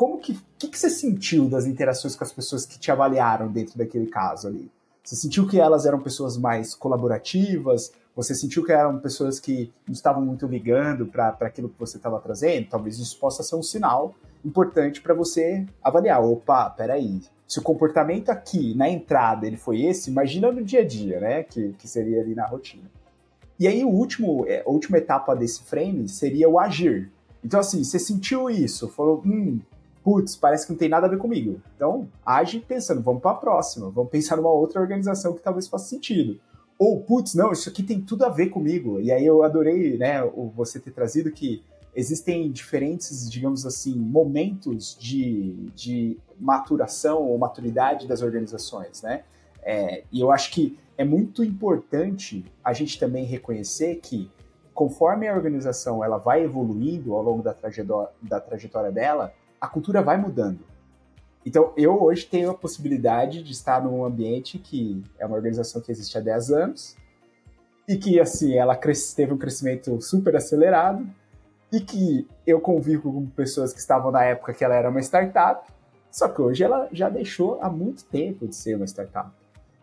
como 0.00 0.16
que, 0.16 0.34
que, 0.58 0.66
que 0.66 0.78
você 0.78 0.88
sentiu 0.88 1.46
das 1.46 1.66
interações 1.66 2.16
com 2.16 2.24
as 2.24 2.32
pessoas 2.32 2.64
que 2.64 2.78
te 2.78 2.90
avaliaram 2.90 3.52
dentro 3.52 3.76
daquele 3.76 4.06
caso 4.06 4.48
ali? 4.48 4.72
Você 5.04 5.14
sentiu 5.14 5.46
que 5.46 5.60
elas 5.60 5.84
eram 5.84 6.00
pessoas 6.00 6.38
mais 6.38 6.74
colaborativas? 6.74 7.92
Você 8.16 8.34
sentiu 8.34 8.64
que 8.64 8.72
eram 8.72 8.98
pessoas 8.98 9.38
que 9.38 9.70
não 9.86 9.92
estavam 9.92 10.24
muito 10.24 10.46
ligando 10.46 11.04
para 11.04 11.36
aquilo 11.40 11.68
que 11.68 11.78
você 11.78 11.98
estava 11.98 12.18
trazendo? 12.18 12.70
Talvez 12.70 12.98
isso 12.98 13.18
possa 13.18 13.42
ser 13.42 13.56
um 13.56 13.62
sinal 13.62 14.14
importante 14.42 15.02
para 15.02 15.12
você 15.12 15.66
avaliar. 15.84 16.24
Opa, 16.24 16.70
peraí. 16.70 17.20
Se 17.46 17.58
o 17.58 17.62
comportamento 17.62 18.30
aqui 18.30 18.74
na 18.74 18.88
entrada 18.88 19.46
ele 19.46 19.58
foi 19.58 19.82
esse, 19.82 20.10
imagina 20.10 20.50
no 20.50 20.64
dia 20.64 20.80
a 20.80 20.86
dia, 20.86 21.20
né? 21.20 21.42
Que, 21.42 21.74
que 21.74 21.86
seria 21.86 22.22
ali 22.22 22.34
na 22.34 22.46
rotina. 22.46 22.90
E 23.58 23.68
aí, 23.68 23.84
o 23.84 23.90
último, 23.90 24.46
é, 24.48 24.62
a 24.62 24.70
última 24.70 24.96
etapa 24.96 25.36
desse 25.36 25.62
frame 25.62 26.08
seria 26.08 26.48
o 26.48 26.58
agir. 26.58 27.12
Então, 27.44 27.60
assim, 27.60 27.84
você 27.84 27.98
sentiu 27.98 28.48
isso, 28.48 28.88
falou, 28.88 29.22
hum, 29.26 29.60
putz, 30.02 30.36
parece 30.36 30.66
que 30.66 30.72
não 30.72 30.78
tem 30.78 30.88
nada 30.88 31.06
a 31.06 31.10
ver 31.10 31.18
comigo. 31.18 31.60
Então, 31.76 32.08
age 32.24 32.60
pensando, 32.60 33.02
vamos 33.02 33.20
para 33.22 33.32
a 33.32 33.34
próxima, 33.34 33.90
vamos 33.90 34.10
pensar 34.10 34.36
numa 34.36 34.50
outra 34.50 34.80
organização 34.80 35.34
que 35.34 35.42
talvez 35.42 35.68
faça 35.68 35.86
sentido. 35.86 36.40
Ou, 36.78 37.00
putz, 37.00 37.34
não, 37.34 37.52
isso 37.52 37.68
aqui 37.68 37.82
tem 37.82 38.00
tudo 38.00 38.24
a 38.24 38.28
ver 38.28 38.46
comigo. 38.46 39.00
E 39.00 39.12
aí 39.12 39.24
eu 39.24 39.42
adorei, 39.42 39.98
né, 39.98 40.22
você 40.56 40.80
ter 40.80 40.92
trazido 40.92 41.30
que 41.30 41.62
existem 41.94 42.50
diferentes, 42.50 43.30
digamos 43.30 43.66
assim, 43.66 43.94
momentos 43.94 44.96
de, 44.98 45.70
de 45.74 46.16
maturação 46.38 47.22
ou 47.22 47.36
maturidade 47.36 48.06
das 48.06 48.22
organizações, 48.22 49.02
né? 49.02 49.24
É, 49.62 50.04
e 50.10 50.20
eu 50.20 50.30
acho 50.30 50.52
que 50.52 50.78
é 50.96 51.04
muito 51.04 51.44
importante 51.44 52.44
a 52.64 52.72
gente 52.72 52.98
também 52.98 53.24
reconhecer 53.24 53.96
que 53.96 54.30
conforme 54.72 55.28
a 55.28 55.34
organização 55.34 56.02
ela 56.02 56.16
vai 56.16 56.42
evoluindo 56.42 57.14
ao 57.14 57.22
longo 57.22 57.42
da 57.42 57.52
trajetória, 57.52 58.10
da 58.22 58.40
trajetória 58.40 58.90
dela, 58.90 59.34
a 59.60 59.68
cultura 59.68 60.02
vai 60.02 60.16
mudando. 60.16 60.60
Então, 61.44 61.72
eu 61.76 62.02
hoje 62.02 62.26
tenho 62.26 62.50
a 62.50 62.54
possibilidade 62.54 63.42
de 63.42 63.52
estar 63.52 63.82
num 63.82 64.04
ambiente 64.04 64.58
que 64.58 65.02
é 65.18 65.26
uma 65.26 65.36
organização 65.36 65.80
que 65.80 65.90
existe 65.90 66.16
há 66.16 66.20
10 66.20 66.50
anos, 66.50 66.96
e 67.88 67.96
que, 67.96 68.20
assim, 68.20 68.54
ela 68.56 68.78
teve 69.16 69.32
um 69.32 69.36
crescimento 69.36 70.00
super 70.00 70.36
acelerado 70.36 71.04
e 71.72 71.80
que 71.80 72.28
eu 72.46 72.60
convivo 72.60 73.12
com 73.12 73.26
pessoas 73.26 73.72
que 73.72 73.80
estavam 73.80 74.12
na 74.12 74.22
época 74.22 74.54
que 74.54 74.62
ela 74.64 74.76
era 74.76 74.88
uma 74.88 75.00
startup, 75.00 75.68
só 76.08 76.28
que 76.28 76.40
hoje 76.40 76.62
ela 76.62 76.88
já 76.92 77.08
deixou 77.08 77.60
há 77.60 77.68
muito 77.68 78.04
tempo 78.04 78.46
de 78.46 78.54
ser 78.54 78.76
uma 78.76 78.86
startup. 78.86 79.30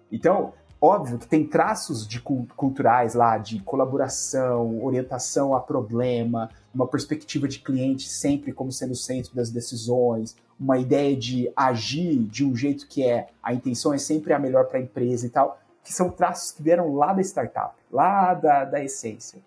Então, 0.09 0.53
óbvio 0.81 1.17
que 1.17 1.27
tem 1.27 1.45
traços 1.45 2.07
de 2.07 2.21
culturais 2.21 3.13
lá 3.13 3.37
de 3.37 3.59
colaboração, 3.61 4.83
orientação 4.83 5.55
a 5.55 5.59
problema, 5.59 6.49
uma 6.73 6.87
perspectiva 6.87 7.47
de 7.47 7.59
cliente 7.59 8.07
sempre 8.07 8.51
como 8.51 8.71
sendo 8.71 8.91
o 8.91 8.95
centro 8.95 9.35
das 9.35 9.49
decisões, 9.49 10.35
uma 10.59 10.77
ideia 10.77 11.15
de 11.15 11.51
agir 11.55 12.23
de 12.23 12.45
um 12.45 12.55
jeito 12.55 12.87
que 12.87 13.03
é 13.03 13.27
a 13.41 13.53
intenção 13.53 13.93
é 13.93 13.97
sempre 13.97 14.33
a 14.33 14.39
melhor 14.39 14.65
para 14.65 14.79
a 14.79 14.81
empresa 14.81 15.25
e 15.25 15.29
tal 15.29 15.59
que 15.87 15.93
são 15.93 16.09
traços 16.09 16.51
que 16.51 16.61
vieram 16.61 16.95
lá 16.95 17.13
da 17.13 17.21
startup, 17.21 17.73
lá 17.89 18.33
da, 18.33 18.65
da 18.65 18.83
essência. 18.83 19.39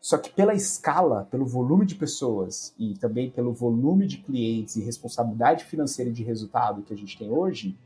Só 0.00 0.16
que 0.16 0.30
pela 0.30 0.54
escala, 0.54 1.28
pelo 1.30 1.44
volume 1.44 1.84
de 1.84 1.94
pessoas 1.94 2.74
e 2.78 2.94
também 2.94 3.30
pelo 3.30 3.52
volume 3.52 4.06
de 4.06 4.16
clientes 4.16 4.74
e 4.76 4.82
responsabilidade 4.82 5.64
financeira 5.64 6.10
de 6.10 6.24
resultado 6.24 6.80
que 6.80 6.94
a 6.94 6.96
gente 6.96 7.18
tem 7.18 7.30
hoje, 7.30 7.76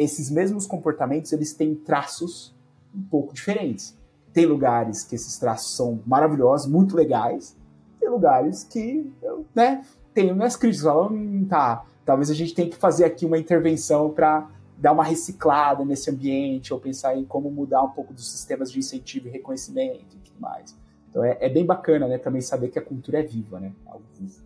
esses 0.00 0.30
mesmos 0.30 0.66
comportamentos 0.66 1.30
eles 1.30 1.52
têm 1.52 1.74
traços 1.74 2.54
um 2.94 3.02
pouco 3.02 3.34
diferentes. 3.34 3.94
Tem 4.32 4.46
lugares 4.46 5.04
que 5.04 5.14
esses 5.14 5.36
traços 5.36 5.76
são 5.76 6.00
maravilhosos, 6.06 6.66
muito 6.66 6.96
legais, 6.96 7.54
tem 7.98 8.08
lugares 8.08 8.64
que, 8.64 9.12
né, 9.54 9.84
tem 10.14 10.32
minhas 10.32 10.56
críticas, 10.56 10.86
falam, 10.86 11.12
hum, 11.12 11.46
tá, 11.46 11.84
talvez 12.04 12.30
a 12.30 12.34
gente 12.34 12.54
tenha 12.54 12.70
que 12.70 12.76
fazer 12.76 13.04
aqui 13.04 13.26
uma 13.26 13.36
intervenção 13.36 14.10
para 14.10 14.48
dar 14.78 14.92
uma 14.92 15.04
reciclada 15.04 15.84
nesse 15.84 16.10
ambiente, 16.10 16.72
ou 16.72 16.80
pensar 16.80 17.14
em 17.14 17.24
como 17.24 17.50
mudar 17.50 17.82
um 17.82 17.90
pouco 17.90 18.14
dos 18.14 18.30
sistemas 18.30 18.72
de 18.72 18.78
incentivo 18.78 19.28
e 19.28 19.30
reconhecimento 19.30 20.16
e 20.16 20.18
tudo 20.18 20.40
mais. 20.40 20.74
Então 21.10 21.22
é, 21.22 21.36
é 21.40 21.48
bem 21.50 21.66
bacana, 21.66 22.08
né, 22.08 22.16
também 22.16 22.40
saber 22.40 22.68
que 22.68 22.78
a 22.78 22.82
cultura 22.82 23.20
é 23.20 23.22
viva, 23.22 23.60
né? 23.60 23.72
Algo 23.84 24.04
vivo. 24.18 24.40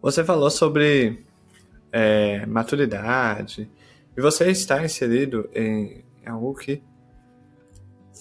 Você 0.00 0.22
falou 0.22 0.50
sobre 0.50 1.24
é, 1.90 2.46
maturidade, 2.46 3.68
e 4.16 4.20
você 4.20 4.50
está 4.50 4.84
inserido 4.84 5.48
em 5.54 6.04
algo 6.24 6.54
que 6.54 6.82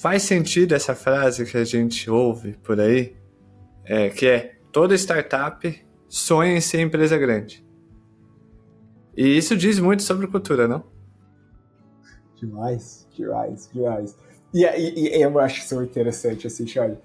faz 0.01 0.23
sentido 0.23 0.73
essa 0.73 0.95
frase 0.95 1.45
que 1.45 1.57
a 1.57 1.63
gente 1.63 2.09
ouve 2.09 2.53
por 2.63 2.79
aí, 2.79 3.15
é, 3.85 4.09
que 4.09 4.27
é 4.27 4.55
toda 4.71 4.95
startup 4.95 5.85
sonha 6.07 6.57
em 6.57 6.61
ser 6.61 6.81
empresa 6.81 7.17
grande. 7.17 7.65
E 9.15 9.37
isso 9.37 9.55
diz 9.55 9.79
muito 9.79 10.01
sobre 10.01 10.27
cultura, 10.27 10.67
não? 10.67 10.83
Demais, 12.35 13.07
demais, 13.15 13.69
demais. 13.71 14.17
E, 14.53 14.63
e, 14.65 15.17
e 15.17 15.21
eu 15.21 15.39
acho 15.39 15.59
isso 15.61 15.81
interessante, 15.81 16.47
assim, 16.47 16.65
Charlie. 16.65 16.97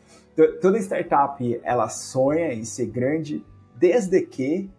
Toda 0.61 0.78
startup, 0.78 1.61
ela 1.62 1.89
sonha 1.89 2.53
em 2.53 2.64
ser 2.64 2.86
grande 2.86 3.45
desde 3.76 4.22
que 4.22 4.70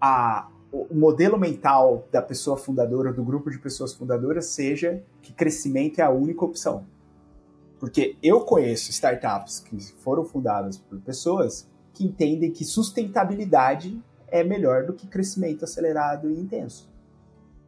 a, 0.00 0.48
o 0.74 0.94
modelo 0.94 1.38
mental 1.38 2.08
da 2.10 2.20
pessoa 2.20 2.56
fundadora, 2.56 3.12
do 3.12 3.22
grupo 3.22 3.48
de 3.48 3.58
pessoas 3.58 3.94
fundadoras, 3.94 4.46
seja 4.46 5.00
que 5.22 5.32
crescimento 5.32 6.00
é 6.00 6.02
a 6.02 6.10
única 6.10 6.44
opção. 6.44 6.84
Porque 7.78 8.16
eu 8.20 8.40
conheço 8.40 8.90
startups 8.90 9.60
que 9.60 9.78
foram 9.98 10.24
fundadas 10.24 10.76
por 10.76 10.98
pessoas 11.00 11.68
que 11.92 12.04
entendem 12.04 12.50
que 12.50 12.64
sustentabilidade 12.64 14.02
é 14.26 14.42
melhor 14.42 14.84
do 14.84 14.94
que 14.94 15.06
crescimento 15.06 15.64
acelerado 15.64 16.28
e 16.28 16.40
intenso. 16.40 16.90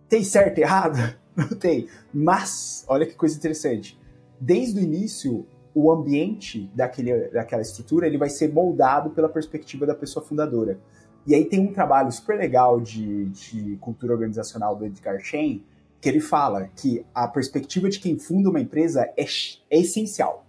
Tem 0.09 0.25
certo 0.25 0.59
e 0.59 0.63
errado? 0.63 0.97
Não 1.37 1.49
tem. 1.49 1.89
Mas, 2.13 2.85
olha 2.89 3.07
que 3.07 3.15
coisa 3.15 3.37
interessante. 3.37 3.97
Desde 4.41 4.81
o 4.81 4.83
início, 4.83 5.47
o 5.73 5.93
ambiente 5.93 6.69
daquele, 6.75 7.29
daquela 7.29 7.63
estrutura 7.63 8.07
ele 8.07 8.19
vai 8.19 8.31
ser 8.31 8.53
moldado 8.53 9.11
pela 9.11 9.29
perspectiva 9.29 9.87
da 9.87 9.95
pessoa 9.95 10.25
fundadora. 10.25 10.79
E 11.27 11.35
aí 11.35 11.45
tem 11.45 11.61
um 11.61 11.73
trabalho 11.73 12.11
super 12.13 12.39
legal 12.39 12.81
de, 12.81 13.27
de 13.27 13.77
cultura 13.81 14.13
organizacional 14.13 14.77
do 14.77 14.85
Edgar 14.85 15.19
Schein, 15.21 15.65
que 16.01 16.09
ele 16.09 16.21
fala 16.21 16.69
que 16.77 17.05
a 17.15 17.27
perspectiva 17.27 17.89
de 17.89 17.99
quem 17.99 18.19
funda 18.19 18.49
uma 18.49 18.61
empresa 18.61 19.03
é, 19.17 19.25
é 19.71 19.81
essencial. 19.81 20.47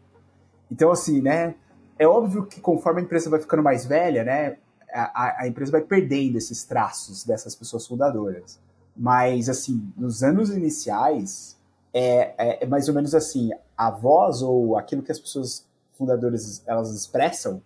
Então, 0.71 0.91
assim, 0.91 1.21
né, 1.21 1.55
é 1.97 2.07
óbvio 2.07 2.45
que 2.45 2.61
conforme 2.61 3.01
a 3.01 3.03
empresa 3.03 3.29
vai 3.29 3.39
ficando 3.39 3.63
mais 3.63 3.85
velha, 3.85 4.23
né, 4.23 4.57
a, 4.93 5.43
a 5.43 5.47
empresa 5.47 5.71
vai 5.71 5.81
perdendo 5.81 6.37
esses 6.37 6.63
traços 6.63 7.23
dessas 7.23 7.55
pessoas 7.55 7.87
fundadoras. 7.87 8.59
Mas, 8.95 9.49
assim, 9.49 9.91
nos 9.97 10.23
anos 10.23 10.49
iniciais, 10.49 11.57
é, 11.93 12.33
é, 12.37 12.63
é, 12.63 12.65
mais 12.67 12.87
ou 12.87 12.93
menos 12.93 13.15
assim, 13.15 13.49
a 13.75 13.89
voz 13.89 14.41
ou 14.41 14.77
aquilo 14.77 15.01
que 15.01 15.11
as 15.11 15.19
pessoas 15.19 15.65
fundadoras 15.93 16.61
elas 16.67 16.93
expressam 16.93 17.61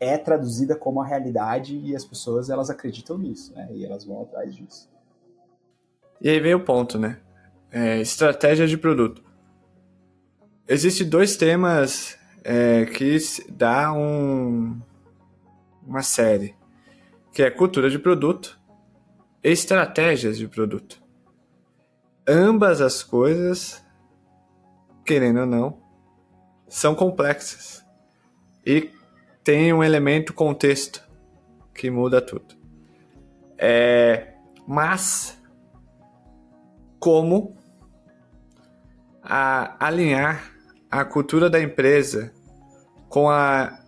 é 0.00 0.16
traduzida 0.16 0.76
como 0.76 1.00
a 1.00 1.06
realidade 1.06 1.76
e 1.76 1.94
as 1.94 2.04
pessoas 2.04 2.50
elas 2.50 2.70
acreditam 2.70 3.18
nisso, 3.18 3.52
né? 3.54 3.68
E 3.72 3.84
elas 3.84 4.04
vão 4.04 4.22
atrás 4.22 4.54
disso. 4.54 4.88
E 6.20 6.28
aí 6.28 6.40
vem 6.40 6.54
o 6.54 6.64
ponto, 6.64 6.98
né? 6.98 7.20
É, 7.70 8.00
estratégia 8.00 8.66
de 8.66 8.76
produto. 8.76 9.22
Existem 10.66 11.08
dois 11.08 11.36
temas 11.36 12.18
é, 12.44 12.84
que 12.86 13.16
dá 13.48 13.92
um, 13.92 14.80
uma 15.86 16.02
série, 16.02 16.54
que 17.32 17.42
é 17.42 17.50
cultura 17.50 17.90
de 17.90 17.98
produto 17.98 18.58
estratégias 19.42 20.36
de 20.36 20.48
produto. 20.48 21.02
Ambas 22.26 22.80
as 22.80 23.02
coisas, 23.02 23.82
querendo 25.04 25.40
ou 25.40 25.46
não, 25.46 25.78
são 26.68 26.94
complexas 26.94 27.84
e 28.66 28.90
tem 29.48 29.72
um 29.72 29.82
elemento 29.82 30.34
contexto 30.34 31.02
que 31.74 31.90
muda 31.90 32.20
tudo. 32.20 32.54
É, 33.56 34.34
mas 34.66 35.42
como 37.00 37.56
a, 39.22 39.74
alinhar 39.86 40.52
a 40.90 41.02
cultura 41.02 41.48
da 41.48 41.58
empresa 41.58 42.30
com, 43.08 43.30
a, 43.30 43.80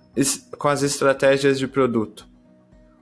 com 0.59 0.67
as 0.67 0.83
estratégias 0.83 1.59
de 1.59 1.69
produto? 1.69 2.27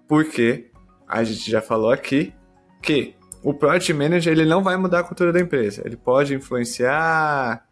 Porque 0.09 0.73
a 1.07 1.23
gente 1.23 1.49
já 1.49 1.63
falou 1.63 1.93
aqui 1.93 2.35
que 2.83 3.15
o 3.41 3.55
Project 3.55 3.95
Manager 3.95 4.33
ele 4.33 4.45
não 4.45 4.65
vai 4.65 4.77
mudar 4.77 4.99
a 4.99 5.05
cultura 5.05 5.33
da 5.33 5.39
empresa. 5.39 5.81
Ele 5.85 5.97
pode 5.97 6.35
influenciar 6.35 7.65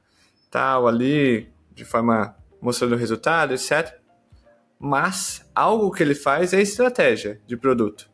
tal 0.48 0.86
ali 0.86 1.52
de 1.74 1.84
forma 1.84 2.36
mostrando 2.62 2.94
o 2.94 2.96
resultado, 2.96 3.52
etc. 3.52 4.05
Mas 4.78 5.44
algo 5.54 5.90
que 5.90 6.02
ele 6.02 6.14
faz 6.14 6.52
é 6.52 6.60
estratégia 6.60 7.40
de 7.46 7.56
produto. 7.56 8.10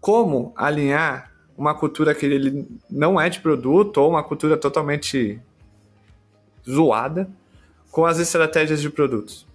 Como 0.00 0.52
alinhar 0.56 1.32
uma 1.56 1.74
cultura 1.74 2.14
que 2.14 2.26
ele 2.26 2.68
não 2.90 3.20
é 3.20 3.28
de 3.28 3.40
produto 3.40 3.98
ou 3.98 4.10
uma 4.10 4.22
cultura 4.22 4.56
totalmente 4.56 5.40
zoada 6.68 7.28
com 7.90 8.06
as 8.06 8.18
estratégias 8.18 8.80
de 8.80 8.90
produtos? 8.90 9.46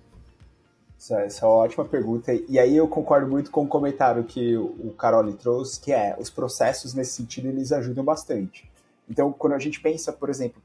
Essa, 0.97 1.21
essa 1.21 1.45
é 1.45 1.47
uma 1.47 1.57
ótima 1.57 1.85
pergunta. 1.85 2.33
E 2.49 2.57
aí 2.57 2.75
eu 2.75 2.87
concordo 2.87 3.27
muito 3.27 3.51
com 3.51 3.63
o 3.63 3.67
comentário 3.67 4.23
que 4.23 4.57
o 4.57 4.93
Caroli 4.97 5.33
trouxe, 5.33 5.79
que 5.79 5.91
é 5.91 6.15
os 6.19 6.29
processos 6.29 6.93
nesse 6.93 7.13
sentido 7.13 7.47
eles 7.47 7.71
ajudam 7.71 8.03
bastante. 8.03 8.69
Então, 9.07 9.31
quando 9.31 9.53
a 9.53 9.59
gente 9.59 9.79
pensa, 9.79 10.11
por 10.11 10.29
exemplo, 10.29 10.61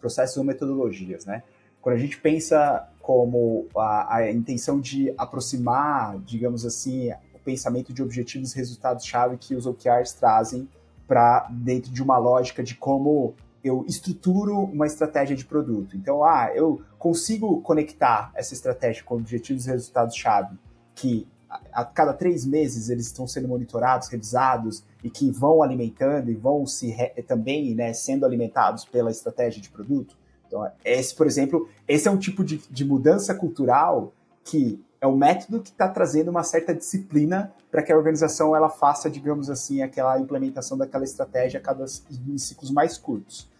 processos 0.00 0.36
ou 0.38 0.44
metodologias, 0.44 1.26
né? 1.26 1.42
Quando 1.84 1.96
a 1.96 1.98
gente 1.98 2.18
pensa 2.18 2.88
como 3.02 3.66
a, 3.76 4.16
a 4.16 4.32
intenção 4.32 4.80
de 4.80 5.12
aproximar, 5.18 6.18
digamos 6.20 6.64
assim, 6.64 7.12
o 7.34 7.38
pensamento 7.44 7.92
de 7.92 8.02
objetivos 8.02 8.54
e 8.54 8.56
resultados-chave 8.56 9.36
que 9.36 9.54
os 9.54 9.66
OKRs 9.66 10.14
trazem 10.14 10.66
para 11.06 11.46
dentro 11.50 11.92
de 11.92 12.02
uma 12.02 12.16
lógica 12.16 12.62
de 12.62 12.74
como 12.74 13.34
eu 13.62 13.84
estruturo 13.86 14.60
uma 14.60 14.86
estratégia 14.86 15.36
de 15.36 15.44
produto. 15.44 15.94
Então, 15.94 16.24
ah, 16.24 16.50
eu 16.54 16.80
consigo 16.98 17.60
conectar 17.60 18.32
essa 18.34 18.54
estratégia 18.54 19.04
com 19.04 19.16
objetivos 19.16 19.66
e 19.66 19.70
resultados-chave 19.70 20.56
que 20.94 21.28
a, 21.50 21.60
a, 21.70 21.84
cada 21.84 22.14
três 22.14 22.46
meses 22.46 22.88
eles 22.88 23.08
estão 23.08 23.26
sendo 23.26 23.46
monitorados, 23.46 24.08
revisados 24.08 24.82
e 25.02 25.10
que 25.10 25.30
vão 25.30 25.62
alimentando 25.62 26.30
e 26.30 26.34
vão 26.34 26.64
se 26.64 26.86
re, 26.88 27.10
também 27.24 27.74
né, 27.74 27.92
sendo 27.92 28.24
alimentados 28.24 28.86
pela 28.86 29.10
estratégia 29.10 29.60
de 29.60 29.68
produto. 29.68 30.23
Então, 30.54 30.70
esse, 30.84 31.12
por 31.12 31.26
exemplo, 31.26 31.68
esse 31.88 32.06
é 32.06 32.10
um 32.10 32.16
tipo 32.16 32.44
de, 32.44 32.58
de 32.70 32.84
mudança 32.84 33.34
cultural 33.34 34.12
que 34.44 34.80
é 35.00 35.06
um 35.06 35.16
método 35.16 35.60
que 35.60 35.70
está 35.70 35.88
trazendo 35.88 36.30
uma 36.30 36.44
certa 36.44 36.72
disciplina 36.72 37.52
para 37.70 37.82
que 37.82 37.92
a 37.92 37.96
organização 37.96 38.54
ela 38.54 38.70
faça, 38.70 39.10
digamos 39.10 39.50
assim, 39.50 39.82
aquela 39.82 40.18
implementação 40.20 40.78
daquela 40.78 41.02
estratégia 41.02 41.58
a 41.58 41.62
cada 41.62 41.84
em 41.84 42.38
ciclos 42.38 42.70
mais 42.70 42.96
curtos. 42.96 43.50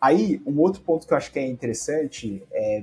Aí, 0.00 0.42
um 0.44 0.58
outro 0.58 0.82
ponto 0.82 1.06
que 1.06 1.12
eu 1.12 1.16
acho 1.16 1.30
que 1.30 1.38
é 1.38 1.46
interessante, 1.46 2.42
é, 2.50 2.82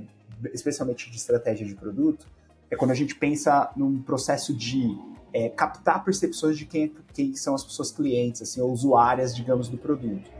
especialmente 0.54 1.10
de 1.10 1.16
estratégia 1.16 1.66
de 1.66 1.74
produto, 1.74 2.26
é 2.70 2.76
quando 2.76 2.92
a 2.92 2.94
gente 2.94 3.14
pensa 3.14 3.70
num 3.76 4.00
processo 4.00 4.54
de 4.56 4.96
é, 5.34 5.50
captar 5.50 6.02
percepções 6.02 6.56
de 6.56 6.64
quem, 6.64 6.94
quem 7.12 7.36
são 7.36 7.54
as 7.54 7.62
pessoas 7.62 7.92
clientes, 7.92 8.40
assim, 8.40 8.60
ou 8.62 8.72
usuárias, 8.72 9.36
digamos, 9.36 9.68
do 9.68 9.76
produto. 9.76 10.30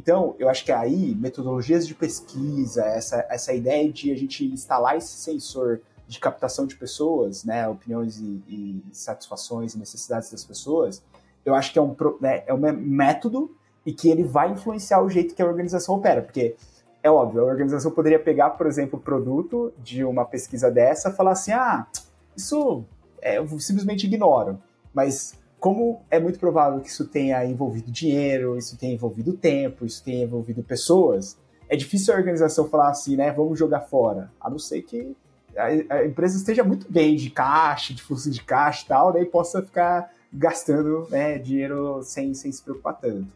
Então, 0.00 0.34
eu 0.38 0.48
acho 0.48 0.64
que 0.64 0.72
aí, 0.72 1.14
metodologias 1.14 1.86
de 1.86 1.94
pesquisa, 1.94 2.82
essa, 2.86 3.26
essa 3.28 3.52
ideia 3.52 3.92
de 3.92 4.10
a 4.10 4.16
gente 4.16 4.46
instalar 4.46 4.96
esse 4.96 5.12
sensor 5.12 5.82
de 6.08 6.18
captação 6.18 6.66
de 6.66 6.74
pessoas, 6.74 7.44
né, 7.44 7.68
opiniões 7.68 8.18
e, 8.18 8.42
e 8.48 8.82
satisfações 8.92 9.74
e 9.74 9.78
necessidades 9.78 10.30
das 10.30 10.42
pessoas, 10.42 11.02
eu 11.44 11.54
acho 11.54 11.70
que 11.70 11.78
é 11.78 11.82
um, 11.82 11.94
né, 12.18 12.42
é 12.46 12.54
um 12.54 12.58
método 12.58 13.54
e 13.84 13.92
que 13.92 14.08
ele 14.08 14.24
vai 14.24 14.50
influenciar 14.50 15.02
o 15.02 15.10
jeito 15.10 15.34
que 15.34 15.42
a 15.42 15.46
organização 15.46 15.96
opera, 15.96 16.22
porque 16.22 16.56
é 17.02 17.10
óbvio, 17.10 17.42
a 17.42 17.44
organização 17.44 17.90
poderia 17.90 18.18
pegar, 18.18 18.50
por 18.50 18.66
exemplo, 18.66 18.98
o 18.98 19.02
produto 19.02 19.70
de 19.82 20.02
uma 20.02 20.24
pesquisa 20.24 20.70
dessa 20.70 21.12
falar 21.12 21.32
assim, 21.32 21.52
ah, 21.52 21.86
isso 22.34 22.84
é, 23.20 23.36
eu 23.36 23.46
simplesmente 23.60 24.06
ignoro, 24.06 24.58
mas 24.94 25.34
como 25.60 26.00
é 26.10 26.18
muito 26.18 26.38
provável 26.38 26.80
que 26.80 26.88
isso 26.88 27.06
tenha 27.06 27.44
envolvido 27.44 27.92
dinheiro, 27.92 28.56
isso 28.56 28.78
tenha 28.78 28.94
envolvido 28.94 29.34
tempo, 29.34 29.84
isso 29.84 30.02
tenha 30.02 30.24
envolvido 30.24 30.62
pessoas, 30.62 31.38
é 31.68 31.76
difícil 31.76 32.14
a 32.14 32.16
organização 32.16 32.68
falar 32.68 32.88
assim, 32.88 33.14
né, 33.14 33.30
vamos 33.30 33.58
jogar 33.58 33.82
fora, 33.82 34.32
a 34.40 34.48
não 34.48 34.58
ser 34.58 34.82
que 34.82 35.14
a, 35.56 36.04
empresa 36.04 36.36
esteja 36.36 36.64
muito 36.64 36.90
bem 36.90 37.14
de 37.14 37.30
caixa, 37.30 37.92
de 37.92 38.02
fluxo 38.02 38.30
de 38.30 38.42
caixa 38.42 38.84
e 38.84 38.88
tal, 38.88 39.18
e 39.18 39.26
possa 39.26 39.62
ficar 39.62 40.10
gastando 40.32 41.06
né, 41.10 41.38
dinheiro 41.38 42.02
sem, 42.02 42.32
sem 42.34 42.50
se 42.50 42.62
preocupar 42.62 42.98
tanto. 42.98 43.28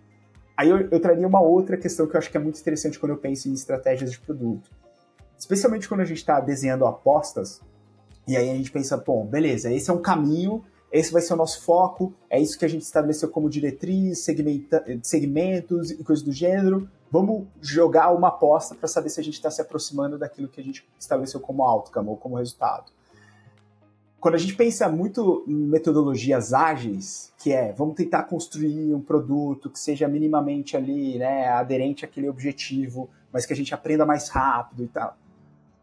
Aí 0.56 0.70
eu, 0.70 0.88
eu 0.90 1.00
traria 1.00 1.26
uma 1.26 1.40
outra 1.40 1.76
questão 1.76 2.06
que 2.06 2.14
eu 2.14 2.18
acho 2.18 2.30
que 2.30 2.36
é 2.36 2.40
muito 2.40 2.58
interessante 2.58 2.98
quando 2.98 3.10
eu 3.10 3.18
penso 3.18 3.48
em 3.48 3.52
estratégias 3.52 4.12
de 4.12 4.20
produto. 4.20 4.70
Especialmente 5.36 5.88
quando 5.88 6.00
a 6.00 6.04
gente 6.04 6.18
está 6.18 6.40
desenhando 6.40 6.86
apostas, 6.86 7.60
e 8.26 8.36
aí 8.36 8.48
a 8.48 8.54
gente 8.54 8.70
pensa, 8.70 8.96
bom, 8.96 9.26
beleza, 9.26 9.70
esse 9.70 9.90
é 9.90 9.92
um 9.92 10.00
caminho 10.00 10.64
esse 10.94 11.12
vai 11.12 11.20
ser 11.20 11.34
o 11.34 11.36
nosso 11.36 11.60
foco, 11.62 12.14
é 12.30 12.40
isso 12.40 12.56
que 12.56 12.64
a 12.64 12.68
gente 12.68 12.82
estabeleceu 12.82 13.28
como 13.28 13.50
diretriz, 13.50 14.20
segmenta, 14.20 14.84
segmentos 15.02 15.90
e 15.90 16.04
coisas 16.04 16.24
do 16.24 16.30
gênero. 16.30 16.88
Vamos 17.10 17.48
jogar 17.60 18.12
uma 18.12 18.28
aposta 18.28 18.76
para 18.76 18.86
saber 18.86 19.10
se 19.10 19.18
a 19.18 19.24
gente 19.24 19.34
está 19.34 19.50
se 19.50 19.60
aproximando 19.60 20.16
daquilo 20.16 20.46
que 20.46 20.60
a 20.60 20.62
gente 20.62 20.86
estabeleceu 20.96 21.40
como 21.40 21.64
outcome 21.64 22.10
ou 22.10 22.16
como 22.16 22.36
resultado. 22.36 22.92
Quando 24.20 24.36
a 24.36 24.38
gente 24.38 24.54
pensa 24.54 24.88
muito 24.88 25.44
em 25.48 25.66
metodologias 25.66 26.54
ágeis, 26.54 27.32
que 27.38 27.52
é 27.52 27.72
vamos 27.72 27.96
tentar 27.96 28.22
construir 28.22 28.94
um 28.94 29.00
produto 29.00 29.68
que 29.68 29.80
seja 29.80 30.06
minimamente 30.06 30.76
ali, 30.76 31.18
né, 31.18 31.48
aderente 31.48 32.04
àquele 32.04 32.28
objetivo, 32.28 33.10
mas 33.32 33.44
que 33.44 33.52
a 33.52 33.56
gente 33.56 33.74
aprenda 33.74 34.06
mais 34.06 34.28
rápido 34.28 34.84
e 34.84 34.86
tal. 34.86 35.16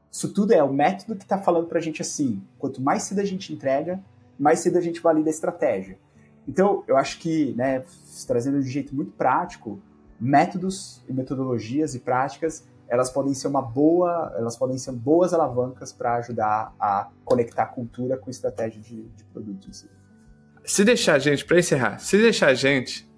Isso 0.09 0.33
tudo 0.33 0.53
é 0.53 0.63
o 0.63 0.71
método 0.71 1.17
que 1.17 1.23
está 1.23 1.37
falando 1.37 1.67
para 1.67 1.79
a 1.79 1.81
gente 1.81 2.01
assim: 2.01 2.41
quanto 2.57 2.81
mais 2.81 3.03
cedo 3.03 3.19
a 3.19 3.25
gente 3.25 3.53
entrega, 3.53 4.01
mais 4.41 4.59
cedo 4.59 4.77
a 4.77 4.81
gente 4.81 4.99
valida 4.99 5.29
a 5.29 5.31
estratégia. 5.31 5.99
Então, 6.47 6.83
eu 6.87 6.97
acho 6.97 7.19
que, 7.19 7.53
né, 7.53 7.83
trazendo 8.25 8.59
de 8.59 8.67
um 8.67 8.71
jeito 8.71 8.95
muito 8.95 9.11
prático, 9.11 9.79
métodos 10.19 11.03
e 11.07 11.13
metodologias 11.13 11.93
e 11.93 11.99
práticas, 11.99 12.67
elas 12.87 13.11
podem 13.11 13.35
ser 13.35 13.47
uma 13.47 13.61
boa, 13.61 14.33
elas 14.35 14.57
podem 14.57 14.77
ser 14.79 14.91
boas 14.93 15.31
alavancas 15.31 15.93
para 15.93 16.15
ajudar 16.15 16.73
a 16.79 17.09
conectar 17.23 17.67
cultura 17.67 18.17
com 18.17 18.31
estratégia 18.31 18.81
de, 18.81 19.03
de 19.03 19.23
produtos. 19.25 19.87
Se 20.65 20.83
deixar 20.83 21.13
a 21.13 21.19
gente, 21.19 21.45
para 21.45 21.59
encerrar, 21.59 21.99
se 21.99 22.17
deixar 22.17 22.47
a 22.47 22.53
gente, 22.55 23.09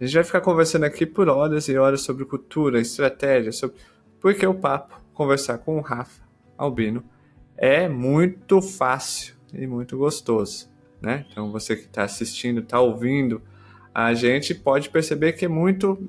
a 0.00 0.04
gente 0.04 0.14
vai 0.14 0.24
ficar 0.24 0.40
conversando 0.40 0.84
aqui 0.84 1.04
por 1.04 1.28
horas 1.28 1.68
e 1.68 1.76
horas 1.76 2.00
sobre 2.00 2.24
cultura, 2.24 2.80
estratégia, 2.80 3.52
sobre 3.52 3.76
porque 4.20 4.46
o 4.46 4.54
papo, 4.54 5.00
conversar 5.12 5.58
com 5.58 5.76
o 5.76 5.80
Rafa 5.80 6.22
Albino, 6.56 7.04
é 7.56 7.88
muito 7.88 8.62
fácil 8.62 9.34
e 9.52 9.66
muito 9.66 9.96
gostoso, 9.96 10.68
né? 11.00 11.26
Então 11.30 11.50
você 11.50 11.76
que 11.76 11.82
está 11.84 12.04
assistindo, 12.04 12.60
está 12.60 12.80
ouvindo, 12.80 13.42
a 13.94 14.14
gente 14.14 14.54
pode 14.54 14.88
perceber 14.88 15.32
que 15.32 15.44
é 15.44 15.48
muito 15.48 16.08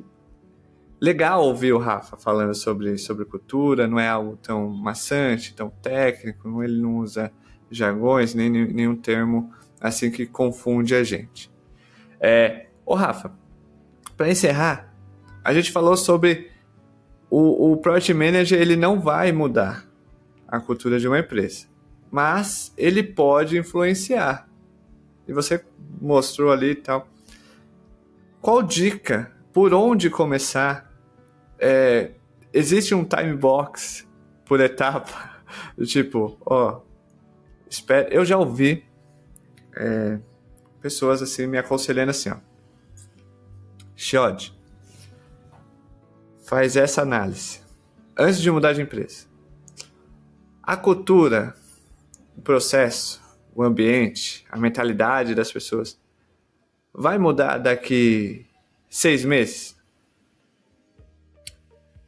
legal 1.00 1.44
ouvir 1.44 1.74
o 1.74 1.78
Rafa 1.78 2.16
falando 2.16 2.56
sobre, 2.56 2.98
sobre 2.98 3.26
cultura, 3.26 3.88
não 3.88 4.00
é 4.00 4.08
algo 4.08 4.38
tão 4.38 4.70
maçante, 4.70 5.54
tão 5.54 5.70
técnico, 5.70 6.64
ele 6.64 6.82
não 6.82 6.98
usa 6.98 7.32
jargões, 7.70 8.34
nem 8.34 8.50
nenhum 8.50 8.96
termo 8.96 9.52
assim 9.82 10.10
que 10.10 10.26
confunde 10.26 10.96
a 10.96 11.04
gente. 11.04 11.52
É, 12.22 12.68
ô 12.86 12.96
Rafa, 12.96 13.34
para 14.16 14.30
encerrar, 14.30 14.96
a 15.44 15.54
gente 15.54 15.72
falou 15.72 15.98
sobre 15.98 16.50
o, 17.30 17.74
o 17.74 17.78
Project 17.78 18.14
Manager, 18.14 18.62
ele 18.62 18.78
não 18.78 19.02
vai 19.02 19.34
mudar 19.34 19.86
a 20.48 20.60
cultura 20.62 21.00
de 21.00 21.08
uma 21.08 21.20
empresa 21.20 21.73
mas 22.14 22.72
ele 22.78 23.02
pode 23.02 23.58
influenciar. 23.58 24.48
E 25.28 25.34
você 25.34 25.66
mostrou 26.00 26.52
ali 26.52 26.70
e 26.70 26.76
tal. 26.76 27.08
Qual 28.40 28.62
dica? 28.62 29.32
Por 29.52 29.74
onde 29.74 30.12
começar? 30.12 30.94
É, 31.58 32.12
existe 32.54 32.94
um 32.94 33.04
time 33.04 33.36
box 33.36 34.08
por 34.46 34.62
etapa? 34.62 35.34
Tipo, 35.86 36.38
ó, 36.46 36.82
espera. 37.70 38.08
Eu 38.12 38.24
já 38.26 38.38
ouvi 38.38 38.86
é, 39.76 40.20
pessoas 40.82 41.22
assim 41.22 41.48
me 41.48 41.58
aconselhando 41.58 42.10
assim, 42.12 42.30
ó. 42.30 42.38
Shiod, 43.96 44.56
faz 46.44 46.76
essa 46.76 47.02
análise 47.02 47.62
antes 48.18 48.40
de 48.40 48.50
mudar 48.50 48.74
de 48.74 48.82
empresa. 48.82 49.26
A 50.62 50.76
cultura 50.76 51.56
o 52.38 52.42
processo, 52.42 53.22
o 53.54 53.64
ambiente, 53.64 54.46
a 54.50 54.58
mentalidade 54.58 55.36
das 55.36 55.52
pessoas 55.52 56.00
vai 56.94 57.18
mudar 57.18 57.58
daqui 57.58 58.46
seis 58.90 59.26
meses? 59.26 59.76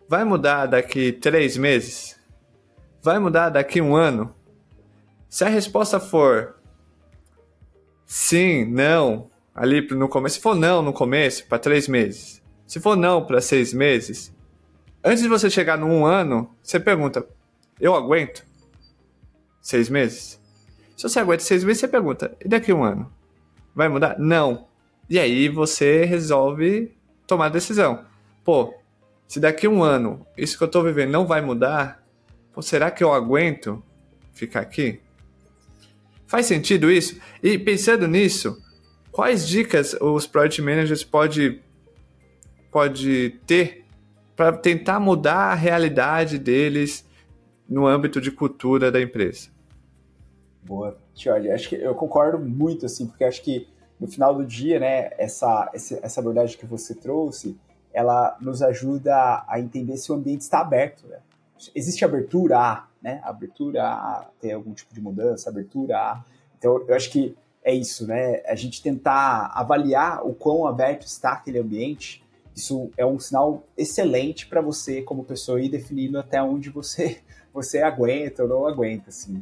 Vai 0.07 0.23
mudar 0.23 0.67
daqui 0.67 1.11
três 1.11 1.57
meses? 1.57 2.19
Vai 3.01 3.17
mudar 3.17 3.49
daqui 3.49 3.81
um 3.81 3.95
ano? 3.95 4.35
Se 5.27 5.43
a 5.43 5.49
resposta 5.49 5.99
for 5.99 6.55
sim, 8.05 8.65
não, 8.65 9.29
ali 9.53 9.81
no 9.91 10.07
começo, 10.07 10.35
se 10.35 10.41
for 10.41 10.55
não 10.55 10.83
no 10.83 10.93
começo, 10.93 11.47
para 11.47 11.57
três 11.57 11.87
meses, 11.87 12.41
se 12.67 12.79
for 12.79 12.95
não 12.95 13.25
para 13.25 13.41
seis 13.41 13.73
meses, 13.73 14.33
antes 15.03 15.23
de 15.23 15.29
você 15.29 15.49
chegar 15.49 15.77
no 15.77 15.87
um 15.87 16.05
ano, 16.05 16.55
você 16.61 16.79
pergunta: 16.79 17.27
eu 17.79 17.95
aguento? 17.95 18.45
Seis 19.65 19.89
meses? 19.89 20.39
Se 20.95 21.09
você 21.09 21.19
aguenta 21.19 21.41
seis 21.41 21.63
meses, 21.63 21.79
você 21.79 21.87
pergunta, 21.87 22.37
e 22.39 22.47
daqui 22.47 22.71
a 22.71 22.75
um 22.75 22.83
ano? 22.83 23.11
Vai 23.73 23.89
mudar? 23.89 24.15
Não. 24.19 24.67
E 25.09 25.17
aí 25.17 25.49
você 25.49 26.05
resolve 26.05 26.95
tomar 27.25 27.47
a 27.47 27.49
decisão. 27.49 28.05
Pô, 28.43 28.75
se 29.27 29.39
daqui 29.39 29.65
a 29.65 29.69
um 29.71 29.81
ano 29.81 30.23
isso 30.37 30.55
que 30.55 30.63
eu 30.63 30.67
tô 30.67 30.83
vivendo 30.83 31.09
não 31.09 31.25
vai 31.25 31.41
mudar, 31.41 32.05
pô, 32.53 32.61
será 32.61 32.91
que 32.91 33.03
eu 33.03 33.11
aguento 33.11 33.83
ficar 34.33 34.59
aqui? 34.59 35.01
Faz 36.27 36.45
sentido 36.45 36.91
isso? 36.91 37.19
E 37.41 37.57
pensando 37.57 38.07
nisso, 38.07 38.61
quais 39.11 39.47
dicas 39.47 39.95
os 39.99 40.27
project 40.27 40.61
managers 40.61 41.03
pode, 41.03 41.59
pode 42.71 43.39
ter 43.47 43.83
para 44.35 44.53
tentar 44.53 44.99
mudar 44.99 45.53
a 45.53 45.55
realidade 45.55 46.37
deles 46.37 47.03
no 47.67 47.87
âmbito 47.87 48.21
de 48.21 48.29
cultura 48.29 48.91
da 48.91 49.01
empresa? 49.01 49.54
Boa. 50.65 50.97
Olha, 51.27 51.53
acho 51.53 51.69
que 51.69 51.75
eu 51.75 51.93
concordo 51.93 52.39
muito, 52.39 52.87
assim, 52.87 53.05
porque 53.05 53.23
acho 53.23 53.41
que 53.43 53.67
no 53.99 54.07
final 54.07 54.33
do 54.35 54.43
dia, 54.43 54.79
né, 54.79 55.11
essa, 55.17 55.69
essa 55.73 56.19
abordagem 56.19 56.57
que 56.57 56.65
você 56.65 56.95
trouxe, 56.95 57.57
ela 57.93 58.35
nos 58.41 58.61
ajuda 58.61 59.45
a 59.47 59.59
entender 59.59 59.95
se 59.97 60.11
o 60.11 60.15
ambiente 60.15 60.41
está 60.41 60.59
aberto, 60.59 61.07
né? 61.07 61.19
Existe 61.73 62.03
abertura 62.03 62.59
a, 62.59 62.87
né? 63.01 63.21
Abertura 63.23 63.83
a 63.83 64.27
ter 64.41 64.51
algum 64.51 64.73
tipo 64.73 64.93
de 64.93 64.99
mudança, 64.99 65.49
abertura 65.49 65.97
a. 65.97 66.25
Então, 66.57 66.83
eu 66.87 66.95
acho 66.95 67.09
que 67.09 67.37
é 67.63 67.73
isso, 67.73 68.05
né? 68.05 68.41
A 68.45 68.55
gente 68.55 68.81
tentar 68.81 69.51
avaliar 69.53 70.25
o 70.25 70.33
quão 70.33 70.67
aberto 70.67 71.03
está 71.05 71.33
aquele 71.33 71.59
ambiente, 71.59 72.23
isso 72.55 72.89
é 72.97 73.05
um 73.05 73.19
sinal 73.19 73.63
excelente 73.77 74.47
para 74.47 74.61
você, 74.61 75.01
como 75.01 75.23
pessoa, 75.23 75.61
ir 75.61 75.69
definindo 75.69 76.17
até 76.19 76.41
onde 76.41 76.69
você, 76.69 77.19
você 77.53 77.81
aguenta 77.81 78.43
ou 78.43 78.49
não 78.49 78.67
aguenta, 78.67 79.09
assim. 79.09 79.41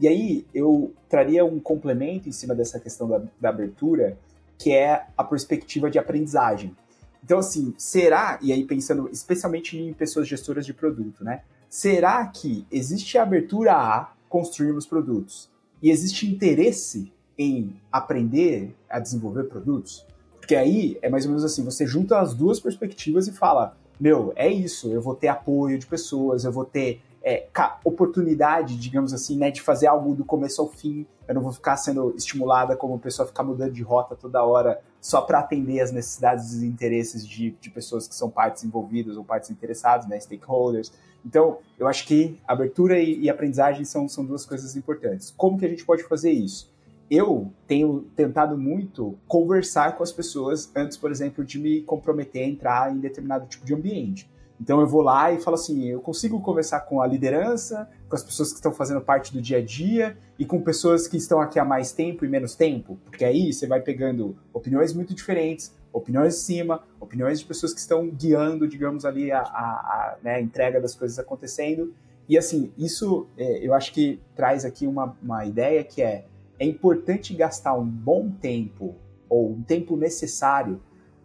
E 0.00 0.08
aí 0.08 0.46
eu 0.54 0.94
traria 1.10 1.44
um 1.44 1.60
complemento 1.60 2.26
em 2.26 2.32
cima 2.32 2.54
dessa 2.54 2.80
questão 2.80 3.06
da, 3.06 3.22
da 3.38 3.50
abertura, 3.50 4.16
que 4.56 4.72
é 4.72 5.06
a 5.16 5.22
perspectiva 5.22 5.90
de 5.90 5.98
aprendizagem. 5.98 6.74
Então, 7.22 7.38
assim, 7.38 7.74
será, 7.76 8.38
e 8.40 8.50
aí 8.50 8.64
pensando 8.64 9.10
especialmente 9.12 9.78
em 9.78 9.92
pessoas 9.92 10.26
gestoras 10.26 10.64
de 10.64 10.72
produto, 10.72 11.22
né? 11.22 11.42
Será 11.68 12.26
que 12.26 12.66
existe 12.72 13.18
abertura 13.18 13.74
a 13.74 14.12
construirmos 14.26 14.86
produtos? 14.86 15.50
E 15.82 15.90
existe 15.90 16.26
interesse 16.26 17.12
em 17.38 17.76
aprender 17.92 18.74
a 18.88 18.98
desenvolver 18.98 19.44
produtos? 19.44 20.06
Porque 20.38 20.56
aí 20.56 20.98
é 21.02 21.10
mais 21.10 21.26
ou 21.26 21.30
menos 21.30 21.44
assim, 21.44 21.62
você 21.62 21.86
junta 21.86 22.18
as 22.18 22.34
duas 22.34 22.58
perspectivas 22.58 23.28
e 23.28 23.32
fala, 23.32 23.76
meu, 24.00 24.32
é 24.34 24.48
isso, 24.48 24.90
eu 24.90 25.02
vou 25.02 25.14
ter 25.14 25.28
apoio 25.28 25.78
de 25.78 25.86
pessoas, 25.86 26.44
eu 26.44 26.50
vou 26.50 26.64
ter 26.64 27.02
é, 27.22 27.46
oportunidade, 27.84 28.76
digamos 28.78 29.12
assim, 29.12 29.36
né, 29.36 29.50
de 29.50 29.60
fazer 29.60 29.86
algo 29.86 30.14
do 30.14 30.24
começo 30.24 30.60
ao 30.60 30.68
fim. 30.68 31.06
Eu 31.28 31.34
não 31.34 31.42
vou 31.42 31.52
ficar 31.52 31.76
sendo 31.76 32.14
estimulada 32.16 32.76
como 32.76 32.98
pessoa 32.98 33.26
ficar 33.26 33.42
mudando 33.42 33.72
de 33.72 33.82
rota 33.82 34.16
toda 34.16 34.42
hora 34.42 34.80
só 35.00 35.20
para 35.20 35.38
atender 35.38 35.80
as 35.80 35.92
necessidades 35.92 36.62
e 36.62 36.66
interesses 36.66 37.26
de, 37.26 37.52
de 37.60 37.70
pessoas 37.70 38.08
que 38.08 38.14
são 38.14 38.30
partes 38.30 38.64
envolvidas 38.64 39.16
ou 39.16 39.24
partes 39.24 39.50
interessadas, 39.50 40.06
né, 40.06 40.18
stakeholders. 40.18 40.92
Então, 41.24 41.58
eu 41.78 41.86
acho 41.86 42.06
que 42.06 42.38
abertura 42.46 42.98
e, 42.98 43.20
e 43.20 43.30
aprendizagem 43.30 43.84
são, 43.84 44.08
são 44.08 44.24
duas 44.24 44.44
coisas 44.46 44.74
importantes. 44.74 45.32
Como 45.36 45.58
que 45.58 45.66
a 45.66 45.68
gente 45.68 45.84
pode 45.84 46.02
fazer 46.04 46.30
isso? 46.30 46.70
Eu 47.10 47.52
tenho 47.66 48.06
tentado 48.14 48.56
muito 48.56 49.18
conversar 49.26 49.96
com 49.96 50.02
as 50.02 50.12
pessoas 50.12 50.70
antes, 50.76 50.96
por 50.96 51.10
exemplo, 51.10 51.44
de 51.44 51.58
me 51.58 51.82
comprometer 51.82 52.44
a 52.44 52.48
entrar 52.48 52.92
em 52.94 53.00
determinado 53.00 53.46
tipo 53.46 53.66
de 53.66 53.74
ambiente. 53.74 54.30
Então 54.60 54.78
eu 54.80 54.86
vou 54.86 55.00
lá 55.00 55.32
e 55.32 55.40
falo 55.40 55.54
assim, 55.54 55.86
eu 55.86 56.00
consigo 56.00 56.40
conversar 56.40 56.80
com 56.80 57.00
a 57.00 57.06
liderança, 57.06 57.88
com 58.08 58.14
as 58.14 58.22
pessoas 58.22 58.50
que 58.50 58.56
estão 58.56 58.72
fazendo 58.72 59.00
parte 59.00 59.32
do 59.32 59.40
dia 59.40 59.58
a 59.58 59.64
dia 59.64 60.18
e 60.38 60.44
com 60.44 60.60
pessoas 60.60 61.08
que 61.08 61.16
estão 61.16 61.40
aqui 61.40 61.58
há 61.58 61.64
mais 61.64 61.92
tempo 61.92 62.24
e 62.24 62.28
menos 62.28 62.54
tempo, 62.54 62.98
porque 63.06 63.24
aí 63.24 63.52
você 63.52 63.66
vai 63.66 63.80
pegando 63.80 64.36
opiniões 64.52 64.92
muito 64.92 65.14
diferentes, 65.14 65.74
opiniões 65.92 66.34
de 66.34 66.40
cima, 66.40 66.82
opiniões 67.00 67.40
de 67.40 67.46
pessoas 67.46 67.72
que 67.72 67.80
estão 67.80 68.08
guiando, 68.10 68.68
digamos 68.68 69.06
ali, 69.06 69.32
a, 69.32 69.40
a, 69.40 69.42
a, 69.42 70.16
né, 70.22 70.40
entrega 70.40 70.80
das 70.80 70.94
coisas 70.94 71.18
acontecendo. 71.18 71.94
E 72.28 72.36
assim, 72.36 72.70
isso 72.76 73.26
é, 73.38 73.66
eu 73.66 73.72
acho 73.72 73.92
que 73.92 74.20
traz 74.36 74.64
aqui 74.64 74.86
uma, 74.86 75.16
uma 75.22 75.46
ideia 75.46 75.82
que 75.82 76.02
é, 76.02 76.26
é 76.58 76.66
importante 76.66 77.34
gastar 77.34 77.74
um 77.74 77.84
bom 77.84 78.30
tempo 78.30 78.94
ou 79.28 79.52
um 79.52 79.62
tempo 79.62 79.96
necessário 79.96 80.80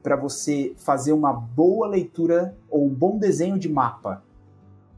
para 0.06 0.16
você 0.16 0.76
fazer 0.78 1.14
uma 1.14 1.34
boa 1.34 1.88
leitura 1.88 2.56
ou 2.70 2.86
um 2.86 2.94
bom 2.94 3.18
desenho 3.18 3.58
de 3.58 3.68
mapa. 3.68 4.24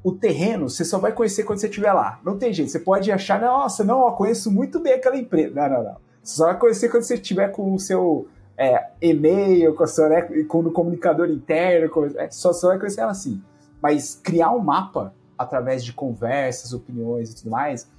O 0.03 0.11
terreno 0.11 0.69
você 0.69 0.83
só 0.83 0.99
vai 0.99 1.13
conhecer 1.13 1.45
quando 1.45 1.59
você 1.59 1.69
estiver 1.69 1.93
lá. 1.93 2.19
Não 2.25 2.37
tem 2.37 2.51
jeito. 2.51 2.69
Você 2.69 2.79
pode 2.79 3.09
achar, 3.09 3.39
nossa, 3.39 3.85
não, 3.85 4.05
eu 4.05 4.11
conheço 4.11 4.51
muito 4.51 4.81
bem 4.81 4.91
aquela 4.91 5.15
empresa. 5.15 5.55
Não, 5.55 5.69
não, 5.69 5.83
não. 5.85 5.97
Você 6.21 6.35
só 6.35 6.47
vai 6.47 6.59
conhecer 6.59 6.89
quando 6.89 7.03
você 7.03 7.13
estiver 7.13 7.47
com 7.53 7.73
o 7.73 7.79
seu 7.79 8.27
é, 8.57 8.89
e-mail, 9.01 9.73
com, 9.75 9.87
seu, 9.87 10.09
né, 10.09 10.23
com 10.43 10.59
o 10.59 10.71
comunicador 10.71 11.29
interno, 11.29 11.89
com, 11.89 12.03
é, 12.03 12.29
só, 12.29 12.51
só 12.51 12.67
vai 12.67 12.77
conhecer 12.77 12.99
ela 12.99 13.11
assim. 13.11 13.41
Mas 13.81 14.19
criar 14.21 14.51
um 14.51 14.59
mapa 14.59 15.13
através 15.37 15.85
de 15.85 15.93
conversas, 15.93 16.73
opiniões 16.73 17.31
e 17.31 17.35
tudo 17.37 17.51
mais, 17.51 17.89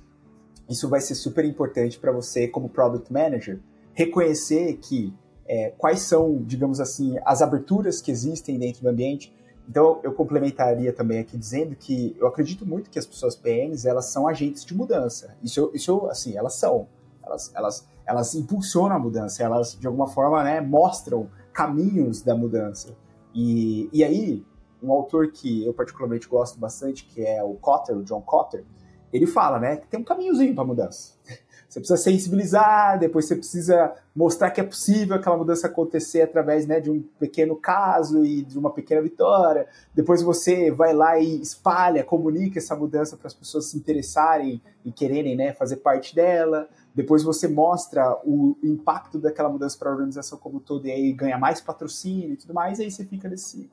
isso 0.69 0.91
vai 0.91 1.01
ser 1.01 1.15
super 1.15 1.47
importante 1.47 1.99
para 1.99 2.13
você, 2.13 2.47
como 2.47 2.69
Product 2.69 3.11
Manager, 3.11 3.61
reconhecer 3.95 4.75
que 4.75 5.15
é, 5.49 5.71
quais 5.71 6.01
são, 6.01 6.43
digamos 6.45 6.79
assim, 6.79 7.17
as 7.25 7.41
aberturas 7.41 8.03
que 8.03 8.11
existem 8.11 8.59
dentro 8.59 8.83
do 8.83 8.89
ambiente. 8.89 9.35
Então, 9.69 10.01
eu 10.03 10.13
complementaria 10.13 10.93
também 10.93 11.19
aqui 11.19 11.37
dizendo 11.37 11.75
que 11.75 12.15
eu 12.19 12.27
acredito 12.27 12.67
muito 12.67 12.91
que 12.91 12.99
as 12.99 13.07
pessoas 13.07 13.35
PMs, 13.35 13.87
elas 13.87 14.07
são 14.07 14.29
agentes 14.29 14.65
de 14.65 14.75
mudança. 14.75 15.35
Isso, 15.43 15.71
isso 15.75 16.07
assim, 16.07 16.37
elas 16.37 16.55
são. 16.55 16.87
Elas, 17.25 17.53
elas, 17.55 17.89
elas 18.07 18.35
impulsionam 18.35 18.97
a 18.97 18.99
mudança, 18.99 19.43
elas, 19.43 19.77
de 19.79 19.87
alguma 19.87 20.07
forma, 20.07 20.43
né, 20.43 20.61
mostram 20.61 21.29
caminhos 21.53 22.23
da 22.23 22.35
mudança. 22.35 22.97
E, 23.35 23.91
e 23.93 24.03
aí, 24.03 24.45
um 24.83 24.93
autor 24.93 25.31
que 25.33 25.65
eu 25.67 25.75
particularmente 25.75 26.29
gosto 26.29 26.59
bastante, 26.59 27.05
que 27.05 27.25
é 27.25 27.43
o 27.43 27.55
Cotter, 27.55 27.97
o 27.97 28.03
John 28.03 28.23
Cotter, 28.23 28.65
ele 29.13 29.27
fala, 29.27 29.59
né, 29.59 29.77
que 29.77 29.87
tem 29.87 30.01
um 30.01 30.05
caminhozinho 30.05 30.55
para 30.55 30.65
mudança. 30.65 31.13
Você 31.69 31.81
precisa 31.81 31.99
sensibilizar, 32.03 32.99
depois 32.99 33.27
você 33.27 33.37
precisa 33.37 33.93
mostrar 34.17 34.51
que 34.51 34.59
é 34.59 34.65
possível 34.65 35.15
aquela 35.15 35.37
mudança 35.37 35.67
acontecer 35.67 36.23
através 36.23 36.67
né, 36.67 36.81
de 36.81 36.91
um 36.91 37.03
pequeno 37.21 37.55
caso 37.55 38.25
e 38.25 38.43
de 38.43 38.59
uma 38.59 38.71
pequena 38.73 39.03
vitória. 39.03 39.67
Depois 39.95 40.23
você 40.23 40.71
vai 40.71 40.95
lá 40.95 41.19
e 41.19 41.43
espalha, 41.43 42.03
comunica 42.03 42.59
essa 42.59 42.75
mudança 42.75 43.19
para 43.19 43.27
as 43.27 43.35
pessoas 43.35 43.67
se 43.67 43.77
interessarem 43.77 44.63
e 44.83 44.91
quererem 44.91 45.37
né, 45.37 45.53
fazer 45.53 45.77
parte 45.77 46.15
dela. 46.15 46.67
Depois 46.95 47.23
você 47.23 47.47
mostra 47.47 48.19
o 48.25 48.57
impacto 48.65 49.19
daquela 49.19 49.51
mudança 49.51 49.77
para 49.79 49.91
a 49.91 49.93
organização 49.93 50.39
como 50.39 50.57
um 50.57 50.61
todo 50.61 50.87
e 50.87 50.91
aí 50.91 51.13
ganha 51.13 51.37
mais 51.37 51.61
patrocínio 51.61 52.33
e 52.33 52.37
tudo 52.37 52.55
mais, 52.55 52.79
e 52.79 52.85
aí 52.85 52.91
você 52.91 53.05
fica 53.05 53.29
nesse 53.29 53.71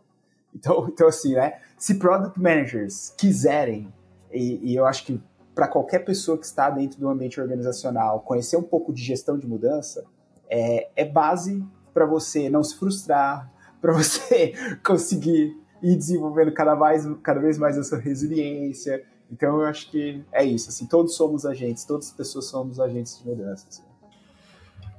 Então, 0.54 0.90
então 0.90 1.08
assim, 1.08 1.34
né? 1.34 1.60
Se 1.78 1.96
product 1.96 2.38
managers 2.38 3.14
quiserem, 3.18 3.92
e, 4.32 4.72
e 4.72 4.76
eu 4.76 4.86
acho 4.86 5.06
que 5.06 5.22
para 5.54 5.68
qualquer 5.68 6.00
pessoa 6.00 6.38
que 6.38 6.46
está 6.46 6.70
dentro 6.70 7.00
do 7.00 7.08
ambiente 7.08 7.40
organizacional, 7.40 8.20
conhecer 8.20 8.58
um 8.58 8.64
pouco 8.64 8.92
de 8.92 9.02
gestão 9.02 9.38
de 9.38 9.48
mudança 9.48 10.04
é, 10.50 10.90
é 10.96 11.06
base 11.06 11.64
para 11.94 12.06
você 12.06 12.50
não 12.50 12.64
se 12.64 12.76
frustrar, 12.78 13.50
para 13.82 13.94
você 13.94 14.54
conseguir 14.84 15.56
ir 15.82 15.96
desenvolvendo 15.96 16.52
cada, 16.52 16.76
mais, 16.76 17.08
cada 17.24 17.40
vez 17.40 17.58
mais 17.58 17.78
essa 17.78 17.98
resiliência. 17.98 19.04
Então 19.32 19.62
eu 19.62 19.68
acho 19.68 19.90
que 19.90 20.24
é 20.32 20.44
isso, 20.44 20.70
assim, 20.70 20.86
todos 20.86 21.16
somos 21.16 21.46
agentes, 21.46 21.86
todas 21.86 22.08
as 22.08 22.14
pessoas 22.14 22.46
somos 22.46 22.80
agentes 22.80 23.18
de 23.20 23.28
mudança. 23.28 23.66
Assim. 23.70 23.84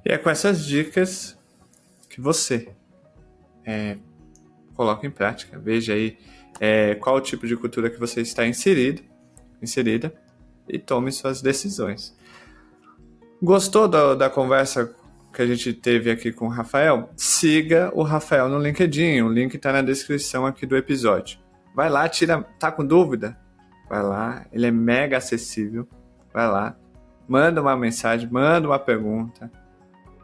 E 0.04 0.12
é 0.12 0.18
com 0.18 0.30
essas 0.30 0.64
dicas 0.64 1.36
que 2.08 2.20
você 2.20 2.68
é, 3.64 3.98
coloca 4.74 5.06
em 5.06 5.10
prática. 5.10 5.58
Veja 5.58 5.94
aí 5.94 6.16
é, 6.60 6.94
qual 6.94 7.16
o 7.16 7.20
tipo 7.20 7.46
de 7.46 7.56
cultura 7.56 7.90
que 7.90 7.98
você 7.98 8.20
está 8.20 8.46
inserido, 8.46 9.02
inserida 9.66 10.14
e 10.68 10.78
tome 10.78 11.12
suas 11.12 11.42
decisões. 11.42 12.16
Gostou 13.42 13.86
da, 13.86 14.14
da 14.14 14.30
conversa 14.30 14.94
que 15.32 15.42
a 15.42 15.46
gente 15.46 15.74
teve 15.74 16.10
aqui 16.10 16.32
com 16.32 16.46
o 16.46 16.48
Rafael? 16.48 17.10
Siga 17.14 17.90
o 17.94 18.02
Rafael 18.02 18.48
no 18.48 18.58
LinkedIn, 18.58 19.20
o 19.20 19.28
link 19.28 19.54
está 19.54 19.70
na 19.70 19.82
descrição 19.82 20.46
aqui 20.46 20.64
do 20.64 20.76
episódio. 20.76 21.38
Vai 21.74 21.90
lá, 21.90 22.08
tira, 22.08 22.42
tá 22.58 22.72
com 22.72 22.84
dúvida? 22.84 23.38
Vai 23.88 24.02
lá, 24.02 24.46
ele 24.50 24.66
é 24.66 24.70
mega 24.70 25.18
acessível. 25.18 25.86
Vai 26.32 26.48
lá, 26.48 26.76
manda 27.28 27.60
uma 27.60 27.76
mensagem, 27.76 28.26
manda 28.30 28.66
uma 28.66 28.78
pergunta. 28.78 29.50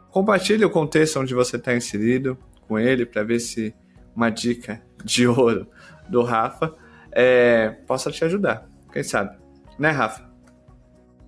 Compartilhe 0.09 0.65
o 0.65 0.69
contexto 0.69 1.19
onde 1.19 1.35
você 1.35 1.57
está 1.57 1.75
inserido 1.75 2.37
com 2.67 2.79
ele 2.79 3.05
para 3.05 3.23
ver 3.23 3.39
se 3.39 3.73
uma 4.15 4.29
dica 4.31 4.81
de 5.03 5.27
ouro 5.27 5.67
do 6.09 6.23
Rafa 6.23 6.73
é, 7.11 7.69
possa 7.85 8.11
te 8.11 8.25
ajudar. 8.25 8.67
Quem 8.93 9.03
sabe? 9.03 9.35
Né, 9.77 9.89
Rafa? 9.89 10.31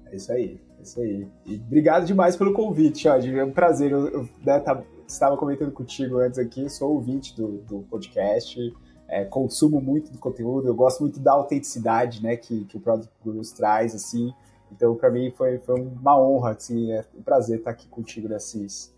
É 0.06 0.16
isso 0.16 0.32
aí, 0.32 0.62
é 0.78 0.82
isso 0.84 1.02
aí. 1.02 1.28
E 1.46 1.56
obrigado 1.56 2.06
demais 2.06 2.38
pelo 2.38 2.54
convite, 2.54 3.04
Jorge. 3.04 3.38
É 3.38 3.44
um 3.44 3.52
prazer. 3.52 3.92
Eu, 3.92 4.08
eu 4.08 4.30
né, 4.46 4.60
tá, 4.60 4.84
estava 5.08 5.36
comentando 5.36 5.72
contigo 5.72 6.20
antes 6.20 6.38
aqui, 6.38 6.70
sou 6.70 6.92
ouvinte 6.92 7.36
do, 7.36 7.58
do 7.64 7.80
podcast, 7.90 8.60
é, 9.08 9.26
consumo 9.26 9.82
muito 9.82 10.12
do 10.12 10.20
conteúdo, 10.20 10.68
eu 10.68 10.76
gosto 10.76 11.02
muito 11.02 11.20
da 11.20 11.34
autenticidade 11.34 12.22
né, 12.24 12.38
que, 12.38 12.66
que 12.66 12.78
o 12.78 12.80
Product 12.80 13.12
Gurus 13.24 13.52
traz, 13.52 13.96
assim. 13.96 14.32
Então, 14.72 14.96
para 14.96 15.10
mim, 15.10 15.32
foi, 15.36 15.58
foi 15.58 15.82
uma 15.82 16.20
honra, 16.20 16.52
assim, 16.52 16.92
é 16.92 17.04
um 17.18 17.24
prazer 17.24 17.60
estar 17.60 17.72
aqui 17.72 17.88
contigo 17.88 18.28
nesses 18.28 18.94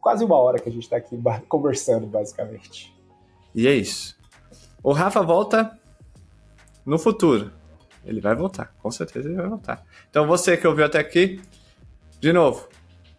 quase 0.00 0.24
uma 0.24 0.36
hora 0.36 0.58
que 0.58 0.68
a 0.68 0.72
gente 0.72 0.82
está 0.82 0.96
aqui 0.96 1.18
conversando, 1.48 2.06
basicamente. 2.06 2.94
E 3.54 3.66
é 3.66 3.74
isso. 3.74 4.16
O 4.82 4.92
Rafa 4.92 5.22
volta 5.22 5.78
no 6.84 6.98
futuro. 6.98 7.57
Ele 8.04 8.20
vai 8.20 8.34
voltar, 8.34 8.74
com 8.82 8.90
certeza 8.90 9.28
ele 9.28 9.36
vai 9.36 9.48
voltar. 9.48 9.84
Então 10.10 10.26
você 10.26 10.56
que 10.56 10.66
ouviu 10.66 10.84
até 10.84 10.98
aqui, 10.98 11.40
de 12.20 12.32
novo, 12.32 12.68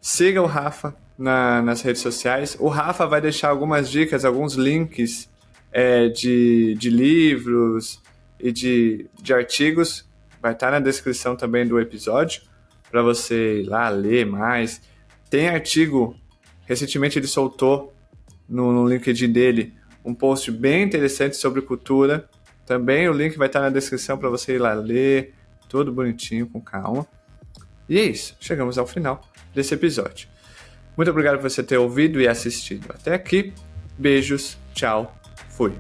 siga 0.02 0.42
o 0.42 0.46
Rafa 0.46 0.96
na, 1.18 1.62
nas 1.62 1.82
redes 1.82 2.02
sociais. 2.02 2.56
O 2.60 2.68
Rafa 2.68 3.06
vai 3.06 3.22
deixar 3.22 3.50
algumas 3.50 3.90
dicas, 3.90 4.26
alguns 4.26 4.56
links 4.56 5.30
é, 5.72 6.08
de, 6.08 6.76
de 6.76 6.90
livros 6.90 8.02
e 8.40 8.52
de, 8.52 9.08
de 9.22 9.34
artigos. 9.34 10.08
Vai 10.42 10.54
estar 10.54 10.72
na 10.72 10.80
descrição 10.80 11.36
também 11.36 11.68
do 11.68 11.80
episódio 11.80 12.42
para 12.90 13.02
você 13.02 13.62
ir 13.62 13.68
lá 13.68 13.90
ler 13.90 14.26
mais. 14.26 14.82
Tem 15.30 15.50
artigo, 15.50 16.16
recentemente 16.66 17.20
ele 17.20 17.28
soltou 17.28 17.94
no, 18.48 18.72
no 18.72 18.88
LinkedIn 18.88 19.32
dele 19.32 19.74
um 20.04 20.14
post 20.14 20.50
bem 20.52 20.84
interessante 20.84 21.36
sobre 21.36 21.62
cultura 21.62 22.28
também 22.70 23.10
o 23.10 23.14
link 23.14 23.36
vai 23.36 23.48
estar 23.48 23.62
na 23.62 23.72
descrição 23.72 24.16
para 24.16 24.30
você 24.30 24.54
ir 24.54 24.60
lá 24.60 24.74
ler, 24.74 25.34
tudo 25.68 25.92
bonitinho, 25.92 26.46
com 26.46 26.62
calma. 26.62 27.04
E 27.90 27.98
é 27.98 28.04
isso, 28.04 28.38
chegamos 28.40 28.78
ao 28.78 28.86
final 28.86 29.22
desse 29.56 29.74
episódio. 29.74 30.30
Muito 30.96 31.10
obrigado 31.10 31.40
por 31.40 31.50
você 31.50 31.64
ter 31.64 31.78
ouvido 31.78 32.22
e 32.22 32.28
assistido 32.28 32.86
até 32.94 33.16
aqui. 33.16 33.56
Beijos, 33.98 34.56
tchau, 34.76 35.18
fui. 35.50 35.74